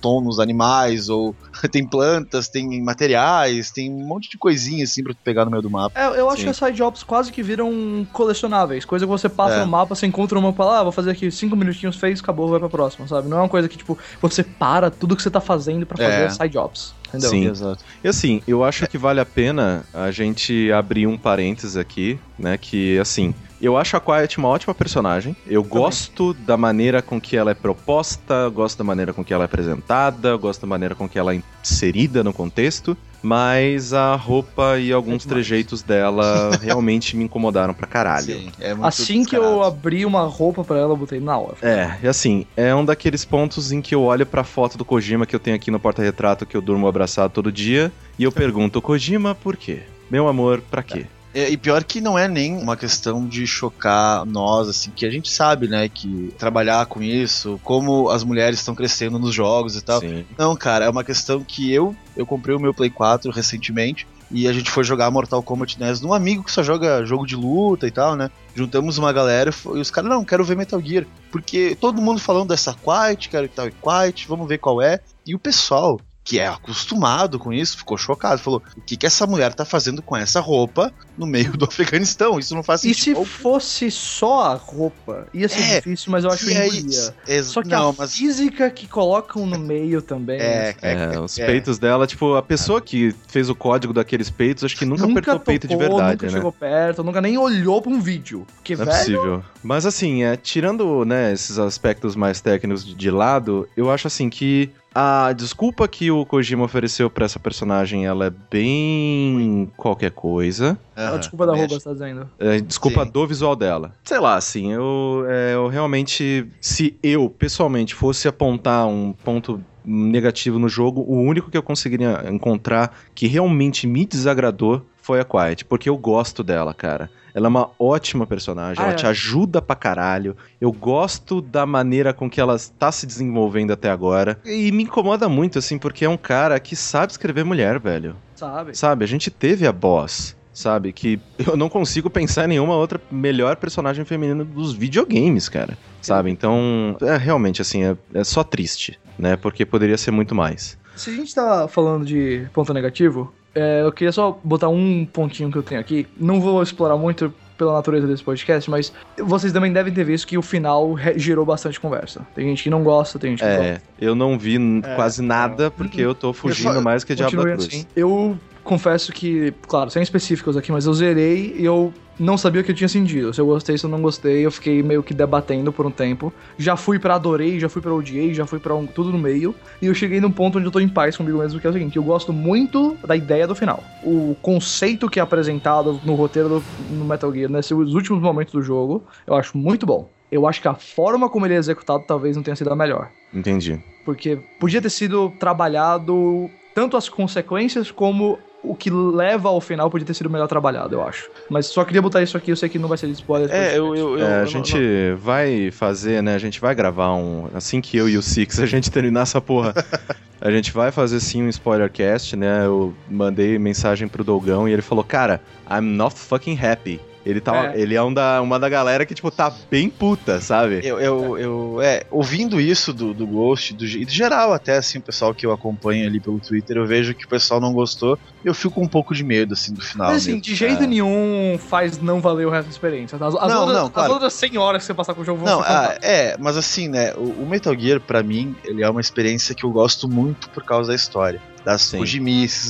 tom 0.00 0.20
nos 0.22 0.38
animais, 0.40 1.08
ou 1.08 1.34
tem 1.70 1.86
plantas, 1.88 2.48
tem 2.48 2.82
materiais, 2.82 3.70
tem 3.70 3.92
um 3.92 4.06
monte 4.06 4.28
de 4.30 4.38
coisinha, 4.38 4.84
assim, 4.84 5.02
pra 5.02 5.12
tu 5.12 5.20
pegar 5.22 5.44
no 5.44 5.50
meio 5.50 5.62
do 5.62 5.70
mapa. 5.70 5.98
É, 5.98 6.18
eu 6.18 6.28
acho 6.28 6.38
Sim. 6.38 6.44
que 6.44 6.50
as 6.50 6.56
side 6.56 6.76
jobs 6.76 7.02
quase 7.02 7.30
que 7.30 7.42
viram 7.42 8.06
colecionáveis. 8.12 8.84
Coisa 8.84 9.04
que 9.04 9.10
você 9.10 9.28
passa 9.28 9.56
É. 9.56 9.60
no 9.64 9.70
mapa, 9.70 9.94
você 9.94 10.06
encontra 10.16 10.38
uma 10.38 10.50
pra 10.52 10.64
lá, 10.64 10.80
ah, 10.80 10.82
vou 10.82 10.92
fazer 10.92 11.10
aqui 11.10 11.30
cinco 11.30 11.54
minutinhos, 11.54 11.96
fez, 11.96 12.20
acabou, 12.20 12.48
vai 12.48 12.58
pra 12.58 12.70
próxima, 12.70 13.06
sabe? 13.06 13.28
Não 13.28 13.36
é 13.36 13.40
uma 13.42 13.48
coisa 13.50 13.68
que, 13.68 13.76
tipo, 13.76 13.98
você 14.20 14.42
para 14.42 14.90
tudo 14.90 15.14
que 15.14 15.22
você 15.22 15.30
tá 15.30 15.40
fazendo 15.42 15.84
pra 15.84 15.98
fazer 15.98 16.24
É. 16.24 16.28
side 16.30 16.48
jobs. 16.48 16.94
Entendeu? 17.08 17.30
Sim. 17.30 17.46
Exato. 17.48 17.84
E 18.02 18.08
assim, 18.08 18.42
eu 18.48 18.64
acho 18.64 18.86
que 18.88 18.96
vale 18.98 19.20
a 19.20 19.26
pena 19.26 19.84
a 19.92 20.10
gente 20.10 20.72
abrir 20.72 21.06
um 21.06 21.16
parênteses 21.18 21.76
aqui, 21.76 22.18
né? 22.38 22.58
Que 22.58 22.98
assim, 22.98 23.32
eu 23.60 23.76
acho 23.76 23.96
a 23.96 24.00
Quiet 24.00 24.38
uma 24.38 24.48
ótima 24.48 24.74
personagem. 24.74 25.36
Eu 25.46 25.62
gosto 25.62 26.34
da 26.34 26.56
maneira 26.56 27.00
com 27.02 27.20
que 27.20 27.36
ela 27.36 27.50
é 27.52 27.54
proposta, 27.54 28.48
gosto 28.48 28.78
da 28.78 28.84
maneira 28.84 29.12
com 29.12 29.24
que 29.24 29.32
ela 29.32 29.44
é 29.44 29.46
apresentada, 29.46 30.36
gosto 30.36 30.62
da 30.62 30.66
maneira 30.66 30.94
com 30.94 31.08
que 31.08 31.18
ela 31.18 31.32
é 31.34 31.40
inserida 31.62 32.24
no 32.24 32.32
contexto. 32.32 32.96
Mas 33.22 33.92
a 33.92 34.14
roupa 34.14 34.78
e 34.78 34.92
alguns 34.92 35.22
demais. 35.22 35.26
trejeitos 35.26 35.82
dela 35.82 36.50
realmente 36.62 37.16
me 37.16 37.24
incomodaram 37.24 37.74
pra 37.74 37.86
caralho. 37.86 38.38
Sim, 38.38 38.50
é 38.60 38.74
muito 38.74 38.86
Assim 38.86 39.24
que 39.24 39.36
eu 39.36 39.62
abri 39.62 40.04
uma 40.04 40.22
roupa 40.22 40.62
pra 40.62 40.78
ela, 40.78 40.92
eu 40.92 40.96
botei 40.96 41.20
na 41.20 41.36
hora. 41.38 41.56
É, 41.62 41.98
e 42.02 42.08
assim, 42.08 42.46
é 42.56 42.74
um 42.74 42.84
daqueles 42.84 43.24
pontos 43.24 43.72
em 43.72 43.80
que 43.80 43.94
eu 43.94 44.02
olho 44.02 44.26
pra 44.26 44.44
foto 44.44 44.78
do 44.78 44.84
Kojima 44.84 45.26
que 45.26 45.34
eu 45.34 45.40
tenho 45.40 45.56
aqui 45.56 45.70
no 45.70 45.80
porta-retrato 45.80 46.46
que 46.46 46.56
eu 46.56 46.60
durmo 46.60 46.86
abraçado 46.86 47.30
todo 47.32 47.50
dia 47.50 47.92
e 48.18 48.24
eu 48.24 48.32
pergunto, 48.32 48.80
Kojima, 48.80 49.34
por 49.34 49.56
quê? 49.56 49.80
Meu 50.10 50.28
amor, 50.28 50.60
pra 50.70 50.82
quê? 50.82 51.00
É, 51.00 51.15
e 51.36 51.56
pior 51.56 51.84
que 51.84 52.00
não 52.00 52.18
é 52.18 52.26
nem 52.26 52.56
uma 52.56 52.76
questão 52.76 53.26
de 53.26 53.46
chocar 53.46 54.24
nós, 54.24 54.68
assim, 54.68 54.90
que 54.90 55.04
a 55.04 55.10
gente 55.10 55.30
sabe, 55.30 55.68
né, 55.68 55.88
que 55.88 56.32
trabalhar 56.38 56.86
com 56.86 57.02
isso, 57.02 57.60
como 57.62 58.08
as 58.08 58.24
mulheres 58.24 58.58
estão 58.58 58.74
crescendo 58.74 59.18
nos 59.18 59.34
jogos 59.34 59.76
e 59.76 59.82
tal. 59.82 60.00
Sim. 60.00 60.24
Não, 60.38 60.56
cara, 60.56 60.86
é 60.86 60.88
uma 60.88 61.04
questão 61.04 61.42
que 61.44 61.72
eu 61.72 61.94
eu 62.16 62.24
comprei 62.24 62.56
o 62.56 62.60
meu 62.60 62.72
Play 62.72 62.88
4 62.88 63.30
recentemente 63.30 64.06
e 64.30 64.48
a 64.48 64.52
gente 64.52 64.70
foi 64.70 64.82
jogar 64.82 65.10
Mortal 65.10 65.42
Kombat 65.42 65.78
NES 65.78 66.00
num 66.00 66.12
amigo 66.12 66.42
que 66.42 66.50
só 66.50 66.62
joga 66.62 67.04
jogo 67.04 67.26
de 67.26 67.36
luta 67.36 67.86
e 67.86 67.90
tal, 67.90 68.16
né? 68.16 68.30
Juntamos 68.54 68.98
uma 68.98 69.12
galera 69.12 69.50
e 69.50 69.76
e 69.76 69.80
os 69.80 69.90
caras, 69.90 70.10
não, 70.10 70.24
quero 70.24 70.44
ver 70.44 70.56
Metal 70.56 70.80
Gear. 70.80 71.06
Porque 71.30 71.76
todo 71.80 72.00
mundo 72.00 72.20
falando 72.20 72.48
dessa 72.48 72.74
Quiet, 72.74 73.28
quero 73.28 73.48
que 73.48 73.54
tal 73.54 73.68
e 73.68 73.72
Quiet, 73.72 74.26
vamos 74.26 74.48
ver 74.48 74.58
qual 74.58 74.80
é. 74.82 75.00
E 75.24 75.34
o 75.34 75.38
pessoal, 75.38 76.00
que 76.26 76.40
é 76.40 76.48
acostumado 76.48 77.38
com 77.38 77.52
isso, 77.52 77.76
ficou 77.78 77.96
chocado. 77.96 78.40
Falou, 78.42 78.60
o 78.76 78.80
que, 78.80 78.96
que 78.96 79.06
essa 79.06 79.24
mulher 79.28 79.54
tá 79.54 79.64
fazendo 79.64 80.02
com 80.02 80.16
essa 80.16 80.40
roupa 80.40 80.92
no 81.16 81.24
meio 81.24 81.56
do 81.56 81.64
Afeganistão? 81.70 82.36
Isso 82.38 82.52
não 82.52 82.64
faz 82.64 82.82
E 82.82 82.88
sentido. 82.92 83.02
se 83.04 83.10
algum. 83.12 83.24
fosse 83.24 83.90
só 83.92 84.42
a 84.42 84.54
roupa, 84.54 85.28
ia 85.32 85.48
ser 85.48 85.60
É, 85.62 85.76
difícil, 85.76 86.10
mas 86.10 86.24
eu 86.24 86.30
acho 86.30 86.44
que 86.44 86.50
E 86.52 86.56
é 86.56 86.66
isso. 86.66 87.14
Só 87.44 87.62
que 87.62 87.68
não, 87.68 87.90
a 87.90 87.94
mas 87.96 88.12
física 88.16 88.68
que 88.70 88.88
colocam 88.88 89.46
no 89.46 89.56
meio 89.56 90.02
também. 90.02 90.40
é, 90.40 90.74
é, 90.82 90.92
É, 91.14 91.20
os 91.20 91.38
é. 91.38 91.46
peitos 91.46 91.78
dela, 91.78 92.08
tipo, 92.08 92.34
a 92.34 92.42
pessoa 92.42 92.80
que 92.80 93.14
fez 93.28 93.48
o 93.48 93.54
código 93.54 93.92
daqueles 93.92 94.28
peitos, 94.28 94.64
acho 94.64 94.76
que 94.76 94.84
nunca, 94.84 95.04
apertou 95.04 95.36
o 95.36 95.40
peito 95.40 95.68
de 95.68 95.76
verdade, 95.76 96.12
nunca 96.14 96.26
né? 96.26 96.32
chegou 96.32 96.50
perto, 96.52 97.04
nunca 97.04 97.20
nem 97.20 97.38
olhou 97.38 97.80
pra 97.80 97.92
um 97.92 98.00
vídeo. 98.00 98.44
Porque, 98.56 98.74
Não 98.74 98.82
é 98.82 98.86
velho, 98.86 98.98
possível. 98.98 99.44
Mas 99.62 99.86
assim, 99.86 100.24
é, 100.24 100.36
tirando 100.36 101.04
né, 101.04 101.32
esses 101.32 101.56
aspectos 101.56 102.16
mais 102.16 102.40
técnicos 102.40 102.84
de 102.84 103.10
lado, 103.12 103.68
eu 103.76 103.90
acho 103.92 104.08
assim 104.08 104.28
que 104.28 104.70
a 104.98 105.34
desculpa 105.34 105.86
que 105.86 106.10
o 106.10 106.24
Kojima 106.24 106.64
ofereceu 106.64 107.10
pra 107.10 107.26
essa 107.26 107.38
personagem, 107.38 108.06
ela 108.06 108.28
é 108.28 108.30
bem 108.30 109.70
qualquer 109.76 110.10
coisa. 110.10 110.78
a 110.96 111.08
Aham, 111.08 111.18
desculpa 111.18 111.46
da 111.46 111.54
roupa, 111.54 111.74
você 111.74 111.84
tá 111.84 111.92
dizendo. 111.92 112.30
É, 112.38 112.58
desculpa 112.60 113.04
Sim. 113.04 113.10
do 113.10 113.26
visual 113.26 113.54
dela. 113.54 113.92
Sei 114.02 114.18
lá, 114.18 114.36
assim, 114.36 114.72
eu, 114.72 115.26
é, 115.28 115.52
eu 115.52 115.68
realmente, 115.68 116.50
se 116.62 116.98
eu 117.02 117.28
pessoalmente 117.28 117.94
fosse 117.94 118.26
apontar 118.26 118.86
um 118.86 119.12
ponto 119.12 119.62
negativo 119.84 120.58
no 120.58 120.68
jogo, 120.68 121.02
o 121.02 121.20
único 121.20 121.50
que 121.50 121.58
eu 121.58 121.62
conseguiria 121.62 122.24
encontrar 122.30 122.96
que 123.14 123.26
realmente 123.26 123.86
me 123.86 124.06
desagradou 124.06 124.82
foi 124.96 125.20
a 125.20 125.24
Quiet, 125.26 125.66
porque 125.66 125.90
eu 125.90 125.96
gosto 125.98 126.42
dela, 126.42 126.72
cara. 126.72 127.10
Ela 127.36 127.48
é 127.48 127.50
uma 127.50 127.68
ótima 127.78 128.26
personagem, 128.26 128.82
Ah, 128.82 128.86
ela 128.86 128.92
é. 128.94 128.96
te 128.96 129.06
ajuda 129.06 129.60
pra 129.60 129.76
caralho. 129.76 130.34
Eu 130.58 130.72
gosto 130.72 131.42
da 131.42 131.66
maneira 131.66 132.14
com 132.14 132.30
que 132.30 132.40
ela 132.40 132.56
está 132.56 132.90
se 132.90 133.06
desenvolvendo 133.06 133.72
até 133.74 133.90
agora. 133.90 134.40
E 134.42 134.72
me 134.72 134.84
incomoda 134.84 135.28
muito, 135.28 135.58
assim, 135.58 135.76
porque 135.78 136.06
é 136.06 136.08
um 136.08 136.16
cara 136.16 136.58
que 136.58 136.74
sabe 136.74 137.12
escrever 137.12 137.44
mulher, 137.44 137.78
velho. 137.78 138.16
Sabe? 138.34 138.74
Sabe, 138.74 139.04
a 139.04 139.06
gente 139.06 139.30
teve 139.30 139.66
a 139.66 139.72
Boss, 139.72 140.34
sabe? 140.50 140.94
Que 140.94 141.20
eu 141.46 141.58
não 141.58 141.68
consigo 141.68 142.08
pensar 142.08 142.46
em 142.46 142.48
nenhuma 142.48 142.74
outra 142.74 142.98
melhor 143.10 143.56
personagem 143.56 144.06
feminina 144.06 144.42
dos 144.42 144.72
videogames, 144.72 145.46
cara. 145.50 145.76
Sabe? 146.00 146.30
Então, 146.30 146.96
é 147.02 147.18
realmente 147.18 147.60
assim, 147.60 147.84
é, 147.84 147.94
é 148.14 148.24
só 148.24 148.42
triste, 148.42 148.98
né? 149.18 149.36
Porque 149.36 149.66
poderia 149.66 149.98
ser 149.98 150.10
muito 150.10 150.34
mais. 150.34 150.78
Se 150.94 151.10
a 151.10 151.12
gente 151.12 151.34
tá 151.34 151.68
falando 151.68 152.06
de 152.06 152.48
ponto 152.54 152.72
negativo, 152.72 153.30
é, 153.56 153.82
eu 153.82 153.90
queria 153.90 154.12
só 154.12 154.38
botar 154.44 154.68
um 154.68 155.04
pontinho 155.10 155.50
que 155.50 155.56
eu 155.58 155.62
tenho 155.62 155.80
aqui. 155.80 156.06
Não 156.20 156.40
vou 156.40 156.62
explorar 156.62 156.96
muito 156.96 157.32
pela 157.56 157.72
natureza 157.72 158.06
desse 158.06 158.22
podcast, 158.22 158.70
mas 158.70 158.92
vocês 159.18 159.50
também 159.50 159.72
devem 159.72 159.90
ter 159.92 160.04
visto 160.04 160.26
que 160.26 160.36
o 160.36 160.42
final 160.42 160.94
gerou 161.16 161.44
bastante 161.46 161.80
conversa. 161.80 162.20
Tem 162.34 162.46
gente 162.48 162.62
que 162.64 162.68
não 162.70 162.84
gosta, 162.84 163.18
tem 163.18 163.30
gente 163.30 163.40
que 163.40 163.46
gosta. 163.48 163.64
É, 163.64 163.80
eu 163.98 164.14
não 164.14 164.38
vi 164.38 164.56
É, 164.84 164.94
quase 164.94 165.22
nada 165.22 165.70
porque 165.70 166.02
eu 166.02 166.14
tô 166.14 166.34
fugindo 166.34 166.74
só- 166.74 166.80
mais 166.82 167.02
que 167.02 167.14
Diabo 167.14 167.34
da 167.38 167.42
Cruz. 167.42 167.66
assim. 167.66 167.86
Eu 167.96 168.38
confesso 168.66 169.12
que, 169.12 169.52
claro, 169.66 169.90
sem 169.90 170.02
específicos 170.02 170.56
aqui, 170.56 170.70
mas 170.72 170.84
eu 170.86 170.92
zerei 170.92 171.54
e 171.58 171.64
eu 171.64 171.92
não 172.18 172.36
sabia 172.38 172.60
o 172.60 172.64
que 172.64 172.70
eu 172.70 172.74
tinha 172.74 172.88
sentido. 172.88 173.32
Se 173.32 173.40
eu 173.40 173.46
gostei, 173.46 173.76
se 173.76 173.84
eu 173.84 173.90
não 173.90 174.00
gostei, 174.00 174.44
eu 174.44 174.50
fiquei 174.50 174.82
meio 174.82 175.02
que 175.02 175.12
debatendo 175.14 175.72
por 175.72 175.86
um 175.86 175.90
tempo. 175.90 176.32
Já 176.58 176.76
fui 176.76 176.98
pra 176.98 177.14
adorei, 177.14 177.60
já 177.60 177.68
fui 177.68 177.80
pra 177.82 177.94
odiei, 177.94 178.32
já 178.34 178.46
fui 178.46 178.58
pra 178.58 178.74
um- 178.74 178.86
tudo 178.86 179.12
no 179.12 179.18
meio. 179.18 179.54
E 179.80 179.86
eu 179.86 179.94
cheguei 179.94 180.20
num 180.20 180.30
ponto 180.32 180.58
onde 180.58 180.66
eu 180.66 180.70
tô 180.70 180.80
em 180.80 180.88
paz 180.88 181.16
comigo 181.16 181.38
mesmo, 181.38 181.60
que 181.60 181.66
é 181.66 181.70
o 181.70 181.72
seguinte, 181.72 181.96
eu 181.96 182.02
gosto 182.02 182.32
muito 182.32 182.98
da 183.06 183.14
ideia 183.14 183.46
do 183.46 183.54
final. 183.54 183.84
O 184.02 184.34
conceito 184.40 185.08
que 185.10 185.20
é 185.20 185.22
apresentado 185.22 186.00
no 186.04 186.14
roteiro 186.14 186.48
do 186.48 186.64
no 186.78 187.04
Metal 187.04 187.32
Gear, 187.32 187.50
nesses 187.50 187.70
últimos 187.72 188.20
momentos 188.22 188.52
do 188.52 188.62
jogo, 188.62 189.04
eu 189.26 189.34
acho 189.34 189.56
muito 189.56 189.84
bom. 189.84 190.10
Eu 190.30 190.46
acho 190.46 190.60
que 190.60 190.68
a 190.68 190.74
forma 190.74 191.28
como 191.28 191.46
ele 191.46 191.54
é 191.54 191.58
executado 191.58 192.04
talvez 192.06 192.34
não 192.34 192.42
tenha 192.42 192.56
sido 192.56 192.70
a 192.72 192.76
melhor. 192.76 193.10
Entendi. 193.32 193.78
Porque 194.04 194.38
podia 194.58 194.80
ter 194.82 194.90
sido 194.90 195.30
trabalhado 195.30 196.50
tanto 196.74 196.96
as 196.96 197.08
consequências 197.08 197.90
como 197.90 198.38
o 198.70 198.74
que 198.74 198.90
leva 198.90 199.48
ao 199.48 199.60
final 199.60 199.90
podia 199.90 200.06
ter 200.06 200.14
sido 200.14 200.28
melhor 200.30 200.46
trabalhado, 200.46 200.94
eu 200.94 201.02
acho. 201.06 201.30
Mas 201.48 201.66
só 201.66 201.84
queria 201.84 202.02
botar 202.02 202.22
isso 202.22 202.36
aqui, 202.36 202.50
eu 202.50 202.56
sei 202.56 202.68
que 202.68 202.78
não 202.78 202.88
vai 202.88 202.98
ser 202.98 203.06
de 203.06 203.12
spoiler. 203.14 203.50
É, 203.52 203.76
eu, 203.78 203.94
eu, 203.96 204.18
eu, 204.18 204.26
É, 204.26 204.36
a 204.36 204.40
eu 204.40 204.46
gente 204.46 204.74
não- 204.76 205.16
vai 205.18 205.70
fazer, 205.70 206.22
né? 206.22 206.34
A 206.34 206.38
gente 206.38 206.60
vai 206.60 206.74
gravar 206.74 207.14
um. 207.14 207.48
Assim 207.54 207.80
que 207.80 207.96
eu 207.96 208.08
e 208.08 208.16
o 208.16 208.22
Six 208.22 208.58
a 208.60 208.66
gente 208.66 208.90
terminar 208.90 209.22
essa 209.22 209.40
porra. 209.40 209.74
A 210.38 210.50
gente 210.50 210.70
vai 210.70 210.92
fazer 210.92 211.18
sim 211.18 211.42
um 211.42 211.48
spoilercast, 211.48 212.36
né? 212.36 212.66
Eu 212.66 212.92
mandei 213.10 213.58
mensagem 213.58 214.06
pro 214.06 214.22
Dogão 214.22 214.68
e 214.68 214.72
ele 214.72 214.82
falou: 214.82 215.02
Cara, 215.02 215.40
I'm 215.68 215.80
not 215.96 216.14
fucking 216.14 216.58
happy. 216.62 217.00
Ele, 217.26 217.40
tá, 217.40 217.72
É. 217.74 217.80
ele 217.80 217.96
é 217.96 218.02
um 218.02 218.14
da, 218.14 218.40
uma 218.40 218.56
da 218.56 218.68
galera 218.68 219.04
que, 219.04 219.12
tipo, 219.12 219.30
tá 219.32 219.52
bem 219.68 219.90
puta, 219.90 220.40
sabe? 220.40 220.80
Eu, 220.84 221.00
eu, 221.00 221.36
eu- 221.38 221.78
é, 221.82 222.04
ouvindo 222.08 222.60
isso 222.60 222.92
do, 222.94 223.12
do 223.12 223.26
Ghost, 223.26 223.74
do, 223.74 223.84
e 223.84 224.04
de 224.04 224.14
geral 224.14 224.52
até, 224.52 224.76
assim, 224.76 224.98
o 224.98 225.02
pessoal 225.02 225.34
que 225.34 225.44
eu 225.44 225.50
acompanho 225.52 226.06
ali 226.06 226.20
pelo 226.20 226.38
Twitter, 226.38 226.76
eu 226.76 226.86
vejo 226.86 227.14
que 227.14 227.24
o 227.24 227.28
pessoal 227.28 227.60
não 227.60 227.72
gostou, 227.72 228.16
eu 228.44 228.54
fico 228.54 228.76
com 228.76 228.84
um 228.84 228.88
pouco 228.88 229.12
de 229.12 229.24
medo, 229.24 229.54
assim, 229.54 229.74
do 229.74 229.80
final. 229.80 230.06
Mas 230.08 230.22
assim, 230.22 230.30
mesmo. 230.34 230.42
de 230.42 230.54
jeito 230.54 230.84
É. 230.84 230.86
nenhum 230.86 231.58
faz 231.58 231.98
não 232.00 232.20
valer 232.20 232.46
o 232.46 232.50
resto 232.50 232.66
da 232.68 232.72
experiência. 232.72 233.16
As, 233.16 233.34
as 233.34 233.48
Não, 233.52 233.60
outras, 233.62 233.82
não, 233.82 233.90
claro. 233.90 234.06
as 234.08 234.14
outras 234.14 234.32
100 234.34 234.56
horas 234.58 234.82
que 234.82 234.86
você 234.86 234.94
passar 234.94 235.12
com 235.14 235.22
o 235.22 235.24
jogo 235.24 235.44
vão 235.44 235.56
Não, 235.56 235.62
ser 235.64 235.72
ah, 235.72 235.98
é, 236.02 236.36
mas 236.38 236.56
assim, 236.56 236.86
né, 236.88 237.12
o, 237.16 237.42
o 237.42 237.46
Metal 237.48 237.74
Gear, 237.76 238.00
pra 238.00 238.22
mim, 238.22 238.54
ele 238.64 238.84
é 238.84 238.88
uma 238.88 239.00
experiência 239.00 239.52
que 239.52 239.64
eu 239.64 239.70
gosto 239.70 240.08
muito 240.08 240.48
por 240.50 240.62
causa 240.64 240.90
da 240.90 240.94
história. 240.94 241.40
Das 241.66 241.82
Sim. 241.82 241.98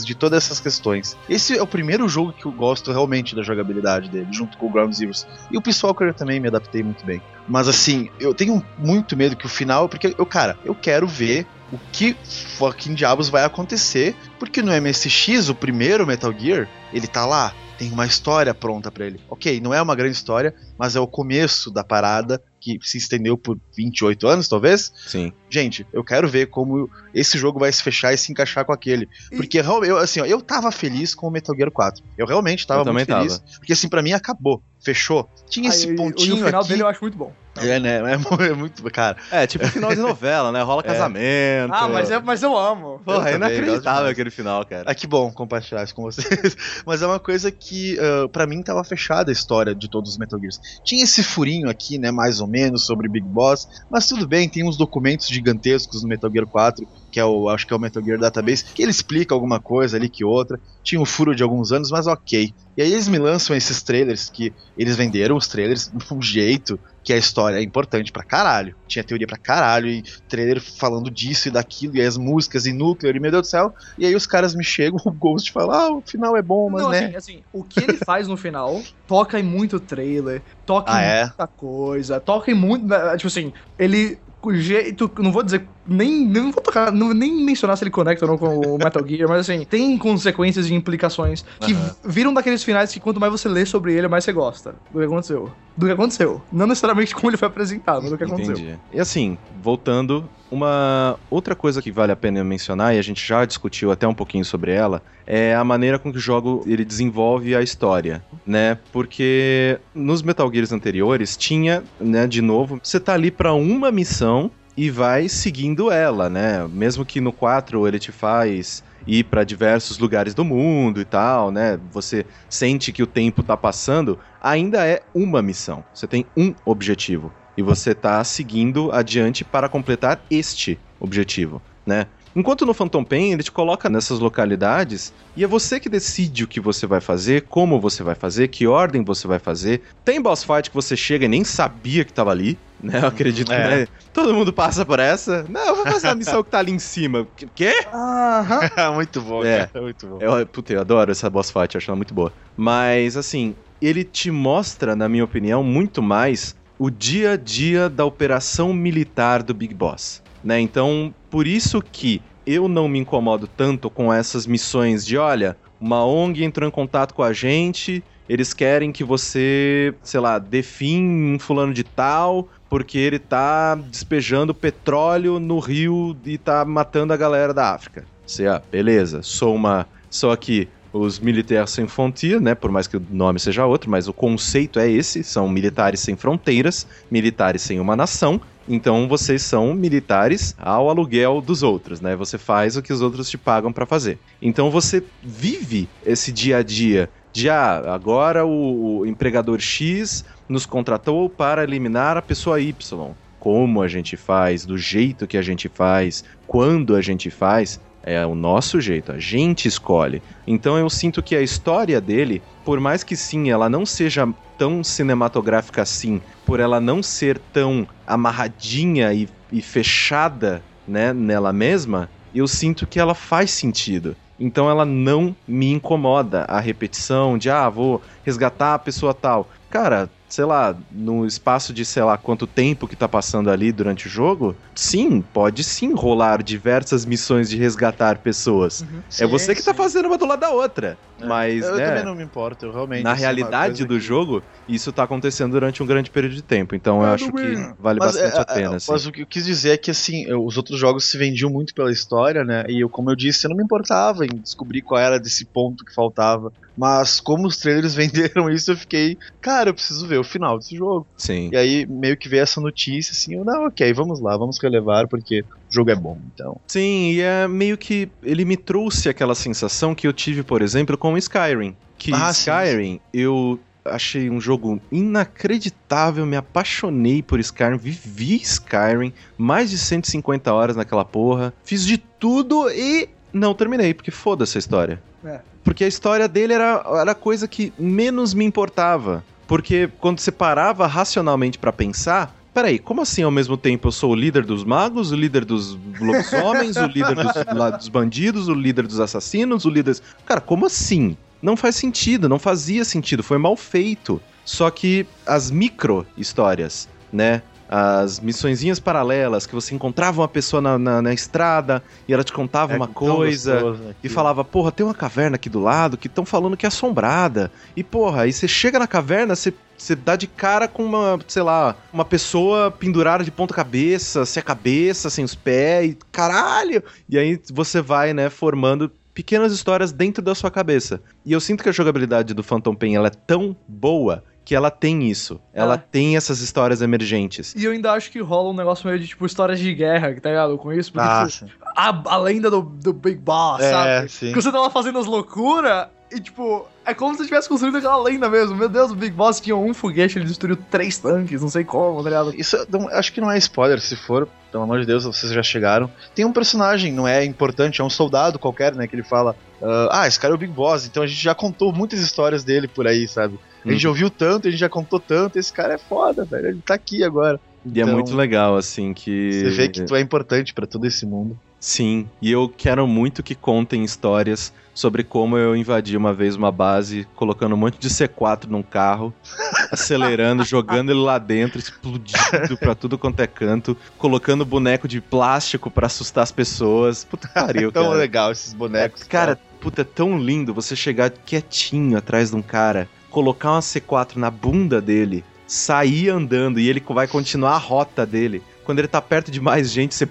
De 0.06 0.14
todas 0.14 0.42
essas 0.42 0.58
questões. 0.58 1.18
Esse 1.28 1.58
é 1.58 1.62
o 1.62 1.66
primeiro 1.66 2.08
jogo 2.08 2.32
que 2.32 2.46
eu 2.46 2.50
gosto 2.50 2.90
realmente 2.90 3.36
da 3.36 3.42
jogabilidade 3.42 4.08
dele, 4.08 4.28
junto 4.30 4.56
com 4.56 4.68
o 4.68 4.70
Ground 4.70 4.90
Zeroes. 4.94 5.26
E 5.50 5.58
o 5.58 5.60
Peace 5.60 5.84
Walker 5.84 6.04
eu 6.04 6.14
também 6.14 6.40
me 6.40 6.48
adaptei 6.48 6.82
muito 6.82 7.04
bem. 7.04 7.20
Mas 7.46 7.68
assim, 7.68 8.08
eu 8.18 8.32
tenho 8.32 8.64
muito 8.78 9.14
medo 9.14 9.36
que 9.36 9.44
o 9.44 9.50
final, 9.50 9.86
porque 9.86 10.14
eu, 10.16 10.24
cara, 10.24 10.58
eu 10.64 10.74
quero 10.74 11.06
ver 11.06 11.46
o 11.70 11.78
que 11.92 12.16
fucking 12.56 12.94
diabos 12.94 13.28
vai 13.28 13.44
acontecer, 13.44 14.16
porque 14.38 14.62
no 14.62 14.72
MSX, 14.72 15.50
o 15.50 15.54
primeiro 15.54 16.06
Metal 16.06 16.32
Gear, 16.32 16.66
ele 16.90 17.06
tá 17.06 17.26
lá, 17.26 17.52
tem 17.76 17.92
uma 17.92 18.06
história 18.06 18.54
pronta 18.54 18.90
pra 18.90 19.04
ele. 19.04 19.20
Ok, 19.28 19.60
não 19.60 19.74
é 19.74 19.82
uma 19.82 19.94
grande 19.94 20.16
história, 20.16 20.54
mas 20.78 20.96
é 20.96 21.00
o 21.00 21.06
começo 21.06 21.70
da 21.70 21.84
parada 21.84 22.42
que 22.78 22.78
se 22.82 22.98
estendeu 22.98 23.38
por 23.38 23.56
28 23.76 24.26
anos, 24.26 24.48
talvez. 24.48 24.92
Sim. 25.06 25.32
Gente, 25.48 25.86
eu 25.92 26.02
quero 26.02 26.28
ver 26.28 26.46
como 26.46 26.90
esse 27.14 27.38
jogo 27.38 27.60
vai 27.60 27.72
se 27.72 27.82
fechar 27.82 28.12
e 28.12 28.18
se 28.18 28.32
encaixar 28.32 28.64
com 28.64 28.72
aquele. 28.72 29.08
E- 29.30 29.36
Porque 29.36 29.58
eu, 29.60 29.96
assim, 29.98 30.20
ó, 30.20 30.24
eu 30.24 30.40
tava 30.42 30.72
feliz 30.72 31.14
com 31.14 31.28
o 31.28 31.30
Metal 31.30 31.54
Gear 31.56 31.70
4. 31.70 32.02
Eu 32.18 32.26
realmente 32.26 32.66
tava 32.66 32.88
Eu 32.88 32.92
muito 32.92 33.06
feliz. 33.06 33.38
Porque 33.58 33.72
assim, 33.72 33.88
pra 33.88 34.02
mim 34.02 34.12
acabou. 34.12 34.62
Fechou. 34.84 35.28
Tinha 35.48 35.68
esse 35.70 35.86
Aí, 35.88 35.92
e 35.94 35.96
pontinho 35.96 36.34
o 36.34 36.44
final 36.44 36.60
aqui. 36.60 36.68
dele 36.68 36.82
eu 36.82 36.86
acho 36.86 37.00
muito 37.00 37.16
bom. 37.16 37.32
É, 37.58 37.80
né? 37.80 37.96
É, 38.12 38.46
é 38.50 38.52
muito. 38.54 38.82
Cara, 38.90 39.16
É, 39.32 39.46
tipo 39.46 39.66
final 39.68 39.90
de 39.90 40.00
novela, 40.00 40.52
né? 40.52 40.60
Rola 40.62 40.82
casamento. 40.84 41.72
Ah, 41.72 41.88
mas, 41.88 42.10
é, 42.10 42.20
mas 42.20 42.42
eu 42.42 42.56
amo. 42.56 43.00
Porra, 43.04 43.30
é 43.30 43.34
Eu 43.34 43.40
também, 43.40 43.48
gosto 43.48 43.56
inacreditável 43.64 44.10
aquele 44.10 44.30
final, 44.30 44.64
cara. 44.66 44.84
Ah, 44.86 44.94
que 44.94 45.06
bom 45.06 45.32
compartilhar 45.32 45.82
isso 45.82 45.94
com 45.94 46.02
vocês. 46.02 46.26
Mas 46.84 47.00
é 47.02 47.06
uma 47.06 47.18
coisa 47.18 47.50
que, 47.50 47.98
ah, 47.98 48.28
pra 48.28 48.46
mim, 48.46 48.62
tava 48.62 48.84
fechada 48.84 49.30
a 49.30 49.32
história 49.32 49.74
de 49.74 49.88
todos 49.88 50.10
os 50.12 50.18
Metal 50.18 50.38
Gears. 50.38 50.60
Tinha 50.84 51.02
esse 51.02 51.22
furinho 51.22 51.68
aqui, 51.70 51.98
né, 51.98 52.10
mais 52.10 52.40
ou 52.40 52.46
menos, 52.46 52.55
sobre 52.78 53.08
Big 53.08 53.26
Boss. 53.26 53.68
Mas 53.90 54.06
tudo 54.06 54.26
bem, 54.26 54.48
tem 54.48 54.66
uns 54.66 54.76
documentos 54.76 55.28
gigantescos 55.28 56.02
no 56.02 56.08
Metal 56.08 56.30
Gear 56.30 56.46
4, 56.46 56.86
que 57.10 57.20
é 57.20 57.24
o, 57.24 57.48
acho 57.48 57.66
que 57.66 57.72
é 57.72 57.76
o 57.76 57.80
Metal 57.80 58.02
Gear 58.02 58.18
Database, 58.18 58.64
que 58.74 58.82
ele 58.82 58.90
explica 58.90 59.34
alguma 59.34 59.60
coisa 59.60 59.96
ali 59.96 60.08
que 60.08 60.24
outra. 60.24 60.60
Tinha 60.82 61.00
um 61.00 61.04
furo 61.04 61.34
de 61.34 61.42
alguns 61.42 61.72
anos, 61.72 61.90
mas 61.90 62.06
ok. 62.06 62.52
E 62.76 62.82
aí 62.82 62.92
eles 62.92 63.08
me 63.08 63.18
lançam 63.18 63.56
esses 63.56 63.82
trailers 63.82 64.28
que 64.28 64.52
eles 64.76 64.96
venderam 64.96 65.36
os 65.36 65.48
trailers 65.48 65.90
de 65.92 66.14
um 66.14 66.22
jeito 66.22 66.78
que 67.06 67.12
a 67.12 67.16
história 67.16 67.58
é 67.58 67.62
importante 67.62 68.10
pra 68.10 68.24
caralho. 68.24 68.74
Tinha 68.88 69.04
teoria 69.04 69.28
pra 69.28 69.38
caralho, 69.38 69.86
e 69.88 70.02
trailer 70.28 70.60
falando 70.60 71.08
disso 71.08 71.46
e 71.46 71.52
daquilo, 71.52 71.96
e 71.96 72.02
as 72.02 72.16
músicas 72.16 72.66
e 72.66 72.72
núcleo, 72.72 73.14
e 73.16 73.20
meu 73.20 73.30
Deus 73.30 73.46
do 73.46 73.50
céu. 73.50 73.72
E 73.96 74.04
aí 74.04 74.14
os 74.16 74.26
caras 74.26 74.56
me 74.56 74.64
chegam, 74.64 74.98
o 75.06 75.12
Ghost 75.12 75.52
fala, 75.52 75.84
ah, 75.86 75.92
o 75.92 76.02
final 76.04 76.36
é 76.36 76.42
bom, 76.42 76.68
mas 76.68 76.82
não, 76.82 76.90
né. 76.90 77.04
assim, 77.06 77.14
assim, 77.16 77.42
o 77.52 77.62
que 77.62 77.78
ele 77.80 77.96
faz 77.98 78.26
no 78.26 78.36
final 78.36 78.82
toca 79.06 79.38
em 79.38 79.42
muito 79.44 79.78
trailer, 79.78 80.42
toca 80.66 80.92
Ah, 80.92 81.00
em 81.00 81.04
é? 81.06 81.22
muita 81.26 81.46
coisa, 81.46 82.18
toca 82.18 82.50
em 82.50 82.54
muito. 82.54 82.84
né, 82.86 83.16
Tipo 83.16 83.28
assim, 83.28 83.52
ele. 83.78 84.18
O 84.42 84.52
jeito. 84.54 85.10
Não 85.18 85.32
vou 85.32 85.42
dizer. 85.42 85.66
Nem, 85.86 86.26
nem 86.26 86.50
vou 86.50 86.62
tocar. 86.62 86.92
Não, 86.92 87.12
nem 87.14 87.44
mencionar 87.44 87.76
se 87.76 87.84
ele 87.84 87.90
conecta 87.90 88.24
ou 88.24 88.30
não 88.30 88.38
com 88.38 88.74
o 88.74 88.78
Metal 88.78 89.04
Gear, 89.06 89.28
mas 89.28 89.48
assim, 89.48 89.64
tem 89.64 89.96
consequências 89.96 90.68
e 90.68 90.74
implicações 90.74 91.44
que 91.60 91.72
Aham. 91.72 91.96
viram 92.04 92.34
daqueles 92.34 92.62
finais 92.62 92.92
que 92.92 93.00
quanto 93.00 93.20
mais 93.20 93.32
você 93.32 93.48
lê 93.48 93.64
sobre 93.64 93.94
ele, 93.94 94.08
mais 94.08 94.24
você 94.24 94.32
gosta 94.32 94.74
do 94.90 94.98
que 94.98 95.04
aconteceu. 95.04 95.50
Do 95.76 95.86
que 95.86 95.92
aconteceu. 95.92 96.42
Não 96.52 96.66
necessariamente 96.66 97.14
como 97.14 97.30
ele 97.30 97.36
foi 97.36 97.48
apresentado, 97.48 98.02
mas 98.02 98.10
do 98.10 98.18
que 98.18 98.24
aconteceu. 98.24 98.54
Entendi. 98.54 98.78
E 98.92 99.00
assim, 99.00 99.38
voltando, 99.62 100.28
uma 100.50 101.18
outra 101.30 101.54
coisa 101.54 101.82
que 101.82 101.90
vale 101.90 102.12
a 102.12 102.16
pena 102.16 102.42
mencionar, 102.44 102.94
e 102.94 102.98
a 102.98 103.02
gente 103.02 103.26
já 103.26 103.44
discutiu 103.44 103.90
até 103.90 104.06
um 104.06 104.14
pouquinho 104.14 104.44
sobre 104.44 104.72
ela, 104.72 105.02
é 105.26 105.54
a 105.54 105.64
maneira 105.64 105.98
com 105.98 106.10
que 106.10 106.18
o 106.18 106.20
jogo 106.20 106.64
ele 106.66 106.84
desenvolve 106.84 107.54
a 107.54 107.62
história, 107.62 108.24
né? 108.46 108.78
Porque 108.92 109.78
nos 109.94 110.22
Metal 110.22 110.50
Gears 110.52 110.72
anteriores 110.72 111.36
tinha, 111.36 111.82
né, 112.00 112.26
de 112.26 112.40
novo, 112.40 112.78
você 112.82 113.00
tá 113.00 113.14
ali 113.14 113.30
pra 113.30 113.52
uma 113.52 113.90
missão 113.90 114.50
e 114.76 114.90
vai 114.90 115.28
seguindo 115.28 115.90
ela, 115.90 116.28
né? 116.28 116.66
Mesmo 116.68 117.04
que 117.04 117.20
no 117.20 117.32
4 117.32 117.86
ele 117.88 117.98
te 117.98 118.12
faz 118.12 118.84
ir 119.06 119.24
pra 119.24 119.44
diversos 119.44 119.98
lugares 119.98 120.34
do 120.34 120.44
mundo 120.44 121.00
e 121.00 121.04
tal, 121.04 121.50
né? 121.50 121.78
Você 121.90 122.26
sente 122.50 122.92
que 122.92 123.02
o 123.02 123.06
tempo 123.06 123.42
tá 123.42 123.56
passando, 123.56 124.18
ainda 124.40 124.84
é 124.86 125.02
uma 125.14 125.40
missão. 125.40 125.82
Você 125.94 126.06
tem 126.06 126.26
um 126.36 126.54
objetivo 126.64 127.32
e 127.56 127.62
você 127.62 127.94
tá 127.94 128.22
seguindo 128.22 128.92
adiante 128.92 129.44
para 129.44 129.68
completar 129.68 130.20
este 130.30 130.78
objetivo, 131.00 131.62
né? 131.86 132.06
Enquanto 132.36 132.66
no 132.66 132.74
Phantom 132.74 133.02
Pain 133.02 133.32
ele 133.32 133.42
te 133.42 133.50
coloca 133.50 133.88
nessas 133.88 134.18
localidades 134.18 135.10
e 135.34 135.42
é 135.42 135.46
você 135.46 135.80
que 135.80 135.88
decide 135.88 136.44
o 136.44 136.46
que 136.46 136.60
você 136.60 136.86
vai 136.86 137.00
fazer, 137.00 137.46
como 137.48 137.80
você 137.80 138.02
vai 138.02 138.14
fazer, 138.14 138.48
que 138.48 138.66
ordem 138.66 139.02
você 139.02 139.26
vai 139.26 139.38
fazer. 139.38 139.80
Tem 140.04 140.20
boss 140.20 140.44
fight 140.44 140.68
que 140.68 140.76
você 140.76 140.94
chega 140.94 141.24
e 141.24 141.28
nem 141.28 141.42
sabia 141.44 142.04
que 142.04 142.12
tava 142.12 142.30
ali, 142.30 142.58
né? 142.78 143.00
Eu 143.02 143.06
acredito 143.08 143.50
É. 143.50 143.62
que 143.62 143.68
né? 143.76 143.86
todo 144.12 144.34
mundo 144.34 144.52
passa 144.52 144.84
por 144.84 145.00
essa. 145.00 145.46
Não, 145.48 145.66
eu 145.66 145.76
vou 145.76 145.86
fazer 145.86 146.08
a 146.08 146.14
missão 146.14 146.44
que 146.44 146.50
tá 146.50 146.58
ali 146.58 146.72
em 146.72 146.78
cima. 146.78 147.24
Qu- 147.24 147.48
Quê? 147.54 147.72
Aham. 147.90 148.60
muito 148.94 149.22
bom, 149.22 149.42
É. 149.42 149.66
cara. 149.66 149.82
Muito 149.82 150.06
bom. 150.06 150.18
Eu, 150.20 150.46
puta, 150.46 150.74
eu 150.74 150.80
adoro 150.82 151.10
essa 151.10 151.30
boss 151.30 151.50
fight, 151.50 151.74
eu 151.74 151.78
acho 151.78 151.90
ela 151.90 151.96
muito 151.96 152.12
boa. 152.12 152.30
Mas, 152.54 153.16
assim, 153.16 153.54
ele 153.80 154.04
te 154.04 154.30
mostra, 154.30 154.94
na 154.94 155.08
minha 155.08 155.24
opinião, 155.24 155.64
muito 155.64 156.02
mais 156.02 156.54
o 156.78 156.90
dia 156.90 157.32
a 157.32 157.36
dia 157.38 157.88
da 157.88 158.04
operação 158.04 158.74
militar 158.74 159.42
do 159.42 159.54
Big 159.54 159.72
Boss. 159.74 160.22
Né? 160.44 160.60
Então, 160.60 161.12
por 161.36 161.46
isso 161.46 161.82
que 161.82 162.22
eu 162.46 162.66
não 162.66 162.88
me 162.88 162.98
incomodo 162.98 163.46
tanto 163.46 163.90
com 163.90 164.10
essas 164.10 164.46
missões 164.46 165.04
de, 165.04 165.18
olha, 165.18 165.54
uma 165.78 166.02
ONG 166.02 166.42
entrou 166.42 166.66
em 166.66 166.72
contato 166.72 167.12
com 167.12 167.22
a 167.22 167.34
gente, 167.34 168.02
eles 168.26 168.54
querem 168.54 168.90
que 168.90 169.04
você, 169.04 169.92
sei 170.02 170.18
lá, 170.18 170.38
define 170.38 171.34
um 171.34 171.38
fulano 171.38 171.74
de 171.74 171.84
tal, 171.84 172.48
porque 172.70 172.96
ele 172.96 173.18
tá 173.18 173.74
despejando 173.74 174.54
petróleo 174.54 175.38
no 175.38 175.58
rio 175.58 176.16
e 176.24 176.38
tá 176.38 176.64
matando 176.64 177.12
a 177.12 177.18
galera 177.18 177.52
da 177.52 177.74
África. 177.74 178.06
Você, 178.26 178.46
ah, 178.46 178.62
beleza, 178.72 179.22
sou 179.22 179.54
uma. 179.54 179.86
Sou 180.08 180.30
aqui 180.30 180.66
os 180.98 181.18
Militaires 181.18 181.70
Sem 181.70 181.86
Frontier, 181.86 182.40
né? 182.40 182.54
Por 182.54 182.70
mais 182.70 182.86
que 182.86 182.96
o 182.96 183.02
nome 183.10 183.38
seja 183.38 183.66
outro, 183.66 183.90
mas 183.90 184.08
o 184.08 184.12
conceito 184.12 184.78
é 184.78 184.90
esse: 184.90 185.22
são 185.22 185.48
militares 185.48 186.00
sem 186.00 186.16
fronteiras, 186.16 186.86
militares 187.10 187.62
sem 187.62 187.78
uma 187.80 187.96
nação. 187.96 188.40
Então 188.68 189.06
vocês 189.06 189.42
são 189.42 189.72
militares 189.74 190.54
ao 190.58 190.90
aluguel 190.90 191.40
dos 191.40 191.62
outros, 191.62 192.00
né? 192.00 192.16
Você 192.16 192.36
faz 192.36 192.76
o 192.76 192.82
que 192.82 192.92
os 192.92 193.00
outros 193.00 193.30
te 193.30 193.38
pagam 193.38 193.72
pra 193.72 193.86
fazer. 193.86 194.18
Então 194.42 194.70
você 194.70 195.02
vive 195.22 195.88
esse 196.04 196.32
dia 196.32 196.58
a 196.58 196.62
dia 196.62 197.08
de 197.32 197.48
ah, 197.48 197.94
agora 197.94 198.44
o, 198.44 199.00
o 199.00 199.06
empregador 199.06 199.60
X 199.60 200.24
nos 200.48 200.66
contratou 200.66 201.28
para 201.28 201.62
eliminar 201.62 202.16
a 202.16 202.22
pessoa 202.22 202.60
Y. 202.60 203.10
Como 203.38 203.82
a 203.82 203.86
gente 203.86 204.16
faz, 204.16 204.64
do 204.66 204.76
jeito 204.76 205.26
que 205.26 205.36
a 205.36 205.42
gente 205.42 205.68
faz, 205.68 206.24
quando 206.46 206.96
a 206.96 207.00
gente 207.00 207.30
faz, 207.30 207.78
é 208.06 208.24
o 208.24 208.36
nosso 208.36 208.80
jeito, 208.80 209.10
a 209.10 209.18
gente 209.18 209.66
escolhe. 209.66 210.22
Então 210.46 210.78
eu 210.78 210.88
sinto 210.88 211.20
que 211.20 211.34
a 211.34 211.42
história 211.42 212.00
dele, 212.00 212.40
por 212.64 212.78
mais 212.78 213.02
que 213.02 213.16
sim, 213.16 213.50
ela 213.50 213.68
não 213.68 213.84
seja 213.84 214.26
tão 214.56 214.82
cinematográfica 214.84 215.82
assim, 215.82 216.22
por 216.46 216.60
ela 216.60 216.80
não 216.80 217.02
ser 217.02 217.38
tão 217.52 217.86
amarradinha 218.06 219.12
e, 219.12 219.28
e 219.52 219.60
fechada, 219.60 220.62
né, 220.86 221.12
nela 221.12 221.52
mesma, 221.52 222.08
eu 222.32 222.46
sinto 222.46 222.86
que 222.86 223.00
ela 223.00 223.14
faz 223.14 223.50
sentido. 223.50 224.16
Então 224.38 224.70
ela 224.70 224.84
não 224.84 225.34
me 225.48 225.72
incomoda 225.72 226.42
a 226.42 226.60
repetição 226.60 227.36
de 227.36 227.50
ah, 227.50 227.68
vou 227.68 228.00
resgatar 228.24 228.74
a 228.74 228.78
pessoa 228.78 229.12
tal. 229.12 229.50
Cara, 229.68 230.08
sei 230.36 230.44
lá, 230.44 230.78
no 230.90 231.24
espaço 231.24 231.72
de 231.72 231.82
sei 231.82 232.02
lá 232.02 232.18
quanto 232.18 232.46
tempo 232.46 232.86
que 232.86 232.94
tá 232.94 233.08
passando 233.08 233.48
ali 233.48 233.72
durante 233.72 234.06
o 234.06 234.10
jogo, 234.10 234.60
sim, 234.74 235.22
pode 235.22 235.64
sim 235.64 235.94
rolar 235.94 236.42
diversas 236.42 237.06
missões 237.06 237.48
de 237.48 237.56
resgatar 237.56 238.18
pessoas. 238.18 238.84
É 239.18 239.26
você 239.26 239.54
que 239.54 239.62
tá 239.62 239.72
fazendo 239.72 240.08
uma 240.08 240.18
do 240.18 240.26
lado 240.26 240.40
da 240.40 240.50
outra. 240.50 240.98
Mas, 241.18 241.64
eu 241.64 241.76
né, 241.76 241.86
também 241.86 242.04
não 242.04 242.14
me 242.14 242.22
importo, 242.22 242.66
eu 242.66 242.72
realmente. 242.72 243.02
na 243.02 243.12
uma 243.12 243.16
realidade 243.16 243.86
do 243.86 243.94
que- 243.94 244.00
jogo, 244.00 244.42
isso 244.68 244.92
tá 244.92 245.04
acontecendo 245.04 245.52
durante 245.52 245.82
um 245.82 245.86
grande 245.86 246.10
período 246.10 246.34
de 246.34 246.42
tempo. 246.42 246.74
Então 246.74 247.00
eu 247.00 247.08
É, 247.08 247.14
acho 247.14 247.24
não 247.28 247.32
que 247.32 247.46
mesmo. 247.46 247.74
vale 247.78 247.98
Mas, 247.98 248.12
bastante 248.12 248.36
é, 248.36 248.40
a 248.42 248.44
pena, 248.44 248.74
é, 248.74 248.76
assim. 248.76 248.92
Mas 248.92 249.06
o 249.06 249.12
que 249.12 249.22
eu 249.22 249.26
quis 249.26 249.46
dizer 249.46 249.70
é 249.70 249.76
que, 249.78 249.90
assim, 249.90 250.26
eu- 250.26 250.44
os 250.44 250.58
outros 250.58 250.78
jogos 250.78 251.10
se 251.10 251.16
vendiam 251.16 251.48
muito 251.50 251.72
pela 251.72 251.90
história, 251.90 252.44
né? 252.44 252.64
E 252.68 252.84
eu, 252.84 252.90
como 252.90 253.10
eu 253.10 253.16
disse, 253.16 253.46
eu 253.46 253.48
não 253.48 253.56
me 253.56 253.64
importava 253.64 254.26
em 254.26 254.38
descobrir 254.42 254.82
qual 254.82 255.00
era 255.00 255.18
desse 255.18 255.46
ponto 255.50 255.82
que 255.82 255.94
faltava. 255.94 256.52
Mas 256.76 257.20
como 257.20 257.46
os 257.46 257.56
trailers 257.56 257.94
venderam 257.96 258.50
isso, 258.50 258.72
eu 258.72 258.76
fiquei, 258.76 259.16
cara, 259.40 259.70
eu 259.70 259.74
preciso 259.74 260.06
ver 260.06 260.18
o 260.18 260.24
final 260.24 260.58
desse 260.58 260.76
jogo. 260.76 261.06
Sim. 261.16 261.50
E 261.52 261.56
aí, 261.56 261.86
meio 261.86 262.16
que 262.16 262.28
veio 262.28 262.42
essa 262.42 262.60
notícia, 262.60 263.12
assim, 263.12 263.34
eu, 263.34 263.44
não, 263.44 263.66
ok, 263.66 263.92
vamos 263.92 264.20
lá, 264.20 264.36
vamos 264.36 264.58
relevar, 264.58 265.08
porque 265.08 265.40
o 265.40 265.74
jogo 265.74 265.90
é 265.90 265.94
bom, 265.94 266.18
então. 266.34 266.60
Sim, 266.66 267.12
e 267.12 267.20
é 267.20 267.48
meio 267.48 267.78
que 267.78 268.08
ele 268.22 268.44
me 268.44 268.56
trouxe 268.56 269.08
aquela 269.08 269.34
sensação 269.34 269.94
que 269.94 270.06
eu 270.06 270.12
tive, 270.12 270.42
por 270.42 270.62
exemplo, 270.62 270.96
com 270.98 271.16
Skyrim. 271.16 271.76
Que 271.98 272.12
Ah, 272.12 272.32
sim, 272.32 272.50
Skyrim, 272.50 273.00
eu 273.12 273.58
achei 273.84 274.28
um 274.28 274.40
jogo 274.40 274.80
inacreditável, 274.90 276.26
me 276.26 276.36
apaixonei 276.36 277.22
por 277.22 277.40
Skyrim, 277.40 277.78
vivi 277.78 278.36
Skyrim, 278.36 279.12
mais 279.38 279.70
de 279.70 279.78
150 279.78 280.52
horas 280.52 280.76
naquela 280.76 281.04
porra, 281.04 281.52
fiz 281.64 281.86
de 281.86 281.98
tudo 281.98 282.68
e 282.70 283.08
não 283.32 283.54
terminei, 283.54 283.94
porque 283.94 284.10
foda-se 284.10 284.58
a 284.58 284.60
história. 284.60 285.02
É. 285.24 285.40
Porque 285.66 285.82
a 285.82 285.88
história 285.88 286.28
dele 286.28 286.52
era, 286.52 286.80
era 287.00 287.10
a 287.10 287.14
coisa 287.14 287.48
que 287.48 287.72
menos 287.76 288.32
me 288.32 288.44
importava. 288.44 289.24
Porque 289.48 289.90
quando 289.98 290.20
você 290.20 290.30
parava 290.30 290.86
racionalmente 290.86 291.58
pra 291.58 291.72
pensar, 291.72 292.32
peraí, 292.54 292.78
como 292.78 293.02
assim 293.02 293.24
ao 293.24 293.32
mesmo 293.32 293.56
tempo 293.56 293.88
eu 293.88 293.92
sou 293.92 294.12
o 294.12 294.14
líder 294.14 294.44
dos 294.44 294.62
magos, 294.62 295.10
o 295.10 295.16
líder 295.16 295.44
dos 295.44 295.76
lobisomens, 296.00 296.76
o 296.76 296.86
líder 296.86 297.16
dos, 297.16 297.34
lá, 297.52 297.70
dos 297.70 297.88
bandidos, 297.88 298.46
o 298.46 298.54
líder 298.54 298.86
dos 298.86 299.00
assassinos, 299.00 299.64
o 299.64 299.68
líder. 299.68 299.98
Cara, 300.24 300.40
como 300.40 300.66
assim? 300.66 301.16
Não 301.42 301.56
faz 301.56 301.74
sentido, 301.74 302.28
não 302.28 302.38
fazia 302.38 302.84
sentido, 302.84 303.24
foi 303.24 303.36
mal 303.36 303.56
feito. 303.56 304.22
Só 304.44 304.70
que 304.70 305.04
as 305.26 305.50
micro 305.50 306.06
histórias, 306.16 306.88
né? 307.12 307.42
As 307.68 308.20
missõezinhas 308.20 308.78
paralelas, 308.78 309.46
que 309.46 309.54
você 309.54 309.74
encontrava 309.74 310.20
uma 310.20 310.28
pessoa 310.28 310.60
na, 310.60 310.78
na, 310.78 311.02
na 311.02 311.12
estrada 311.12 311.82
e 312.06 312.12
ela 312.12 312.22
te 312.22 312.32
contava 312.32 312.74
É 312.74 312.76
uma 312.76 312.86
coisa. 312.86 313.76
E 314.02 314.08
falava, 314.08 314.44
porra, 314.44 314.70
tem 314.70 314.86
uma 314.86 314.94
caverna 314.94 315.36
aqui 315.36 315.48
do 315.48 315.60
lado 315.60 315.96
que 315.96 316.06
estão 316.06 316.24
falando 316.24 316.56
que 316.56 316.64
é 316.64 316.68
assombrada. 316.68 317.50
E, 317.76 317.82
porra, 317.82 318.22
aí 318.22 318.32
você 318.32 318.46
chega 318.46 318.78
na 318.78 318.86
caverna, 318.86 319.34
você, 319.34 319.52
você 319.76 319.96
dá 319.96 320.14
de 320.14 320.26
cara 320.26 320.68
com 320.68 320.84
uma, 320.84 321.18
sei 321.26 321.42
lá, 321.42 321.74
uma 321.92 322.04
pessoa 322.04 322.70
pendurada 322.70 323.24
de 323.24 323.30
ponta 323.30 323.52
cabeça, 323.52 324.24
sem 324.24 324.40
a 324.40 324.44
cabeça, 324.44 325.10
sem 325.10 325.24
os 325.24 325.34
pés, 325.34 325.90
e 325.90 325.98
caralho! 326.12 326.82
E 327.08 327.18
aí 327.18 327.40
você 327.52 327.80
vai, 327.80 328.14
né, 328.14 328.30
formando 328.30 328.90
pequenas 329.16 329.50
histórias 329.50 329.92
dentro 329.92 330.22
da 330.22 330.34
sua 330.34 330.50
cabeça. 330.50 331.00
E 331.24 331.32
eu 331.32 331.40
sinto 331.40 331.62
que 331.62 331.70
a 331.70 331.72
jogabilidade 331.72 332.34
do 332.34 332.42
Phantom 332.42 332.74
Pain, 332.74 332.94
ela 332.94 333.08
é 333.08 333.10
tão 333.10 333.56
boa 333.66 334.22
que 334.46 334.54
ela 334.54 334.70
tem 334.70 335.02
isso. 335.10 335.40
Ela 335.52 335.74
Ah. 335.74 335.78
tem 335.78 336.16
essas 336.16 336.40
histórias 336.40 336.80
emergentes. 336.80 337.52
E 337.56 337.64
eu 337.64 337.72
ainda 337.72 337.92
acho 337.92 338.10
que 338.12 338.20
rola 338.20 338.50
um 338.50 338.54
negócio 338.54 338.86
meio 338.86 338.98
de, 338.98 339.08
tipo, 339.08 339.26
histórias 339.26 339.58
de 339.58 339.74
guerra, 339.74 340.14
tá 340.20 340.28
ligado? 340.30 340.56
Com 340.56 340.72
isso. 340.72 340.92
Porque, 340.92 341.06
Ah, 341.06 341.26
tipo, 341.28 341.50
a, 341.76 342.02
a 342.14 342.16
lenda 342.16 342.48
do, 342.48 342.62
do 342.62 342.92
Big 342.92 343.16
Boss, 343.18 343.60
sabe? 343.62 343.90
É, 344.04 344.08
sim. 344.08 344.32
Que 344.32 344.40
você 344.40 344.52
tava 344.52 344.70
fazendo 344.70 345.00
as 345.00 345.06
loucuras 345.06 345.88
e, 346.12 346.20
tipo, 346.20 346.64
é 346.84 346.94
como 346.94 347.12
se 347.14 347.18
você 347.18 347.24
tivesse 347.24 347.48
construído 347.48 347.76
aquela 347.78 348.00
lenda 348.00 348.30
mesmo. 348.30 348.54
Meu 348.54 348.68
Deus, 348.68 348.92
o 348.92 348.94
Big 348.94 349.10
Boss 349.12 349.40
tinha 349.40 349.56
um 349.56 349.74
foguete, 349.74 350.16
ele 350.16 350.24
destruiu 350.26 350.56
três 350.70 350.96
tanques, 350.96 351.42
não 351.42 351.48
sei 351.48 351.64
como, 351.64 352.00
tá 352.04 352.08
ligado? 352.08 352.32
Isso 352.36 352.56
não- 352.70 352.88
acho 352.90 353.12
que 353.12 353.20
não 353.20 353.30
é 353.32 353.36
spoiler, 353.38 353.80
se 353.80 353.96
for, 353.96 354.28
pelo 354.52 354.62
amor 354.62 354.78
de 354.78 354.86
Deus, 354.86 355.02
vocês 355.04 355.32
já 355.32 355.42
chegaram. 355.42 355.90
Tem 356.14 356.24
um 356.24 356.32
personagem, 356.32 356.92
não 356.92 357.08
é 357.08 357.24
importante, 357.24 357.80
é 357.80 357.84
um 357.84 357.90
soldado 357.90 358.38
qualquer, 358.38 358.76
né? 358.76 358.86
Que 358.86 358.94
ele 358.94 359.02
fala: 359.02 359.34
ah, 359.60 360.02
Ah, 360.02 360.06
esse 360.06 360.20
cara 360.20 360.32
é 360.32 360.36
o 360.36 360.38
Big 360.38 360.52
Boss, 360.52 360.86
então 360.86 361.02
a 361.02 361.06
gente 361.08 361.20
já 361.20 361.34
contou 361.34 361.72
muitas 361.72 361.98
histórias 361.98 362.44
dele 362.44 362.68
por 362.68 362.86
aí, 362.86 363.08
sabe? 363.08 363.36
A 363.66 363.72
gente 363.72 363.86
Uhum. 363.86 363.90
ouviu 363.90 364.08
tanto, 364.10 364.48
a 364.48 364.50
gente 364.50 364.60
já 364.60 364.68
contou 364.68 365.00
tanto, 365.00 365.38
esse 365.38 365.52
cara 365.52 365.74
é 365.74 365.78
foda, 365.78 366.24
velho. 366.24 366.48
Ele 366.48 366.62
tá 366.64 366.74
aqui 366.74 367.02
agora. 367.02 367.40
E 367.64 367.80
é 367.80 367.82
Então, 367.82 367.94
muito 367.94 368.14
legal, 368.14 368.56
assim, 368.56 368.94
que. 368.94 369.32
Você 369.32 369.50
vê 369.50 369.68
que 369.68 369.82
tu 369.84 369.94
é 369.96 370.00
importante 370.00 370.54
pra 370.54 370.66
todo 370.66 370.86
esse 370.86 371.04
mundo. 371.04 371.36
Sim, 371.58 372.06
e 372.22 372.30
eu 372.30 372.48
quero 372.48 372.86
muito 372.86 373.22
que 373.24 373.34
contem 373.34 373.82
histórias 373.82 374.52
sobre 374.72 375.02
como 375.02 375.36
eu 375.38 375.56
invadi 375.56 375.96
uma 375.96 376.12
vez 376.12 376.36
uma 376.36 376.52
base, 376.52 377.08
colocando 377.16 377.54
um 377.54 377.58
monte 377.58 377.78
de 377.78 377.88
C4 377.88 378.46
num 378.48 378.62
carro, 378.62 379.12
acelerando, 379.72 380.44
jogando 380.44 380.90
ele 380.92 381.00
lá 381.00 381.18
dentro, 381.18 381.58
explodindo 381.58 382.56
pra 382.60 382.74
tudo 382.74 382.98
quanto 382.98 383.20
é 383.20 383.26
canto, 383.26 383.76
colocando 383.98 384.44
boneco 384.44 384.86
de 384.86 385.00
plástico 385.00 385.70
pra 385.70 385.86
assustar 385.86 386.22
as 386.22 386.30
pessoas. 386.30 387.04
Puta 387.04 387.26
que 387.26 387.34
pariu, 387.34 387.72
Tão 387.72 387.84
cara. 387.86 387.96
legal 387.96 388.30
esses 388.30 388.52
bonecos. 388.52 389.02
Cara, 389.04 389.36
puta, 389.60 389.80
é 389.80 389.84
tão 389.84 390.18
lindo 390.18 390.54
você 390.54 390.76
chegar 390.76 391.10
quietinho 391.10 391.96
atrás 391.98 392.30
de 392.30 392.36
um 392.36 392.42
cara, 392.42 392.88
colocar 393.16 393.52
uma 393.52 393.60
C4 393.60 394.16
na 394.16 394.30
bunda 394.30 394.78
dele, 394.78 395.24
sair 395.46 396.10
andando 396.10 396.60
e 396.60 396.68
ele 396.68 396.84
vai 396.86 397.08
continuar 397.08 397.52
a 397.52 397.58
rota 397.58 398.04
dele. 398.04 398.42
Quando 398.62 398.78
ele 398.78 398.88
tá 398.88 399.00
perto 399.00 399.30
de 399.30 399.40
mais 399.40 399.70
gente, 399.72 399.94
você. 399.94 400.06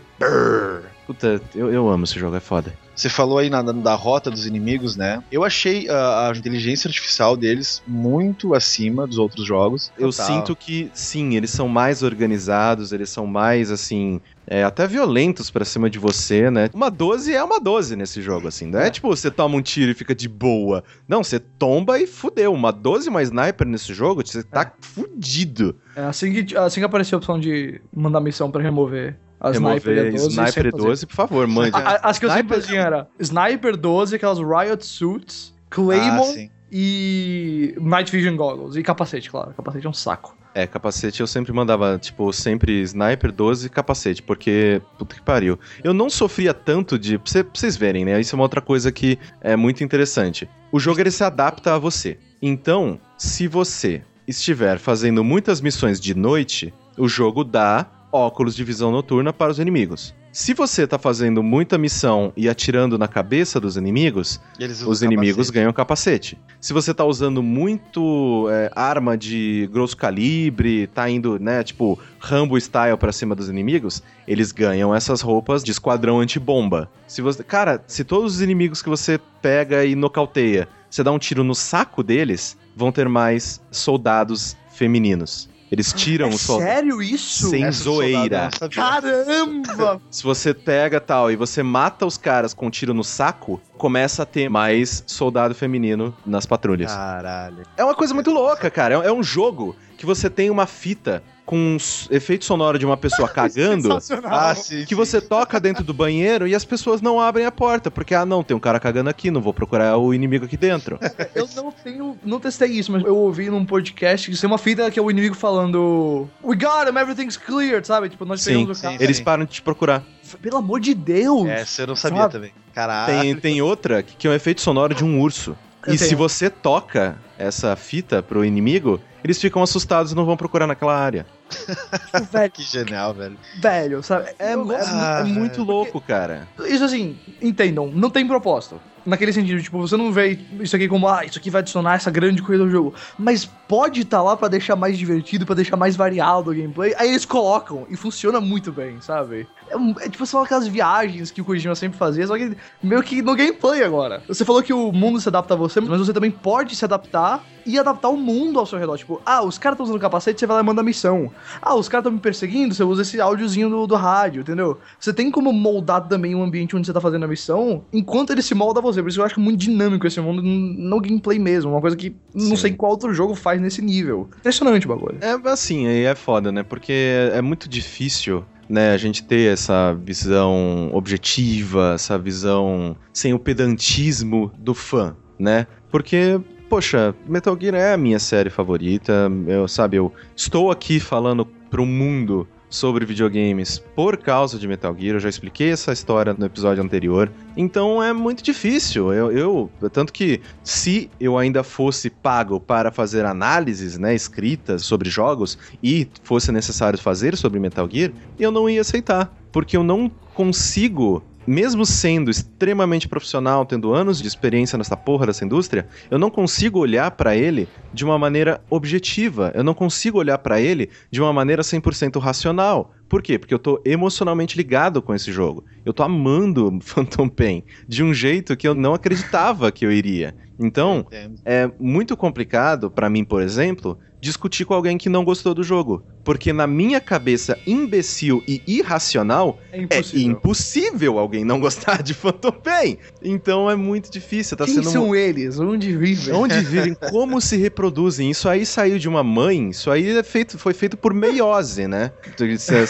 Puta, 1.06 1.40
eu, 1.54 1.72
eu 1.72 1.88
amo 1.88 2.06
esse 2.06 2.18
jogo, 2.18 2.36
é 2.36 2.40
foda. 2.40 2.74
Você 2.96 3.10
falou 3.10 3.38
aí 3.38 3.50
na, 3.50 3.62
da 3.62 3.94
rota 3.94 4.32
dos 4.32 4.46
inimigos, 4.48 4.96
né? 4.96 5.22
Eu 5.32 5.44
achei 5.44 5.90
ah, 5.90 6.32
a 6.32 6.38
inteligência 6.38 6.88
artificial 6.88 7.36
deles 7.36 7.84
muito 7.86 8.54
acima 8.54 9.06
dos 9.06 9.18
outros 9.18 9.46
jogos. 9.46 9.92
Eu 9.98 10.10
Total. 10.12 10.26
sinto 10.26 10.56
que, 10.56 10.90
sim, 10.94 11.36
eles 11.36 11.52
são 11.52 11.68
mais 11.68 12.02
organizados, 12.04 12.92
eles 12.94 13.10
são 13.10 13.28
mais, 13.28 13.70
assim, 13.70 14.22
é, 14.48 14.64
até 14.64 14.88
violentos 14.88 15.50
pra 15.52 15.66
cima 15.66 15.90
de 15.90 16.00
você, 16.00 16.50
né? 16.50 16.70
Uma 16.74 16.90
12 16.90 17.34
é 17.34 17.44
uma 17.44 17.60
12 17.60 17.96
nesse 17.96 18.22
jogo, 18.22 18.48
assim. 18.48 18.68
Não 18.68 18.80
é, 18.80 18.88
É. 18.88 18.90
tipo, 18.90 19.08
você 19.10 19.30
toma 19.30 19.58
um 19.58 19.62
tiro 19.62 19.92
e 19.92 19.96
fica 19.96 20.16
de 20.16 20.30
boa. 20.30 20.84
Não, 21.08 21.24
você 21.24 21.40
tomba 21.40 22.00
e 22.00 22.08
fudeu. 22.08 22.54
Uma 22.54 22.72
12 22.72 23.10
mais 23.10 23.28
sniper 23.28 23.68
nesse 23.68 23.94
jogo, 23.94 24.26
você 24.26 24.42
tá 24.42 24.72
fudido. 24.80 25.76
É 25.96 26.04
assim 26.04 26.32
que, 26.32 26.56
assim 26.58 26.80
que 26.80 26.86
apareceu 26.86 27.18
a 27.18 27.20
opção 27.20 27.40
de 27.40 27.82
mandar 27.94 28.20
missão 28.22 28.50
pra 28.50 28.62
remover 28.62 29.18
a 29.40 29.52
Sniper 29.52 29.96
Remover 29.96 30.12
12. 30.12 30.28
Sniper 30.30 30.52
sempre 30.54 30.68
e 30.70 30.72
fazia. 30.72 30.88
12, 30.88 31.06
por 31.08 31.16
favor, 31.16 31.48
mande. 31.48 31.72
As 32.02 32.18
que 32.20 32.26
eu 32.26 32.30
sempre 32.32 32.58
Sniper- 32.58 32.62
fazia 32.62 32.82
era 32.82 33.08
Sniper 33.20 33.78
12, 33.78 34.16
aquelas 34.16 34.40
Riot 34.40 34.86
Suits, 34.86 35.54
Ah, 35.56 35.66
Claymore 35.70 36.34
sim. 36.34 36.50
e 36.72 37.76
Night 37.80 38.12
Vision 38.12 38.36
Goggles. 38.36 38.76
E 38.76 38.84
capacete, 38.84 39.30
claro. 39.30 39.54
Capacete 39.56 39.86
é 39.86 39.90
um 39.90 39.94
saco. 39.94 40.36
É, 40.54 40.66
capacete 40.66 41.20
eu 41.20 41.28
sempre 41.28 41.52
mandava, 41.52 41.98
tipo, 41.98 42.32
sempre 42.32 42.82
sniper 42.84 43.30
12 43.30 43.68
e 43.68 43.70
capacete, 43.70 44.24
porque, 44.24 44.82
puta 44.98 45.14
que 45.16 45.22
pariu. 45.22 45.60
Eu 45.84 45.94
não 45.94 46.10
sofria 46.10 46.54
tanto 46.54 46.98
de. 46.98 47.18
Pra 47.18 47.44
vocês 47.54 47.76
verem, 47.76 48.06
né? 48.06 48.18
Isso 48.22 48.34
é 48.34 48.38
uma 48.38 48.44
outra 48.46 48.62
coisa 48.62 48.90
que 48.90 49.20
é 49.42 49.58
muito 49.58 49.84
interessante. 49.84 50.48
O 50.72 50.80
jogo 50.80 51.02
ele 51.02 51.12
se 51.12 51.24
adapta 51.26 51.74
a 51.76 51.78
você. 51.78 52.18
Então, 52.42 52.98
se 53.18 53.48
você 53.50 54.02
estiver 54.26 54.80
fazendo 54.80 55.26
muitas 55.26 55.60
missões 55.60 56.00
de 56.00 56.16
noite, 56.16 56.74
o 56.98 57.08
jogo 57.10 57.44
dá 57.44 57.86
óculos 58.16 58.56
de 58.56 58.64
visão 58.64 58.92
noturna 58.92 59.34
para 59.34 59.52
os 59.52 59.60
inimigos. 59.60 60.14
Se 60.32 60.54
você 60.54 60.86
tá 60.86 61.00
fazendo 61.00 61.42
muita 61.42 61.78
missão 61.78 62.34
e 62.36 62.50
atirando 62.50 62.98
na 62.98 63.08
cabeça 63.08 63.58
dos 63.58 63.78
inimigos, 63.78 64.42
os 64.86 65.02
inimigos 65.02 65.36
capacete. 65.36 65.54
ganham 65.54 65.72
capacete. 65.72 66.38
Se 66.60 66.74
você 66.74 66.94
tá 66.94 67.06
usando 67.06 67.42
muito 67.42 68.48
é, 68.52 68.70
arma 68.76 69.18
de 69.18 69.70
grosso 69.72 69.96
calibre, 69.96 70.88
tá 70.88 71.10
indo, 71.10 71.40
né, 71.40 71.64
tipo, 71.64 71.98
Rambo 72.20 72.60
style 72.60 72.98
pra 72.98 73.14
cima 73.14 73.34
dos 73.34 73.48
inimigos, 73.48 74.04
eles 74.28 74.52
ganham 74.52 74.94
essas 74.94 75.22
roupas 75.22 75.64
de 75.64 75.72
esquadrão 75.72 76.20
antibomba. 76.20 76.92
Se 77.08 77.22
você, 77.22 77.42
cara, 77.42 77.82
se 77.88 78.04
todos 78.04 78.36
os 78.36 78.42
inimigos 78.42 78.82
que 78.82 78.90
você 78.90 79.18
pega 79.42 79.86
e 79.86 79.96
nocauteia, 79.96 80.68
você 80.90 81.02
dá 81.02 81.14
um 81.14 81.20
tiro 81.20 81.46
no 81.46 81.56
saco 81.56 82.04
deles, 82.04 82.58
vão 82.76 82.92
ter 82.92 83.08
mais 83.08 83.62
soldados 83.72 84.58
femininos. 84.70 85.50
Eles 85.72 85.92
tiram 85.94 86.28
é 86.28 86.30
os 86.30 86.42
soldados. 86.42 86.74
sério 86.74 87.02
isso? 87.02 87.50
Sem 87.50 87.64
Essa 87.64 87.84
soldado 87.84 88.14
zoeira. 88.14 88.50
sabia. 88.58 88.76
Caramba! 88.84 90.02
Se 90.12 90.24
você 90.24 90.54
pega 90.54 91.00
tal 91.02 91.32
e 91.32 91.36
você 91.36 91.64
mata 91.64 92.06
os 92.06 92.18
caras 92.18 92.54
com 92.54 92.68
um 92.68 92.70
tiro 92.70 92.94
no 92.94 93.04
saco, 93.04 93.60
começa 93.78 94.24
a 94.24 94.26
ter 94.26 94.50
mais 94.50 95.04
soldado 95.08 95.56
feminino 95.56 96.16
nas 96.26 96.46
patrulhas. 96.46 96.94
Caralho. 96.94 97.64
É 97.76 97.84
uma 97.84 97.96
coisa 97.96 98.14
muito 98.14 98.32
louca, 98.32 98.70
cara. 98.70 99.04
É 99.04 99.06
é 99.06 99.12
um 99.12 99.24
jogo 99.24 99.76
que 99.98 100.06
você 100.06 100.30
tem 100.30 100.50
uma 100.50 100.66
fita 100.66 101.24
com 101.46 101.56
um 101.58 101.78
efeito 102.10 102.44
sonoro 102.44 102.80
de 102.80 102.86
uma 102.86 102.98
pessoa 102.98 103.28
cagando. 103.30 103.84
Sensacional. 103.84 104.34
Ah, 104.34 104.56
sim. 104.56 104.82
Que 104.82 104.90
sim. 104.90 104.96
você 104.96 105.22
toca 105.22 105.60
dentro 105.60 105.84
do 105.84 105.94
banheiro 105.94 106.48
e 106.48 106.56
as 106.56 106.66
pessoas 106.66 107.02
não 107.02 107.20
abrem 107.20 107.46
a 107.46 107.52
porta, 107.52 107.92
porque, 107.92 108.16
ah, 108.16 108.26
não, 108.26 108.44
tem 108.44 108.58
um 108.58 108.60
cara 108.60 108.80
cagando 108.80 109.10
aqui, 109.10 109.30
não 109.30 109.42
vou 109.42 109.54
procurar 109.54 109.98
o 109.98 110.14
inimigo 110.14 110.46
aqui 110.46 110.58
dentro. 110.58 111.00
Eu 111.36 111.48
não 111.56 111.72
tenho. 111.72 112.18
Não 112.24 112.40
testei 112.40 112.70
isso, 112.72 112.92
mas 112.92 113.04
eu 113.04 113.16
ouvi 113.16 113.50
num 113.50 113.66
podcast 113.66 114.30
que 114.32 114.40
tem 114.40 114.48
uma 114.48 114.58
fita 114.58 114.90
que 114.90 114.98
é 114.98 115.02
o 115.02 115.12
inimigo 115.12 115.36
falando. 115.36 116.28
We 116.44 116.56
got 116.56 116.90
him, 116.90 116.98
everything's 116.98 117.38
cleared, 117.38 117.86
sabe? 117.86 118.10
Tipo, 118.10 118.26
nós 118.26 118.42
Sim, 118.42 118.54
pegamos 118.54 118.80
o 118.80 118.82
cara. 118.82 119.04
Eles 119.04 119.20
param 119.22 119.46
de 119.46 119.52
te 119.52 119.62
procurar. 119.62 120.04
Pelo 120.42 120.58
amor 120.58 120.80
de 120.80 120.94
Deus! 120.94 121.48
Essa 121.48 121.84
eu 121.84 121.88
não 121.88 121.96
sabia 121.96 122.22
Sabe? 122.22 122.32
também. 122.34 122.52
Caralho. 122.74 123.22
Tem, 123.22 123.36
tem 123.36 123.62
outra 123.62 124.02
que 124.02 124.16
que 124.16 124.28
é 124.28 124.32
um 124.32 124.34
efeito 124.34 124.62
sonoro 124.62 124.94
de 124.96 125.04
um 125.04 125.20
urso. 125.22 125.56
Eu 125.86 125.94
E 125.94 125.98
se 125.98 126.06
tenho. 126.08 126.18
você 126.18 126.50
toca 126.50 127.18
essa 127.38 127.76
fita 127.76 128.22
pro 128.24 128.44
inimigo, 128.46 129.00
eles 129.24 129.40
ficam 129.42 129.62
assustados 129.64 130.12
e 130.12 130.16
não 130.16 130.26
vão 130.26 130.38
procurar 130.38 130.68
naquela 130.68 130.96
área. 130.98 131.26
Tipo, 131.50 132.24
velho, 132.32 132.52
Que 132.52 132.64
genial, 132.64 133.14
velho. 133.14 133.38
velho, 133.60 134.04
sabe? 134.04 134.30
É, 134.40 134.52
é- 134.52 134.56
gosto- 134.56 134.90
é 134.96 135.24
muito 135.24 135.64
louco, 135.64 136.00
cara. 136.02 136.48
Isso 136.66 136.84
assim, 136.84 137.18
entendam, 137.42 137.88
não 137.94 138.10
tem 138.10 138.26
propósito. 138.28 138.80
Naquele 139.06 139.32
sentido, 139.32 139.62
tipo, 139.62 139.78
você 139.80 139.96
não 139.96 140.12
vê 140.12 140.40
isso 140.62 140.76
aqui 140.76 140.88
como, 140.88 141.08
ah, 141.08 141.24
isso 141.24 141.38
aqui 141.38 141.52
vai 141.52 141.62
adicionar 141.62 141.94
essa 141.94 142.10
grande 142.10 142.42
coisa 142.42 142.64
do 142.64 142.72
jogo. 142.72 142.92
Mas 143.20 143.46
pode 143.46 144.02
estar 144.02 144.24
lá 144.24 144.36
pra 144.36 144.48
deixar 144.48 144.76
mais 144.76 144.98
divertido, 144.98 145.46
pra 145.46 145.54
deixar 145.54 145.78
mais 145.78 145.96
variado 145.96 146.50
o 146.50 146.56
gameplay. 146.56 146.92
Aí 146.98 147.10
eles 147.10 147.24
colocam 147.24 147.86
e 147.88 147.96
funciona 147.96 148.42
muito 148.42 148.72
bem, 148.72 149.00
sabe? 149.02 149.48
É, 149.70 150.06
é 150.06 150.10
tipo, 150.10 150.26
são 150.26 150.42
aquelas 150.42 150.68
viagens 150.68 151.32
que 151.32 151.42
o 151.42 151.46
Kojima 151.46 151.76
sempre 151.76 151.98
fazia, 151.98 152.26
só 152.28 152.38
que 152.38 152.56
meio 152.82 153.02
que 153.04 153.22
no 153.22 153.36
gameplay 153.36 153.84
agora. 153.84 154.24
Você 154.28 154.46
falou 154.46 154.62
que 154.62 154.74
o 154.74 154.92
mundo 154.92 155.20
se 155.20 155.30
adapta 155.30 155.54
a 155.54 155.58
você, 155.58 155.80
mas 155.82 156.00
você 156.00 156.14
também 156.14 156.32
pode 156.32 156.76
se 156.76 156.86
adaptar 156.86 157.44
e 157.66 157.80
adaptar 157.80 158.10
o 158.10 158.18
mundo 158.18 158.60
ao 158.60 158.66
seu 158.66 158.78
redor. 158.78 158.98
Tipo, 158.98 159.22
ah, 159.26 159.44
os 159.44 159.58
caras 159.58 159.76
estão 159.76 159.86
usando 159.86 160.00
capacete, 160.00 160.40
você 160.40 160.46
vai 160.46 160.56
lá 160.56 160.62
e 160.62 160.66
manda 160.66 160.84
missão. 160.84 161.32
Ah, 161.62 161.76
os 161.76 161.90
caras 161.90 162.04
estão 162.04 162.12
me 162.12 162.20
perseguindo, 162.20 162.76
você 162.76 162.84
usa 162.84 163.02
esse 163.02 163.20
áudiozinho 163.20 163.70
do, 163.70 163.88
do 163.88 163.96
rádio, 163.96 164.42
entendeu? 164.42 164.80
Você 165.00 165.12
tem 165.12 165.32
como 165.32 165.52
moldar 165.52 166.08
também 166.08 166.36
o 166.36 166.44
ambiente 166.44 166.76
onde 166.76 166.86
você 166.86 166.94
tá 166.94 167.02
fazendo 167.02 167.26
a 167.26 167.28
missão, 167.28 167.84
enquanto 167.92 168.32
ele 168.32 168.42
se 168.42 168.54
molda 168.54 168.80
a 168.80 168.84
você. 168.84 169.02
Por 169.02 169.10
isso 169.10 169.18
que 169.18 169.22
eu 169.22 169.26
acho 169.26 169.40
muito 169.40 169.60
dinâmico 169.60 170.06
esse 170.06 170.22
mundo 170.22 170.42
no 170.44 171.02
gameplay 171.02 171.40
mesmo. 171.40 171.72
Uma 171.72 171.82
coisa 171.82 171.96
que 171.96 172.16
não 172.34 172.50
Sim. 172.50 172.56
sei 172.56 172.74
qual 172.74 172.92
outro 172.92 173.14
jogo 173.14 173.34
faz 173.34 173.60
nesse 173.60 173.82
nível. 173.82 174.30
Impressionante 174.38 174.86
o 174.86 174.90
bagulho. 174.90 175.18
É 175.22 175.36
assim, 175.50 175.88
aí 175.88 176.04
é 176.04 176.16
foda, 176.16 176.52
né? 176.52 176.62
Porque 176.64 176.94
é 177.34 177.42
muito 177.42 177.68
difícil, 177.68 178.46
né, 178.68 178.92
a 178.92 178.98
gente 178.98 179.24
ter 179.24 179.54
essa 179.54 179.94
visão 179.94 180.90
objetiva, 180.94 181.94
essa 181.96 182.18
visão 182.18 182.96
sem 183.14 183.34
o 183.34 183.40
pedantismo 183.40 184.52
do 184.58 184.74
fã, 184.74 185.16
né? 185.38 185.68
Porque, 185.90 186.40
poxa, 186.70 187.16
Metal 187.28 187.58
Gear 187.60 187.76
é 187.76 187.94
a 187.94 187.98
minha 187.98 188.20
série 188.20 188.50
favorita, 188.50 189.32
eu, 189.48 189.68
sabe, 189.68 189.98
eu 189.98 190.12
estou 190.36 190.72
aqui 190.72 191.00
falando 191.00 191.46
pro 191.46 191.86
mundo 191.86 192.48
sobre 192.70 193.06
videogames 193.06 193.80
por 193.96 194.18
causa 194.18 194.58
de 194.58 194.68
Metal 194.68 194.96
Gear, 194.98 195.16
eu 195.16 195.20
já 195.20 195.30
expliquei 195.30 195.72
essa 195.72 195.94
história 195.94 196.36
no 196.38 196.46
episódio 196.46 196.84
anterior. 196.84 197.32
Então 197.56 198.02
é 198.02 198.12
muito 198.12 198.44
difícil. 198.44 199.14
Eu, 199.14 199.32
eu 199.32 199.72
tanto 199.92 200.12
que 200.12 200.42
se 200.64 201.10
eu 201.20 201.38
ainda 201.38 201.64
fosse 201.64 202.10
pago 202.10 202.60
para 202.60 202.92
fazer 202.92 203.26
análises, 203.26 203.98
né, 203.98 204.14
escritas 204.14 204.84
sobre 204.84 205.10
jogos 205.10 205.58
e 205.82 206.08
fosse 206.24 206.52
necessário 206.52 207.00
fazer 207.00 207.38
sobre 207.38 207.60
Metal 207.60 207.88
Gear, 207.90 208.12
eu 208.40 208.52
não 208.52 208.70
ia 208.70 208.82
aceitar, 208.82 209.34
porque 209.52 209.78
eu 209.78 209.84
não 209.84 210.12
consigo 210.34 211.24
mesmo 211.46 211.86
sendo 211.86 212.32
extremamente 212.32 213.08
profissional, 213.08 213.66
tendo 213.66 213.94
anos 213.94 214.22
de 214.22 214.28
experiência 214.28 214.78
nessa 214.78 214.98
porra 214.98 215.28
dessa 215.28 215.46
indústria, 215.46 215.88
eu 216.10 216.18
não 216.18 216.30
consigo 216.30 216.80
olhar 216.80 217.12
pra 217.12 217.36
ele 217.36 217.68
de 217.94 218.04
uma 218.04 218.18
maneira 218.18 218.62
objetiva. 218.70 219.52
Eu 219.54 219.64
não 219.64 219.74
consigo 219.74 220.18
olhar 220.20 220.38
pra 220.38 220.60
ele 220.60 220.90
de 221.12 221.22
uma 221.22 221.32
maneira 221.32 221.62
100% 221.62 222.20
racional. 222.20 222.94
Por 223.08 223.22
quê? 223.22 223.38
Porque 223.38 223.54
eu 223.54 223.60
tô 223.60 223.82
emocionalmente 223.86 224.58
ligado 224.58 225.02
com 225.02 225.14
esse 225.14 225.32
jogo. 225.32 225.64
Eu 225.86 225.94
tô 225.94 226.04
amando 226.04 226.80
Phantom 226.82 227.30
Pain 227.30 227.64
de 227.88 228.04
um 228.04 228.14
jeito 228.14 228.58
que 228.58 228.68
eu 228.68 228.74
não 228.76 228.94
acreditava 228.94 229.72
que 229.72 229.86
eu 229.86 229.92
iria. 229.92 230.36
Então, 230.58 231.06
é 231.44 231.70
muito 231.80 232.16
complicado 232.16 232.90
pra 232.90 233.10
mim, 233.10 233.24
por 233.26 233.42
exemplo, 233.42 234.00
discutir 234.22 234.66
com 234.66 234.74
alguém 234.74 234.98
que 234.98 235.10
não 235.10 235.24
gostou 235.26 235.54
do 235.54 235.62
jogo, 235.64 236.04
porque 236.24 236.52
na 236.54 236.66
minha 236.66 237.00
cabeça 237.00 237.60
imbecil 237.68 238.42
e 238.48 238.62
irracional 238.66 239.60
É 239.72 239.78
é 239.78 239.82
impossível. 239.84 240.32
impossível 240.32 241.20
alguém 241.20 241.46
não 241.46 241.60
gostar 241.60 242.02
de 242.02 242.14
Phantom 242.14 242.52
Pain. 242.52 242.98
Então 243.22 243.70
é 243.70 243.76
muito 243.76 244.10
difícil, 244.10 244.58
tá 244.58 244.66
Quem 244.66 244.76
sendo 244.76 244.90
são 244.90 245.14
eles? 245.14 245.60
Onde 245.60 245.96
vivem? 245.96 246.34
Onde 246.34 246.60
vivem, 246.64 246.96
como 247.12 247.40
se 247.42 247.58
reproduzem. 247.58 248.32
Isso 248.32 248.48
aí 248.50 248.66
saiu 248.66 248.98
de 248.98 249.08
uma 249.10 249.24
mãe, 249.24 249.70
isso 249.70 249.92
aí 249.92 250.18
é 250.18 250.24
feito, 250.24 250.58
foi 250.58 250.74
feito 250.74 250.98
por 250.98 251.14
meiose, 251.14 251.88
né? 251.88 252.12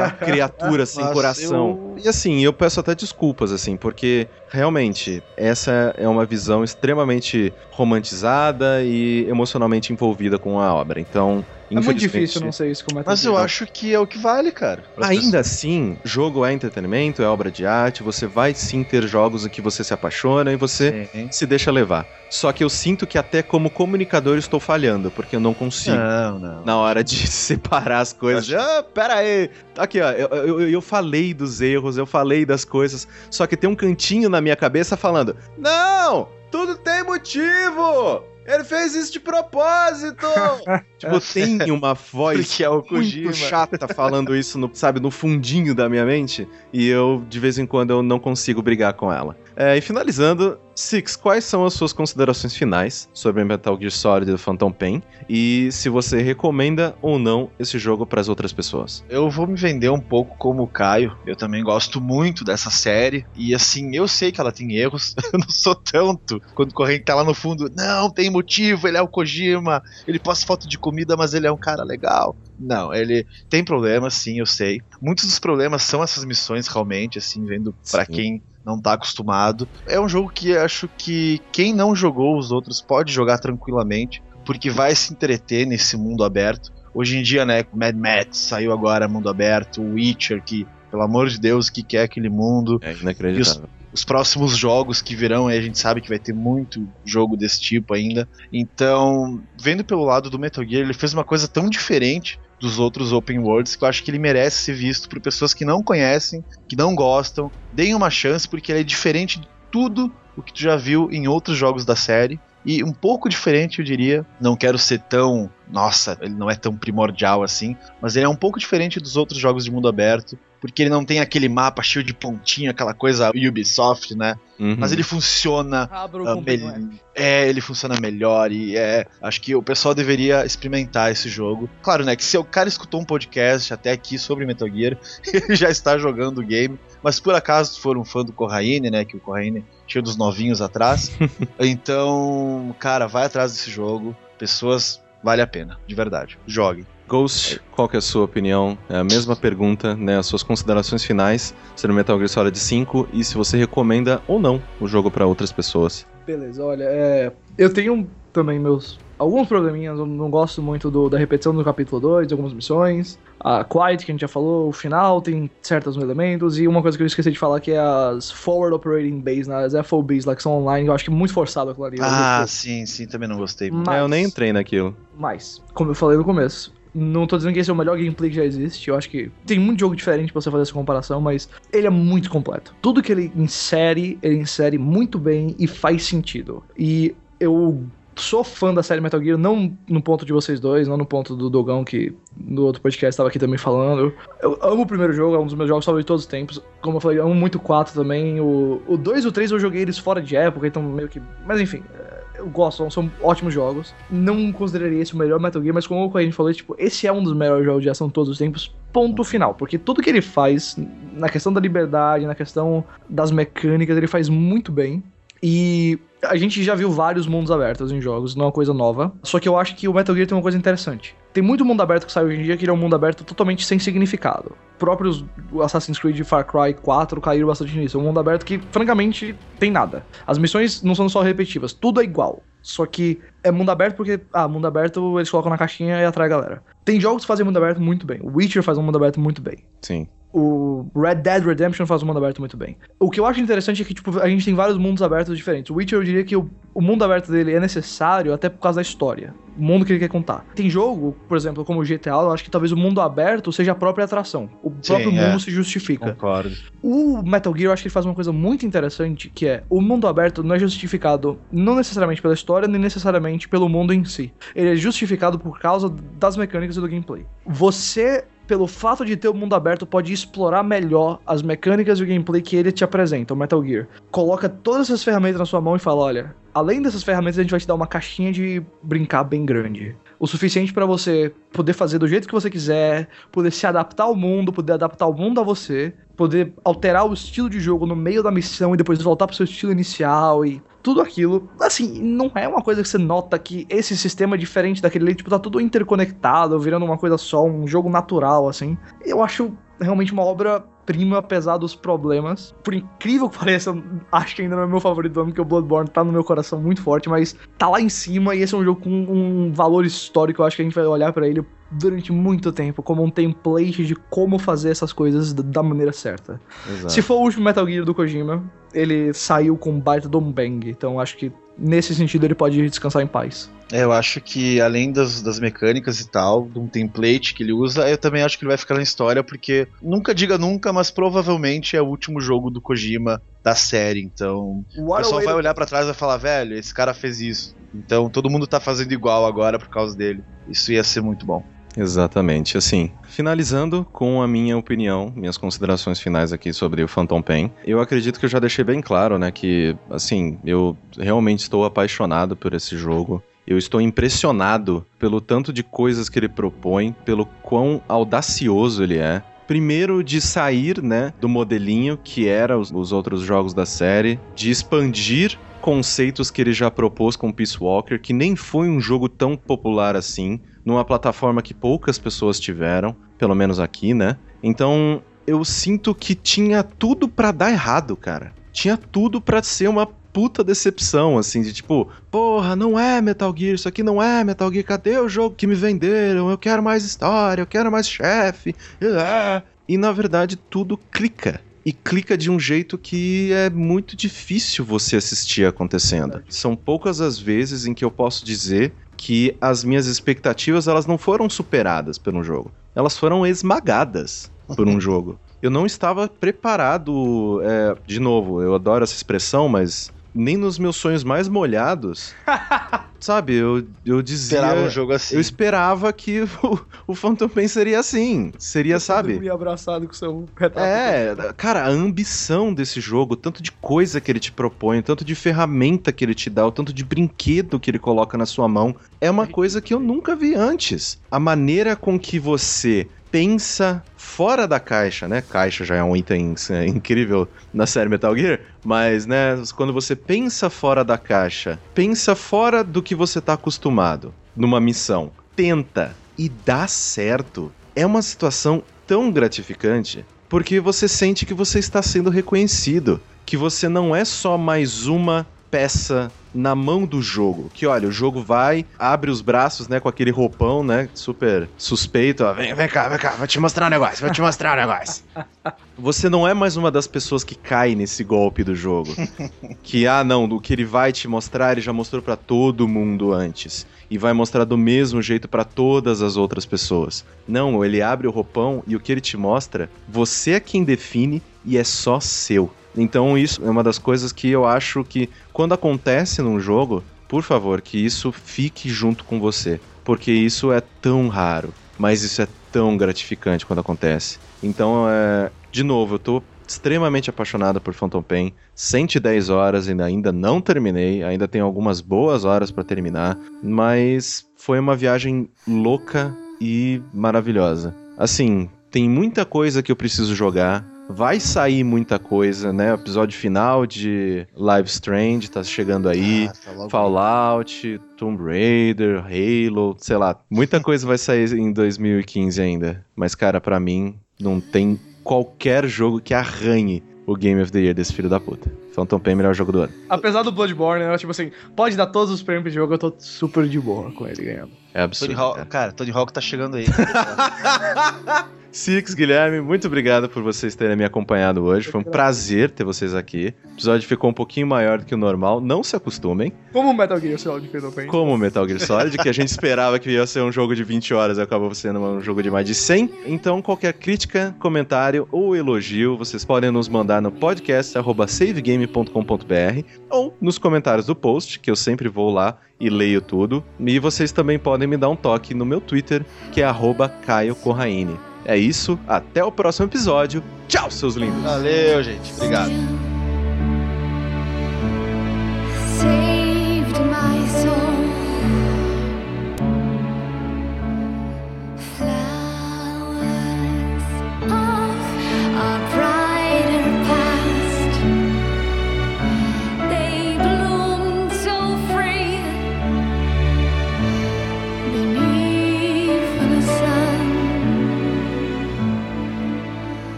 Essa 0.00 0.10
criatura 0.10 0.86
sem 0.86 1.02
Nossa, 1.02 1.14
coração. 1.14 1.94
E 2.02 2.08
assim, 2.08 2.42
eu 2.42 2.52
peço 2.52 2.80
até 2.80 2.94
desculpas, 2.94 3.52
assim, 3.52 3.76
porque 3.76 4.28
realmente 4.48 5.22
essa 5.36 5.94
é 5.96 6.08
uma 6.08 6.24
visão 6.24 6.62
extremamente 6.64 7.52
romantizada 7.70 8.82
e 8.82 9.26
emocionalmente 9.28 9.92
envolvida 9.92 10.38
com 10.38 10.60
a 10.60 10.74
obra. 10.74 11.00
Então, 11.00 11.44
É 11.70 11.74
muito 11.74 11.94
difícil 11.94 12.40
não 12.40 12.52
ser 12.52 12.70
isso 12.70 12.84
como 12.84 13.00
é 13.00 13.02
Mas 13.04 13.24
eu 13.24 13.36
acho 13.36 13.66
que 13.66 13.92
é 13.92 13.98
o 13.98 14.06
que 14.06 14.18
vale, 14.18 14.52
cara. 14.52 14.84
Ainda 15.02 15.40
assim, 15.40 15.98
jogo 16.04 16.44
é 16.44 16.52
entretenimento, 16.52 17.22
é 17.22 17.26
obra 17.26 17.50
de 17.50 17.66
arte, 17.66 18.02
você 18.02 18.26
vai 18.26 18.54
sim 18.54 18.84
ter 18.84 19.06
jogos 19.06 19.44
em 19.44 19.48
que 19.48 19.60
você 19.60 19.82
se 19.82 19.92
apaixona 19.92 20.52
e 20.52 20.56
você 20.56 20.92
pessoas. 20.92 21.10
Sim. 21.12 21.28
se 21.32 21.46
deixa 21.46 21.70
levar. 21.70 22.06
Só 22.28 22.52
que 22.52 22.62
eu 22.64 22.68
sinto 22.68 23.06
que 23.06 23.18
até 23.18 23.42
como 23.42 23.70
comunicador 23.70 24.36
estou 24.36 24.58
falhando, 24.58 25.10
porque 25.10 25.36
eu 25.36 25.40
não 25.40 25.54
consigo. 25.54 25.96
Não, 25.96 26.38
não. 26.38 26.64
Na 26.64 26.76
hora 26.76 27.02
de 27.02 27.26
separar 27.26 28.00
as 28.00 28.12
coisas. 28.12 28.52
Ah, 28.52 28.82
pera 28.82 29.16
aí. 29.16 29.50
Aqui, 29.78 30.00
ó. 30.00 30.10
Eu, 30.10 30.28
eu, 30.28 30.70
eu 30.70 30.80
falei 30.80 31.32
dos 31.32 31.60
erros, 31.60 31.96
eu 31.96 32.06
falei 32.06 32.44
das 32.44 32.64
coisas. 32.64 33.06
Só 33.30 33.46
que 33.46 33.56
tem 33.56 33.68
um 33.70 33.76
cantinho 33.76 34.28
na 34.28 34.35
minha 34.40 34.56
cabeça 34.56 34.96
falando: 34.96 35.36
Não! 35.58 36.28
Tudo 36.50 36.76
tem 36.76 37.02
motivo! 37.02 38.22
Ele 38.46 38.62
fez 38.62 38.94
isso 38.94 39.12
de 39.12 39.18
propósito! 39.18 40.26
tipo, 40.96 41.20
tem 41.20 41.70
uma 41.72 41.94
voz 41.94 42.60
é 42.60 42.68
muito 42.68 43.32
chata 43.34 43.88
falando 43.88 44.36
isso, 44.36 44.56
no, 44.56 44.70
sabe, 44.72 45.00
no 45.00 45.10
fundinho 45.10 45.74
da 45.74 45.88
minha 45.88 46.04
mente. 46.04 46.48
E 46.72 46.86
eu, 46.86 47.24
de 47.28 47.40
vez 47.40 47.58
em 47.58 47.66
quando, 47.66 47.90
eu 47.90 48.02
não 48.02 48.20
consigo 48.20 48.62
brigar 48.62 48.94
com 48.94 49.12
ela. 49.12 49.36
É, 49.56 49.76
e 49.76 49.80
finalizando, 49.80 50.58
Six, 50.76 51.16
quais 51.16 51.42
são 51.42 51.64
as 51.64 51.72
suas 51.72 51.94
considerações 51.94 52.54
finais 52.54 53.08
sobre 53.14 53.42
Metal 53.42 53.78
Gear 53.78 53.90
Solid 53.90 54.30
e 54.30 54.36
Phantom 54.36 54.70
Pain? 54.70 55.02
E 55.26 55.72
se 55.72 55.88
você 55.88 56.20
recomenda 56.20 56.94
ou 57.00 57.18
não 57.18 57.50
esse 57.58 57.78
jogo 57.78 58.04
para 58.04 58.20
as 58.20 58.28
outras 58.28 58.52
pessoas? 58.52 59.02
Eu 59.08 59.30
vou 59.30 59.46
me 59.46 59.56
vender 59.56 59.88
um 59.88 59.98
pouco 59.98 60.36
como 60.36 60.62
o 60.62 60.68
Caio. 60.68 61.16
Eu 61.26 61.34
também 61.34 61.64
gosto 61.64 61.98
muito 61.98 62.44
dessa 62.44 62.68
série. 62.68 63.24
E 63.34 63.54
assim, 63.54 63.96
eu 63.96 64.06
sei 64.06 64.30
que 64.30 64.38
ela 64.38 64.52
tem 64.52 64.76
erros. 64.76 65.14
Eu 65.32 65.38
não 65.38 65.48
sou 65.48 65.74
tanto. 65.74 66.40
Quando 66.54 66.70
o 66.70 66.74
corrente 66.74 67.04
tá 67.04 67.14
lá 67.14 67.24
no 67.24 67.34
fundo, 67.34 67.70
não, 67.74 68.10
tem 68.10 68.30
motivo, 68.30 68.86
ele 68.86 68.98
é 68.98 69.02
o 69.02 69.08
Kojima. 69.08 69.82
Ele 70.06 70.18
passa 70.18 70.46
falta 70.46 70.68
de 70.68 70.78
comida, 70.78 71.16
mas 71.16 71.32
ele 71.32 71.46
é 71.46 71.52
um 71.52 71.56
cara 71.56 71.82
legal. 71.82 72.36
Não, 72.58 72.92
ele 72.92 73.26
tem 73.48 73.64
problemas, 73.64 74.14
sim, 74.14 74.38
eu 74.38 74.46
sei. 74.46 74.80
Muitos 75.00 75.24
dos 75.24 75.38
problemas 75.38 75.82
são 75.82 76.02
essas 76.02 76.24
missões, 76.24 76.68
realmente, 76.68 77.18
assim, 77.18 77.44
vendo 77.44 77.74
Sim. 77.82 78.04
quem 78.12 78.42
não 78.66 78.80
tá 78.80 78.94
acostumado. 78.94 79.68
É 79.86 80.00
um 80.00 80.08
jogo 80.08 80.28
que 80.28 80.56
acho 80.56 80.88
que 80.98 81.40
quem 81.52 81.72
não 81.72 81.94
jogou 81.94 82.36
os 82.36 82.50
outros 82.50 82.80
pode 82.80 83.12
jogar 83.12 83.38
tranquilamente, 83.38 84.20
porque 84.44 84.68
vai 84.68 84.92
se 84.96 85.12
entreter 85.12 85.64
nesse 85.64 85.96
mundo 85.96 86.24
aberto. 86.24 86.72
Hoje 86.92 87.16
em 87.16 87.22
dia, 87.22 87.46
né, 87.46 87.64
Mad 87.72 87.94
Max 87.94 88.38
saiu 88.38 88.72
agora 88.72 89.06
mundo 89.06 89.28
aberto, 89.28 89.80
o 89.80 89.94
Witcher, 89.94 90.42
que, 90.42 90.66
pelo 90.90 91.02
amor 91.02 91.28
de 91.28 91.38
Deus, 91.38 91.70
que 91.70 91.82
quer 91.82 92.02
aquele 92.02 92.28
mundo. 92.28 92.80
É 92.82 92.92
inacreditável. 92.92 93.68
Os 93.96 94.04
próximos 94.04 94.54
jogos 94.54 95.00
que 95.00 95.16
virão, 95.16 95.48
a 95.48 95.58
gente 95.58 95.78
sabe 95.78 96.02
que 96.02 96.10
vai 96.10 96.18
ter 96.18 96.34
muito 96.34 96.86
jogo 97.02 97.34
desse 97.34 97.58
tipo 97.58 97.94
ainda. 97.94 98.28
Então, 98.52 99.42
vendo 99.58 99.82
pelo 99.82 100.04
lado 100.04 100.28
do 100.28 100.38
Metal 100.38 100.62
Gear, 100.62 100.82
ele 100.82 100.92
fez 100.92 101.14
uma 101.14 101.24
coisa 101.24 101.48
tão 101.48 101.66
diferente 101.66 102.38
dos 102.60 102.78
outros 102.78 103.10
open 103.10 103.38
worlds 103.38 103.74
que 103.74 103.82
eu 103.82 103.88
acho 103.88 104.02
que 104.04 104.10
ele 104.10 104.18
merece 104.18 104.58
ser 104.58 104.74
visto 104.74 105.08
por 105.08 105.18
pessoas 105.18 105.54
que 105.54 105.64
não 105.64 105.82
conhecem, 105.82 106.44
que 106.68 106.76
não 106.76 106.94
gostam. 106.94 107.50
Deem 107.72 107.94
uma 107.94 108.10
chance 108.10 108.46
porque 108.46 108.70
ele 108.70 108.80
é 108.80 108.84
diferente 108.84 109.40
de 109.40 109.48
tudo 109.72 110.12
o 110.36 110.42
que 110.42 110.52
tu 110.52 110.60
já 110.60 110.76
viu 110.76 111.08
em 111.10 111.26
outros 111.26 111.56
jogos 111.56 111.86
da 111.86 111.96
série. 111.96 112.38
E 112.66 112.84
um 112.84 112.92
pouco 112.92 113.30
diferente, 113.30 113.78
eu 113.78 113.84
diria. 113.84 114.26
Não 114.38 114.54
quero 114.54 114.76
ser 114.76 115.00
tão. 115.00 115.50
Nossa, 115.68 116.16
ele 116.20 116.34
não 116.34 116.50
é 116.50 116.54
tão 116.54 116.76
primordial 116.76 117.42
assim. 117.42 117.76
Mas 118.00 118.16
ele 118.16 118.24
é 118.24 118.28
um 118.28 118.36
pouco 118.36 118.58
diferente 118.58 119.00
dos 119.00 119.16
outros 119.16 119.38
jogos 119.38 119.64
de 119.64 119.70
mundo 119.70 119.88
aberto. 119.88 120.38
Porque 120.60 120.82
ele 120.82 120.90
não 120.90 121.04
tem 121.04 121.20
aquele 121.20 121.48
mapa 121.48 121.82
cheio 121.82 122.04
de 122.04 122.14
pontinho, 122.14 122.70
aquela 122.70 122.94
coisa 122.94 123.30
Ubisoft, 123.30 124.14
né? 124.16 124.36
Uhum. 124.58 124.76
Mas 124.78 124.90
ele 124.90 125.02
funciona. 125.02 125.88
Abro 125.92 126.26
ah, 126.26 126.34
com 126.34 126.40
mel- 126.40 126.88
É, 127.14 127.46
ele 127.46 127.60
funciona 127.60 128.00
melhor 128.00 128.50
e 128.50 128.76
é. 128.76 129.06
Acho 129.20 129.40
que 129.40 129.54
o 129.54 129.62
pessoal 129.62 129.94
deveria 129.94 130.44
experimentar 130.46 131.12
esse 131.12 131.28
jogo. 131.28 131.68
Claro, 131.82 132.04
né? 132.04 132.16
Que 132.16 132.24
se 132.24 132.38
o 132.38 132.42
cara 132.42 132.68
escutou 132.68 133.00
um 133.00 133.04
podcast 133.04 133.72
até 133.72 133.92
aqui 133.92 134.18
sobre 134.18 134.46
Metal 134.46 134.68
Gear, 134.68 134.96
ele 135.32 135.54
já 135.54 135.68
está 135.68 135.98
jogando 135.98 136.38
o 136.38 136.46
game. 136.46 136.78
Mas 137.02 137.20
por 137.20 137.34
acaso 137.34 137.74
tu 137.74 137.80
for 137.80 137.98
um 137.98 138.04
fã 138.04 138.24
do 138.24 138.32
Corraine, 138.32 138.90
né? 138.90 139.04
Que 139.04 139.16
o 139.16 139.20
Corraine 139.20 139.64
tinha 139.86 140.02
dos 140.02 140.16
novinhos 140.16 140.60
atrás. 140.60 141.12
então, 141.60 142.74
cara, 142.78 143.06
vai 143.06 143.26
atrás 143.26 143.52
desse 143.52 143.70
jogo. 143.70 144.16
Pessoas, 144.38 145.00
vale 145.26 145.42
a 145.42 145.46
pena, 145.46 145.76
de 145.84 145.92
verdade. 145.92 146.38
Jogue. 146.46 146.86
Ghost, 147.08 147.60
qual 147.72 147.88
que 147.88 147.96
é 147.96 147.98
a 147.98 148.02
sua 148.02 148.24
opinião? 148.24 148.78
É 148.88 148.96
a 148.96 149.02
mesma 149.02 149.34
pergunta, 149.34 149.96
né? 149.96 150.16
As 150.16 150.26
suas 150.26 150.44
considerações 150.44 151.02
finais 151.02 151.52
sobre 151.74 151.96
Metal 151.96 152.16
Gear 152.16 152.28
Solid 152.28 152.56
5 152.56 153.08
e 153.12 153.24
se 153.24 153.34
você 153.34 153.56
recomenda 153.56 154.22
ou 154.28 154.38
não 154.38 154.62
o 154.80 154.86
jogo 154.86 155.10
para 155.10 155.26
outras 155.26 155.50
pessoas. 155.50 156.06
Beleza, 156.24 156.64
olha, 156.64 156.84
é, 156.84 157.32
eu 157.58 157.72
tenho 157.72 158.08
também 158.32 158.60
meus 158.60 159.00
alguns 159.18 159.46
probleminhas. 159.48 159.98
Eu 159.98 160.06
não 160.06 160.30
gosto 160.30 160.62
muito 160.62 160.90
do- 160.90 161.08
da 161.08 161.18
repetição 161.18 161.54
do 161.54 161.64
capítulo 161.64 162.00
2, 162.00 162.26
de 162.26 162.34
algumas 162.34 162.52
missões. 162.52 163.18
A 163.38 163.62
Quiet, 163.64 164.04
que 164.04 164.10
a 164.10 164.14
gente 164.14 164.20
já 164.22 164.28
falou, 164.28 164.68
o 164.68 164.72
final 164.72 165.20
tem 165.20 165.50
certos 165.62 165.96
elementos. 165.96 166.58
E 166.58 166.66
uma 166.66 166.82
coisa 166.82 166.96
que 166.96 167.02
eu 167.02 167.06
esqueci 167.06 167.30
de 167.30 167.38
falar 167.38 167.60
que 167.60 167.70
é 167.72 167.78
as 167.78 168.30
Forward 168.30 168.74
Operating 168.74 169.20
Base, 169.20 169.48
né, 169.48 169.64
as 169.64 169.74
FOBs 169.74 170.24
lá 170.24 170.34
que 170.34 170.42
são 170.42 170.52
online, 170.52 170.88
eu 170.88 170.94
acho 170.94 171.04
que 171.04 171.10
é 171.10 171.14
muito 171.14 171.32
forçado 171.34 171.70
aquilo 171.70 171.84
ali. 171.86 171.96
Ah, 172.00 172.44
sim, 172.48 172.86
sim, 172.86 173.06
também 173.06 173.28
não 173.28 173.36
gostei. 173.36 173.70
Mas- 173.70 173.96
É, 173.96 174.00
eu 174.00 174.08
nem 174.08 174.24
entrei 174.24 174.52
naquilo. 174.52 174.96
Mas, 175.18 175.62
como 175.74 175.90
eu 175.90 175.94
falei 175.94 176.16
no 176.16 176.24
começo, 176.24 176.74
não 176.94 177.26
tô 177.26 177.36
dizendo 177.36 177.52
que 177.52 177.58
esse 177.60 177.68
é 177.68 177.72
o 177.72 177.76
melhor 177.76 177.96
gameplay 177.98 178.30
que 178.30 178.36
já 178.36 178.44
existe. 178.44 178.88
Eu 178.88 178.96
acho 178.96 179.10
que 179.10 179.30
tem 179.44 179.58
muito 179.58 179.80
jogo 179.80 179.94
diferente 179.94 180.32
pra 180.32 180.40
você 180.40 180.50
fazer 180.50 180.62
essa 180.62 180.72
comparação, 180.72 181.20
mas 181.20 181.46
ele 181.70 181.86
é 181.86 181.90
muito 181.90 182.30
completo. 182.30 182.74
Tudo 182.80 183.02
que 183.02 183.12
ele 183.12 183.30
insere, 183.36 184.18
ele 184.22 184.36
insere 184.36 184.78
muito 184.78 185.18
bem 185.18 185.54
e 185.58 185.66
faz 185.66 186.04
sentido. 186.04 186.62
E 186.76 187.14
eu 187.38 187.84
sou 188.16 188.42
fã 188.42 188.72
da 188.72 188.82
série 188.82 189.00
Metal 189.00 189.22
Gear, 189.22 189.38
não 189.38 189.76
no 189.88 190.02
ponto 190.02 190.24
de 190.24 190.32
vocês 190.32 190.58
dois, 190.58 190.88
não 190.88 190.96
no 190.96 191.06
ponto 191.06 191.36
do 191.36 191.50
Dogão, 191.50 191.84
que 191.84 192.14
no 192.36 192.62
outro 192.62 192.80
podcast 192.80 193.12
estava 193.12 193.28
aqui 193.28 193.38
também 193.38 193.58
falando. 193.58 194.12
Eu 194.40 194.58
amo 194.62 194.82
o 194.82 194.86
primeiro 194.86 195.12
jogo, 195.12 195.36
é 195.36 195.38
um 195.38 195.46
dos 195.46 195.54
meus 195.54 195.68
jogos 195.68 195.84
favoritos 195.84 196.04
de 196.04 196.08
todos 196.08 196.22
os 196.22 196.28
tempos. 196.28 196.62
Como 196.80 196.96
eu 196.96 197.00
falei, 197.00 197.18
eu 197.18 197.24
amo 197.24 197.34
muito 197.34 197.56
o 197.56 197.60
4 197.60 197.94
também. 197.94 198.40
O, 198.40 198.82
o 198.86 198.96
2 198.96 199.24
e 199.24 199.28
o 199.28 199.32
3 199.32 199.50
eu 199.50 199.58
joguei 199.58 199.82
eles 199.82 199.98
fora 199.98 200.20
de 200.20 200.34
época, 200.36 200.66
então 200.66 200.82
meio 200.82 201.08
que. 201.08 201.20
Mas 201.46 201.60
enfim, 201.60 201.82
é, 201.94 202.22
eu 202.38 202.48
gosto, 202.48 202.78
são, 202.78 202.90
são 202.90 203.10
ótimos 203.22 203.52
jogos. 203.52 203.94
Não 204.10 204.52
consideraria 204.52 205.00
esse 205.00 205.14
o 205.14 205.18
melhor 205.18 205.40
Metal 205.40 205.62
Gear, 205.62 205.74
mas 205.74 205.86
como 205.86 206.10
a 206.16 206.22
gente 206.22 206.34
falou, 206.34 206.52
tipo, 206.52 206.74
esse 206.78 207.06
é 207.06 207.12
um 207.12 207.22
dos 207.22 207.34
melhores 207.34 207.64
jogos 207.64 207.82
de 207.82 207.90
ação 207.90 208.06
de 208.08 208.12
todos 208.12 208.30
os 208.30 208.38
tempos, 208.38 208.74
ponto 208.92 209.22
final. 209.24 209.54
Porque 209.54 209.78
tudo 209.78 210.02
que 210.02 210.10
ele 210.10 210.22
faz, 210.22 210.76
na 211.12 211.28
questão 211.28 211.52
da 211.52 211.60
liberdade, 211.60 212.26
na 212.26 212.34
questão 212.34 212.84
das 213.08 213.30
mecânicas, 213.30 213.96
ele 213.96 214.06
faz 214.06 214.28
muito 214.28 214.72
bem. 214.72 215.02
E 215.42 215.98
a 216.28 216.36
gente 216.36 216.62
já 216.62 216.74
viu 216.74 216.90
vários 216.90 217.26
mundos 217.26 217.50
abertos 217.50 217.90
em 217.92 218.00
jogos, 218.00 218.34
não 218.34 218.44
é 218.44 218.46
uma 218.46 218.52
coisa 218.52 218.72
nova. 218.72 219.12
Só 219.22 219.38
que 219.38 219.48
eu 219.48 219.56
acho 219.56 219.74
que 219.76 219.88
o 219.88 219.94
Metal 219.94 220.14
Gear 220.14 220.26
tem 220.26 220.36
uma 220.36 220.42
coisa 220.42 220.58
interessante. 220.58 221.14
Tem 221.32 221.42
muito 221.42 221.64
mundo 221.64 221.82
aberto 221.82 222.06
que 222.06 222.12
sai 222.12 222.24
hoje 222.24 222.40
em 222.40 222.42
dia 222.44 222.56
que 222.56 222.64
ele 222.64 222.70
é 222.70 222.74
um 222.74 222.78
mundo 222.78 222.96
aberto 222.96 223.22
totalmente 223.24 223.64
sem 223.64 223.78
significado. 223.78 224.56
Próprios 224.78 225.24
Assassin's 225.62 225.98
Creed 225.98 226.18
e 226.18 226.24
Far 226.24 226.46
Cry 226.46 226.74
4 226.74 227.20
caíram 227.20 227.46
bastante 227.46 227.76
nisso. 227.76 227.98
É 227.98 228.00
um 228.00 228.04
mundo 228.04 228.18
aberto 228.18 228.44
que, 228.44 228.58
francamente, 228.70 229.36
tem 229.58 229.70
nada. 229.70 230.04
As 230.26 230.38
missões 230.38 230.82
não 230.82 230.94
são 230.94 231.08
só 231.08 231.20
repetitivas, 231.20 231.72
tudo 231.72 232.00
é 232.00 232.04
igual. 232.04 232.42
Só 232.62 232.84
que 232.84 233.20
é 233.44 233.50
mundo 233.50 233.70
aberto 233.70 233.96
porque, 233.96 234.20
ah, 234.32 234.48
mundo 234.48 234.66
aberto 234.66 235.18
eles 235.18 235.30
colocam 235.30 235.50
na 235.50 235.58
caixinha 235.58 236.00
e 236.00 236.04
atrai 236.04 236.26
a 236.26 236.30
galera. 236.30 236.62
Tem 236.84 237.00
jogos 237.00 237.22
que 237.22 237.28
fazem 237.28 237.44
mundo 237.44 237.58
aberto 237.58 237.80
muito 237.80 238.06
bem. 238.06 238.18
O 238.22 238.36
Witcher 238.36 238.62
faz 238.62 238.76
um 238.76 238.82
mundo 238.82 238.96
aberto 238.96 239.20
muito 239.20 239.40
bem. 239.40 239.58
Sim. 239.82 240.08
O 240.38 240.84
Red 240.94 241.14
Dead 241.14 241.42
Redemption 241.42 241.86
faz 241.86 242.02
o 242.02 242.06
mundo 242.06 242.18
aberto 242.18 242.40
muito 242.40 242.58
bem. 242.58 242.76
O 243.00 243.08
que 243.08 243.18
eu 243.18 243.24
acho 243.24 243.40
interessante 243.40 243.80
é 243.80 243.84
que, 243.86 243.94
tipo, 243.94 244.20
a 244.20 244.28
gente 244.28 244.44
tem 244.44 244.54
vários 244.54 244.76
mundos 244.76 245.02
abertos 245.02 245.34
diferentes. 245.34 245.70
O 245.70 245.76
Witcher, 245.76 245.98
eu 245.98 246.04
diria 246.04 246.22
que 246.24 246.36
o, 246.36 246.50
o 246.74 246.82
mundo 246.82 247.02
aberto 247.02 247.32
dele 247.32 247.54
é 247.54 247.58
necessário 247.58 248.34
até 248.34 248.50
por 248.50 248.60
causa 248.60 248.76
da 248.76 248.82
história. 248.82 249.32
O 249.56 249.62
mundo 249.62 249.86
que 249.86 249.92
ele 249.92 249.98
quer 249.98 250.10
contar. 250.10 250.44
Tem 250.54 250.68
jogo, 250.68 251.16
por 251.26 251.38
exemplo, 251.38 251.64
como 251.64 251.80
o 251.80 251.82
GTA, 251.82 252.10
eu 252.10 252.30
acho 252.30 252.44
que 252.44 252.50
talvez 252.50 252.70
o 252.70 252.76
mundo 252.76 253.00
aberto 253.00 253.50
seja 253.50 253.72
a 253.72 253.74
própria 253.74 254.04
atração. 254.04 254.50
O 254.62 254.68
Sim, 254.68 254.76
próprio 254.82 255.10
é. 255.18 255.26
mundo 255.26 255.40
se 255.40 255.50
justifica. 255.50 256.12
Concordo. 256.12 256.54
O 256.82 257.22
Metal 257.22 257.56
Gear, 257.56 257.68
eu 257.68 257.72
acho 257.72 257.82
que 257.82 257.88
ele 257.88 257.94
faz 257.94 258.04
uma 258.04 258.14
coisa 258.14 258.30
muito 258.30 258.66
interessante, 258.66 259.32
que 259.34 259.46
é 259.46 259.62
o 259.70 259.80
mundo 259.80 260.06
aberto 260.06 260.44
não 260.44 260.54
é 260.54 260.58
justificado 260.58 261.38
não 261.50 261.76
necessariamente 261.76 262.20
pela 262.20 262.34
história, 262.34 262.68
nem 262.68 262.78
necessariamente 262.78 263.48
pelo 263.48 263.70
mundo 263.70 263.94
em 263.94 264.04
si. 264.04 264.30
Ele 264.54 264.72
é 264.72 264.76
justificado 264.76 265.38
por 265.38 265.58
causa 265.58 265.88
das 266.18 266.36
mecânicas 266.36 266.76
e 266.76 266.80
do 266.82 266.88
gameplay. 266.88 267.24
Você, 267.46 268.26
pelo 268.46 268.66
fato 268.66 269.04
de 269.04 269.16
ter 269.16 269.28
o 269.28 269.34
mundo 269.34 269.54
aberto, 269.54 269.86
pode 269.86 270.12
explorar 270.12 270.62
melhor 270.62 271.20
as 271.26 271.42
mecânicas 271.42 271.98
e 271.98 272.02
o 272.02 272.06
gameplay 272.06 272.40
que 272.40 272.56
ele 272.56 272.72
te 272.72 272.84
apresenta, 272.84 273.34
o 273.34 273.36
Metal 273.36 273.64
Gear. 273.64 273.86
Coloca 274.10 274.48
todas 274.48 274.88
essas 274.88 275.02
ferramentas 275.02 275.38
na 275.38 275.46
sua 275.46 275.60
mão 275.60 275.76
e 275.76 275.78
fala, 275.78 276.02
olha, 276.02 276.36
além 276.54 276.80
dessas 276.80 277.02
ferramentas, 277.02 277.38
a 277.38 277.42
gente 277.42 277.50
vai 277.50 277.60
te 277.60 277.66
dar 277.66 277.74
uma 277.74 277.86
caixinha 277.86 278.32
de 278.32 278.62
brincar 278.82 279.24
bem 279.24 279.44
grande. 279.44 279.94
O 280.18 280.26
suficiente 280.26 280.72
pra 280.72 280.86
você 280.86 281.32
poder 281.52 281.74
fazer 281.74 281.98
do 281.98 282.08
jeito 282.08 282.26
que 282.26 282.32
você 282.32 282.48
quiser, 282.48 283.08
poder 283.30 283.50
se 283.50 283.66
adaptar 283.66 284.04
ao 284.04 284.16
mundo, 284.16 284.52
poder 284.52 284.72
adaptar 284.72 285.06
o 285.06 285.12
mundo 285.12 285.40
a 285.40 285.44
você, 285.44 285.92
poder 286.16 286.54
alterar 286.64 287.08
o 287.08 287.12
estilo 287.12 287.50
de 287.50 287.60
jogo 287.60 287.86
no 287.86 287.94
meio 287.94 288.22
da 288.22 288.30
missão 288.30 288.74
e 288.74 288.76
depois 288.76 289.00
voltar 289.02 289.26
pro 289.26 289.36
seu 289.36 289.44
estilo 289.44 289.72
inicial 289.72 290.44
e 290.44 290.62
tudo 290.82 291.00
aquilo. 291.00 291.48
Assim, 291.60 292.00
não 292.00 292.30
é 292.34 292.48
uma 292.48 292.62
coisa 292.62 292.82
que 292.82 292.88
você 292.88 292.98
nota 292.98 293.38
que 293.38 293.66
esse 293.68 293.96
sistema 293.96 294.36
é 294.36 294.38
diferente 294.38 294.80
daquele 294.80 295.14
tipo, 295.14 295.28
tá 295.28 295.38
tudo 295.38 295.60
interconectado, 295.60 296.58
virando 296.58 296.84
uma 296.84 296.96
coisa 296.96 297.18
só, 297.18 297.44
um 297.44 297.66
jogo 297.66 297.90
natural, 297.90 298.48
assim. 298.48 298.78
Eu 299.04 299.22
acho 299.22 299.52
realmente 299.80 300.12
uma 300.12 300.22
obra 300.22 300.64
prima, 300.86 301.18
apesar 301.18 301.58
dos 301.58 301.74
problemas. 301.74 302.54
Por 302.62 302.72
incrível 302.72 303.28
que 303.28 303.36
pareça, 303.38 303.76
acho 304.12 304.36
que 304.36 304.42
ainda 304.42 304.56
não 304.56 304.62
é 304.62 304.66
meu 304.66 304.80
favorito 304.80 305.12
do 305.12 305.20
ano, 305.20 305.30
porque 305.30 305.40
o 305.40 305.44
Bloodborne 305.44 305.90
tá 305.90 306.04
no 306.04 306.12
meu 306.12 306.24
coração 306.24 306.60
muito 306.60 306.80
forte, 306.80 307.08
mas 307.08 307.36
tá 307.58 307.68
lá 307.68 307.80
em 307.80 307.88
cima 307.88 308.34
e 308.34 308.42
esse 308.42 308.54
é 308.54 308.58
um 308.58 308.64
jogo 308.64 308.80
com 308.80 308.90
um 308.90 309.52
valor 309.52 309.84
histórico, 309.84 310.40
eu 310.40 310.46
acho 310.46 310.56
que 310.56 310.62
a 310.62 310.64
gente 310.64 310.74
vai 310.74 310.86
olhar 310.86 311.12
pra 311.12 311.26
ele 311.28 311.44
durante 311.70 312.12
muito 312.12 312.52
tempo, 312.52 312.82
como 312.82 313.02
um 313.02 313.10
template 313.10 313.84
de 313.84 313.94
como 313.94 314.38
fazer 314.38 314.70
essas 314.70 314.92
coisas 314.92 315.32
da 315.32 315.62
maneira 315.62 315.92
certa. 315.92 316.40
Exato. 316.68 316.92
Se 316.92 317.02
for 317.02 317.16
o 317.16 317.22
último 317.22 317.44
Metal 317.44 317.66
Gear 317.66 317.84
do 317.84 317.94
Kojima, 317.94 318.44
ele 318.72 319.12
saiu 319.12 319.56
com 319.56 319.70
um 319.70 319.80
baita 319.80 320.14
um 320.16 320.32
bang, 320.32 320.70
então 320.70 321.00
acho 321.00 321.16
que 321.16 321.32
nesse 321.58 321.94
sentido 321.94 322.24
ele 322.24 322.34
pode 322.34 322.60
descansar 322.68 323.02
em 323.02 323.06
paz. 323.06 323.50
É, 323.72 323.82
eu 323.82 323.90
acho 323.90 324.20
que 324.20 324.60
além 324.60 324.92
das, 324.92 325.20
das 325.20 325.40
mecânicas 325.40 326.00
e 326.00 326.08
tal, 326.08 326.48
de 326.48 326.58
um 326.58 326.68
template 326.68 327.34
que 327.34 327.42
ele 327.42 327.52
usa, 327.52 327.88
eu 327.88 327.98
também 327.98 328.22
acho 328.22 328.38
que 328.38 328.44
ele 328.44 328.50
vai 328.50 328.58
ficar 328.58 328.76
na 328.76 328.82
história, 328.82 329.24
porque 329.24 329.66
nunca 329.82 330.14
diga 330.14 330.38
nunca, 330.38 330.72
mas 330.72 330.90
provavelmente 330.90 331.76
é 331.76 331.82
o 331.82 331.86
último 331.86 332.20
jogo 332.20 332.48
do 332.48 332.60
Kojima 332.60 333.20
da 333.42 333.56
série. 333.56 334.02
Então, 334.02 334.64
o 334.78 334.96
pessoal 334.96 335.20
vai 335.20 335.34
olhar 335.34 335.54
pra 335.54 335.66
trás 335.66 335.84
e 335.84 335.86
vai 335.86 335.94
falar, 335.94 336.16
velho, 336.16 336.56
esse 336.56 336.72
cara 336.72 336.94
fez 336.94 337.20
isso. 337.20 337.56
Então 337.74 338.08
todo 338.08 338.30
mundo 338.30 338.46
tá 338.46 338.60
fazendo 338.60 338.92
igual 338.92 339.26
agora 339.26 339.58
por 339.58 339.68
causa 339.68 339.96
dele. 339.96 340.22
Isso 340.48 340.72
ia 340.72 340.84
ser 340.84 341.02
muito 341.02 341.26
bom. 341.26 341.44
Exatamente, 341.76 342.56
assim. 342.56 342.90
Finalizando 343.02 343.86
com 343.92 344.22
a 344.22 344.28
minha 344.28 344.56
opinião, 344.56 345.12
minhas 345.14 345.36
considerações 345.36 346.00
finais 346.00 346.32
aqui 346.32 346.52
sobre 346.52 346.82
o 346.82 346.88
Phantom 346.88 347.20
Pain. 347.20 347.50
Eu 347.64 347.80
acredito 347.80 348.18
que 348.18 348.24
eu 348.24 348.30
já 348.30 348.38
deixei 348.38 348.64
bem 348.64 348.80
claro, 348.80 349.18
né, 349.18 349.30
que 349.30 349.76
assim, 349.90 350.38
eu 350.44 350.76
realmente 350.98 351.40
estou 351.40 351.64
apaixonado 351.64 352.34
por 352.34 352.54
esse 352.54 352.76
jogo. 352.76 353.22
Eu 353.46 353.58
estou 353.58 353.80
impressionado 353.80 354.84
pelo 354.98 355.20
tanto 355.20 355.52
de 355.52 355.62
coisas 355.62 356.08
que 356.08 356.18
ele 356.18 356.28
propõe, 356.28 356.94
pelo 357.04 357.26
quão 357.42 357.80
audacioso 357.86 358.82
ele 358.82 358.98
é. 358.98 359.22
Primeiro 359.46 360.02
de 360.02 360.20
sair, 360.20 360.82
né, 360.82 361.12
do 361.20 361.28
modelinho 361.28 361.96
que 362.02 362.26
era 362.26 362.58
os, 362.58 362.72
os 362.72 362.90
outros 362.90 363.20
jogos 363.20 363.54
da 363.54 363.64
série, 363.64 364.18
de 364.34 364.50
expandir 364.50 365.38
conceitos 365.60 366.30
que 366.30 366.40
ele 366.40 366.52
já 366.52 366.70
propôs 366.70 367.16
com 367.16 367.32
Peace 367.32 367.56
Walker, 367.60 367.98
que 367.98 368.12
nem 368.12 368.34
foi 368.34 368.68
um 368.68 368.80
jogo 368.80 369.08
tão 369.08 369.36
popular 369.36 369.96
assim, 369.96 370.40
numa 370.66 370.84
plataforma 370.84 371.40
que 371.40 371.54
poucas 371.54 371.96
pessoas 371.96 372.40
tiveram, 372.40 372.94
pelo 373.16 373.34
menos 373.34 373.60
aqui, 373.60 373.94
né? 373.94 374.18
Então, 374.42 375.00
eu 375.26 375.44
sinto 375.44 375.94
que 375.94 376.14
tinha 376.14 376.64
tudo 376.64 377.08
pra 377.08 377.30
dar 377.30 377.52
errado, 377.52 377.96
cara. 377.96 378.34
Tinha 378.52 378.76
tudo 378.76 379.20
pra 379.20 379.42
ser 379.42 379.68
uma 379.68 379.86
puta 379.86 380.42
decepção, 380.42 381.18
assim, 381.18 381.42
de 381.42 381.52
tipo, 381.52 381.88
porra, 382.10 382.56
não 382.56 382.78
é 382.78 383.00
Metal 383.00 383.32
Gear, 383.36 383.54
isso 383.54 383.68
aqui 383.68 383.82
não 383.82 384.02
é 384.02 384.24
Metal 384.24 384.50
Gear, 384.52 384.64
cadê 384.64 384.98
o 384.98 385.08
jogo 385.08 385.36
que 385.36 385.46
me 385.46 385.54
venderam? 385.54 386.30
Eu 386.30 386.38
quero 386.38 386.62
mais 386.62 386.84
história, 386.84 387.42
eu 387.42 387.46
quero 387.46 387.70
mais 387.70 387.88
chefe. 387.88 388.56
ah." 388.82 389.42
E 389.68 389.76
na 389.76 389.92
verdade 389.92 390.36
tudo 390.36 390.78
clica. 390.78 391.40
E 391.64 391.72
clica 391.72 392.16
de 392.16 392.30
um 392.30 392.38
jeito 392.38 392.78
que 392.78 393.32
é 393.32 393.50
muito 393.50 393.96
difícil 393.96 394.64
você 394.64 394.94
assistir 394.96 395.44
acontecendo. 395.44 396.22
São 396.28 396.54
poucas 396.54 397.00
as 397.00 397.18
vezes 397.18 397.66
em 397.66 397.74
que 397.74 397.84
eu 397.84 397.90
posso 397.90 398.24
dizer 398.24 398.72
que 398.96 399.36
as 399.40 399.64
minhas 399.64 399.86
expectativas 399.86 400.66
elas 400.68 400.86
não 400.86 400.96
foram 400.98 401.28
superadas 401.28 401.98
pelo 401.98 402.22
jogo. 402.22 402.50
Elas 402.74 402.98
foram 402.98 403.26
esmagadas 403.26 404.30
por 404.54 404.66
um 404.66 404.78
jogo. 404.80 405.18
Eu 405.42 405.50
não 405.50 405.66
estava 405.66 406.08
preparado. 406.08 407.40
é, 407.42 407.76
de 407.86 408.00
novo, 408.00 408.40
eu 408.40 408.54
adoro 408.54 408.84
essa 408.84 408.94
expressão, 408.94 409.48
mas 409.48 409.92
nem 410.16 410.36
nos 410.36 410.58
meus 410.58 410.76
sonhos 410.76 411.04
mais 411.04 411.28
molhados. 411.28 412.14
sabe, 412.98 413.34
eu, 413.34 413.66
eu 413.84 414.02
dizia. 414.02 414.38
Esperava 414.38 414.60
um 414.62 414.70
jogo 414.70 414.92
assim. 414.92 415.14
Eu 415.14 415.20
esperava 415.20 415.92
que 415.92 416.22
o, 416.42 416.58
o 416.86 416.94
Phantom 416.94 417.28
Pain 417.28 417.46
seria 417.46 417.78
assim. 417.78 418.32
Seria, 418.38 418.80
sabe? 418.80 419.12
Dormir 419.12 419.30
abraçado 419.30 419.86
com 419.86 419.92
seu 419.92 420.26
retrato. 420.36 420.66
É, 420.66 421.32
cara, 421.36 421.64
a 421.64 421.68
ambição 421.68 422.52
desse 422.52 422.80
jogo, 422.80 423.14
o 423.14 423.16
tanto 423.16 423.42
de 423.42 423.52
coisa 423.52 424.00
que 424.00 424.10
ele 424.10 424.20
te 424.20 424.32
propõe, 424.32 424.82
tanto 424.82 425.04
de 425.04 425.14
ferramenta 425.14 425.92
que 425.92 426.04
ele 426.04 426.14
te 426.14 426.30
dá, 426.30 426.46
o 426.46 426.52
tanto 426.52 426.72
de 426.72 426.84
brinquedo 426.84 427.60
que 427.60 427.70
ele 427.70 427.78
coloca 427.78 428.16
na 428.16 428.26
sua 428.26 428.48
mão, 428.48 428.74
é 429.00 429.10
uma 429.10 429.26
coisa 429.26 429.60
que 429.60 429.74
eu 429.74 429.78
nunca 429.78 430.16
vi 430.16 430.34
antes. 430.34 430.98
A 431.10 431.20
maneira 431.20 431.76
com 431.76 431.98
que 431.98 432.18
você 432.18 432.88
pensa 433.16 433.82
fora 433.96 434.46
da 434.46 434.60
caixa, 434.60 435.08
né? 435.08 435.22
Caixa 435.22 435.64
já 435.64 435.76
é 435.76 435.82
um 435.82 435.96
item 435.96 436.34
é, 436.50 436.66
incrível 436.66 437.26
na 437.50 437.66
série 437.66 437.88
Metal 437.88 438.14
Gear, 438.14 438.40
mas, 438.62 439.06
né, 439.06 439.42
quando 439.54 439.72
você 439.72 439.96
pensa 439.96 440.50
fora 440.50 440.84
da 440.84 440.98
caixa, 440.98 441.58
pensa 441.74 442.14
fora 442.14 442.62
do 442.62 442.82
que 442.82 442.94
você 442.94 443.18
tá 443.18 443.32
acostumado 443.32 444.12
numa 444.36 444.60
missão, 444.60 445.10
tenta 445.34 445.96
e 446.18 446.28
dá 446.28 446.66
certo. 446.66 447.50
É 447.74 447.86
uma 447.86 448.02
situação 448.02 448.62
tão 448.86 449.10
gratificante 449.10 450.04
porque 450.28 450.60
você 450.60 450.86
sente 450.86 451.24
que 451.24 451.32
você 451.32 451.58
está 451.58 451.80
sendo 451.80 452.10
reconhecido, 452.10 453.00
que 453.24 453.38
você 453.38 453.66
não 453.66 453.96
é 453.96 454.04
só 454.04 454.36
mais 454.36 454.88
uma 454.88 455.26
peça 455.56 456.12
na 456.34 456.54
mão 456.54 456.84
do 456.84 457.00
jogo. 457.00 457.50
Que 457.54 457.66
olha, 457.66 457.88
o 457.88 457.90
jogo 457.90 458.20
vai, 458.20 458.66
abre 458.78 459.10
os 459.10 459.22
braços, 459.22 459.68
né, 459.68 459.80
com 459.80 459.88
aquele 459.88 460.10
roupão, 460.10 460.62
né, 460.62 460.86
super 460.92 461.48
suspeito. 461.56 462.24
Ó, 462.24 462.34
vem, 462.34 462.54
vem 462.54 462.68
cá, 462.68 462.90
vem 462.90 462.98
cá, 462.98 463.12
vou 463.12 463.26
te 463.26 463.40
mostrar 463.40 463.68
um 463.68 463.70
negócio, 463.70 464.04
vou 464.04 464.12
te 464.12 464.20
mostrar 464.20 464.52
um 464.52 464.60
negócio. 464.60 465.02
Você 465.78 466.10
não 466.10 466.28
é 466.28 466.34
mais 466.34 466.58
uma 466.58 466.70
das 466.70 466.86
pessoas 466.86 467.24
que 467.24 467.34
cai 467.34 467.74
nesse 467.74 468.04
golpe 468.04 468.44
do 468.44 468.54
jogo. 468.54 468.94
que, 469.62 469.86
ah, 469.86 470.04
não, 470.04 470.24
o 470.24 470.38
que 470.38 470.52
ele 470.52 470.64
vai 470.64 470.92
te 470.92 471.08
mostrar, 471.08 471.52
ele 471.52 471.62
já 471.62 471.72
mostrou 471.72 472.02
pra 472.02 472.16
todo 472.16 472.68
mundo 472.68 473.14
antes. 473.14 473.66
E 473.90 473.96
vai 473.96 474.12
mostrar 474.12 474.44
do 474.44 474.58
mesmo 474.58 475.00
jeito 475.00 475.26
pra 475.26 475.42
todas 475.42 476.02
as 476.02 476.18
outras 476.18 476.44
pessoas. 476.44 477.02
Não, 477.26 477.64
ele 477.64 477.80
abre 477.80 478.06
o 478.06 478.10
roupão 478.10 478.62
e 478.66 478.76
o 478.76 478.80
que 478.80 478.92
ele 478.92 479.00
te 479.00 479.16
mostra, 479.16 479.70
você 479.88 480.32
é 480.32 480.40
quem 480.40 480.64
define 480.64 481.22
e 481.46 481.56
é 481.56 481.64
só 481.64 481.98
seu. 481.98 482.52
Então 482.76 483.16
isso 483.16 483.42
é 483.44 483.50
uma 483.50 483.62
das 483.62 483.78
coisas 483.78 484.12
que 484.12 484.28
eu 484.30 484.46
acho 484.46 484.84
que 484.84 485.08
quando 485.32 485.54
acontece 485.54 486.20
num 486.20 486.38
jogo, 486.38 486.84
por 487.08 487.22
favor, 487.22 487.60
que 487.60 487.78
isso 487.78 488.12
fique 488.12 488.68
junto 488.68 489.04
com 489.04 489.18
você, 489.18 489.60
porque 489.84 490.10
isso 490.10 490.52
é 490.52 490.60
tão 490.60 491.08
raro, 491.08 491.52
mas 491.78 492.02
isso 492.02 492.20
é 492.20 492.28
tão 492.52 492.76
gratificante 492.76 493.46
quando 493.46 493.60
acontece. 493.60 494.18
Então, 494.42 494.86
é, 494.88 495.30
de 495.50 495.62
novo, 495.62 495.94
eu 495.94 495.98
tô 495.98 496.22
extremamente 496.46 497.10
apaixonado 497.10 497.60
por 497.60 497.74
Phantom 497.74 498.02
Pain, 498.02 498.32
110 498.54 499.30
horas, 499.30 499.68
ainda, 499.68 499.84
ainda 499.84 500.12
não 500.12 500.40
terminei, 500.40 501.02
ainda 501.02 501.26
tenho 501.26 501.44
algumas 501.44 501.80
boas 501.80 502.24
horas 502.24 502.50
para 502.50 502.62
terminar, 502.62 503.18
mas 503.42 504.24
foi 504.36 504.58
uma 504.58 504.76
viagem 504.76 505.28
louca 505.46 506.16
e 506.40 506.80
maravilhosa. 506.94 507.74
Assim, 507.98 508.48
tem 508.70 508.88
muita 508.88 509.24
coisa 509.24 509.62
que 509.62 509.72
eu 509.72 509.76
preciso 509.76 510.14
jogar, 510.14 510.64
Vai 510.88 511.18
sair 511.18 511.64
muita 511.64 511.98
coisa, 511.98 512.52
né? 512.52 512.72
O 512.72 512.76
episódio 512.76 513.18
final 513.18 513.66
de 513.66 514.26
Live 514.34 514.68
Strange 514.68 515.30
tá 515.30 515.42
chegando 515.42 515.88
aí. 515.88 516.28
Ah, 516.28 516.32
tá 516.32 516.68
Fallout, 516.68 517.80
Tomb 517.96 518.22
Raider, 518.22 519.04
Halo, 519.04 519.76
sei 519.78 519.96
lá. 519.96 520.16
Muita 520.30 520.60
coisa 520.60 520.86
vai 520.86 520.96
sair 520.96 521.32
em 521.32 521.52
2015 521.52 522.40
ainda. 522.40 522.84
Mas, 522.94 523.14
cara, 523.14 523.40
pra 523.40 523.58
mim, 523.58 523.98
não 524.18 524.40
tem 524.40 524.80
qualquer 525.02 525.66
jogo 525.66 526.00
que 526.00 526.14
arranhe 526.14 526.82
o 527.06 527.14
Game 527.16 527.40
of 527.40 527.52
the 527.52 527.60
Year 527.60 527.74
desse 527.74 527.92
filho 527.92 528.08
da 528.08 528.18
puta. 528.18 528.50
Phantom 528.72 528.98
Pain 528.98 529.12
é 529.12 529.14
o 529.14 529.18
melhor 529.18 529.34
jogo 529.34 529.52
do 529.52 529.60
ano. 529.62 529.72
Apesar 529.88 530.22
do 530.22 530.32
Bloodborne, 530.32 530.84
né? 530.84 530.98
Tipo 530.98 531.12
assim, 531.12 531.30
pode 531.54 531.76
dar 531.76 531.86
todos 531.86 532.12
os 532.12 532.22
prêmios 532.22 532.52
de 532.52 532.58
jogo, 532.58 532.74
eu 532.74 532.78
tô 532.78 532.92
super 532.98 533.46
de 533.48 533.58
boa 533.58 533.90
com 533.92 534.06
ele 534.06 534.24
ganhando. 534.24 534.50
É 534.74 534.82
absurdo. 534.82 535.14
Tony 535.14 535.20
Hawk, 535.20 535.36
cara. 535.36 535.46
cara, 535.46 535.72
Tony 535.72 535.90
Hawk 535.92 536.12
tá 536.12 536.20
chegando 536.20 536.56
aí. 536.56 536.66
Six, 538.56 538.94
Guilherme, 538.94 539.42
muito 539.42 539.66
obrigado 539.66 540.08
por 540.08 540.22
vocês 540.22 540.56
terem 540.56 540.74
me 540.74 540.84
acompanhado 540.84 541.44
hoje. 541.44 541.70
Foi 541.70 541.82
um 541.82 541.84
prazer 541.84 542.50
ter 542.50 542.64
vocês 542.64 542.94
aqui. 542.94 543.34
O 543.44 543.52
episódio 543.52 543.86
ficou 543.86 544.08
um 544.08 544.14
pouquinho 544.14 544.46
maior 544.46 544.78
do 544.78 544.86
que 544.86 544.94
o 544.94 544.96
normal. 544.98 545.42
Não 545.42 545.62
se 545.62 545.76
acostumem. 545.76 546.32
Como 546.54 546.70
o 546.70 546.74
Metal 546.74 546.98
Gear 546.98 547.18
Solid 547.18 547.46
Phantom 547.48 547.70
Pain. 547.70 547.86
Como 547.86 548.14
o 548.14 548.16
Metal 548.16 548.48
Gear 548.48 548.58
Solid, 548.58 548.96
que 548.96 549.10
a 549.10 549.12
gente 549.12 549.28
esperava 549.28 549.78
que 549.78 549.90
ia 549.90 550.06
ser 550.06 550.22
um 550.22 550.32
jogo 550.32 550.56
de 550.56 550.64
20 550.64 550.94
horas 550.94 551.18
e 551.18 551.20
acabou 551.20 551.54
sendo 551.54 551.80
um 551.80 552.00
jogo 552.00 552.22
de 552.22 552.30
mais 552.30 552.46
de 552.46 552.54
100. 552.54 552.90
Então, 553.04 553.42
qualquer 553.42 553.74
crítica, 553.74 554.34
comentário 554.38 555.06
ou 555.12 555.36
elogio, 555.36 555.94
vocês 555.94 556.24
podem 556.24 556.50
nos 556.50 556.66
mandar 556.66 557.02
no 557.02 557.12
podcast 557.12 557.76
arroba 557.76 558.08
savegame.com.br 558.08 559.68
ou 559.90 560.16
nos 560.18 560.38
comentários 560.38 560.86
do 560.86 560.96
post, 560.96 561.40
que 561.40 561.50
eu 561.50 561.56
sempre 561.56 561.90
vou 561.90 562.10
lá 562.10 562.38
e 562.58 562.70
leio 562.70 563.02
tudo. 563.02 563.44
E 563.60 563.78
vocês 563.78 564.12
também 564.12 564.38
podem 564.38 564.66
me 564.66 564.78
dar 564.78 564.88
um 564.88 564.96
toque 564.96 565.34
no 565.34 565.44
meu 565.44 565.60
Twitter, 565.60 566.06
que 566.32 566.40
é 566.40 566.44
arroba 566.46 566.88
Caio 566.88 567.34
Corraine. 567.34 567.98
É 568.28 568.36
isso, 568.36 568.76
até 568.88 569.22
o 569.22 569.30
próximo 569.30 569.68
episódio. 569.68 570.22
Tchau, 570.48 570.68
seus 570.68 570.96
lindos! 570.96 571.22
Valeu, 571.22 571.80
gente. 571.82 572.12
Obrigado. 572.14 572.95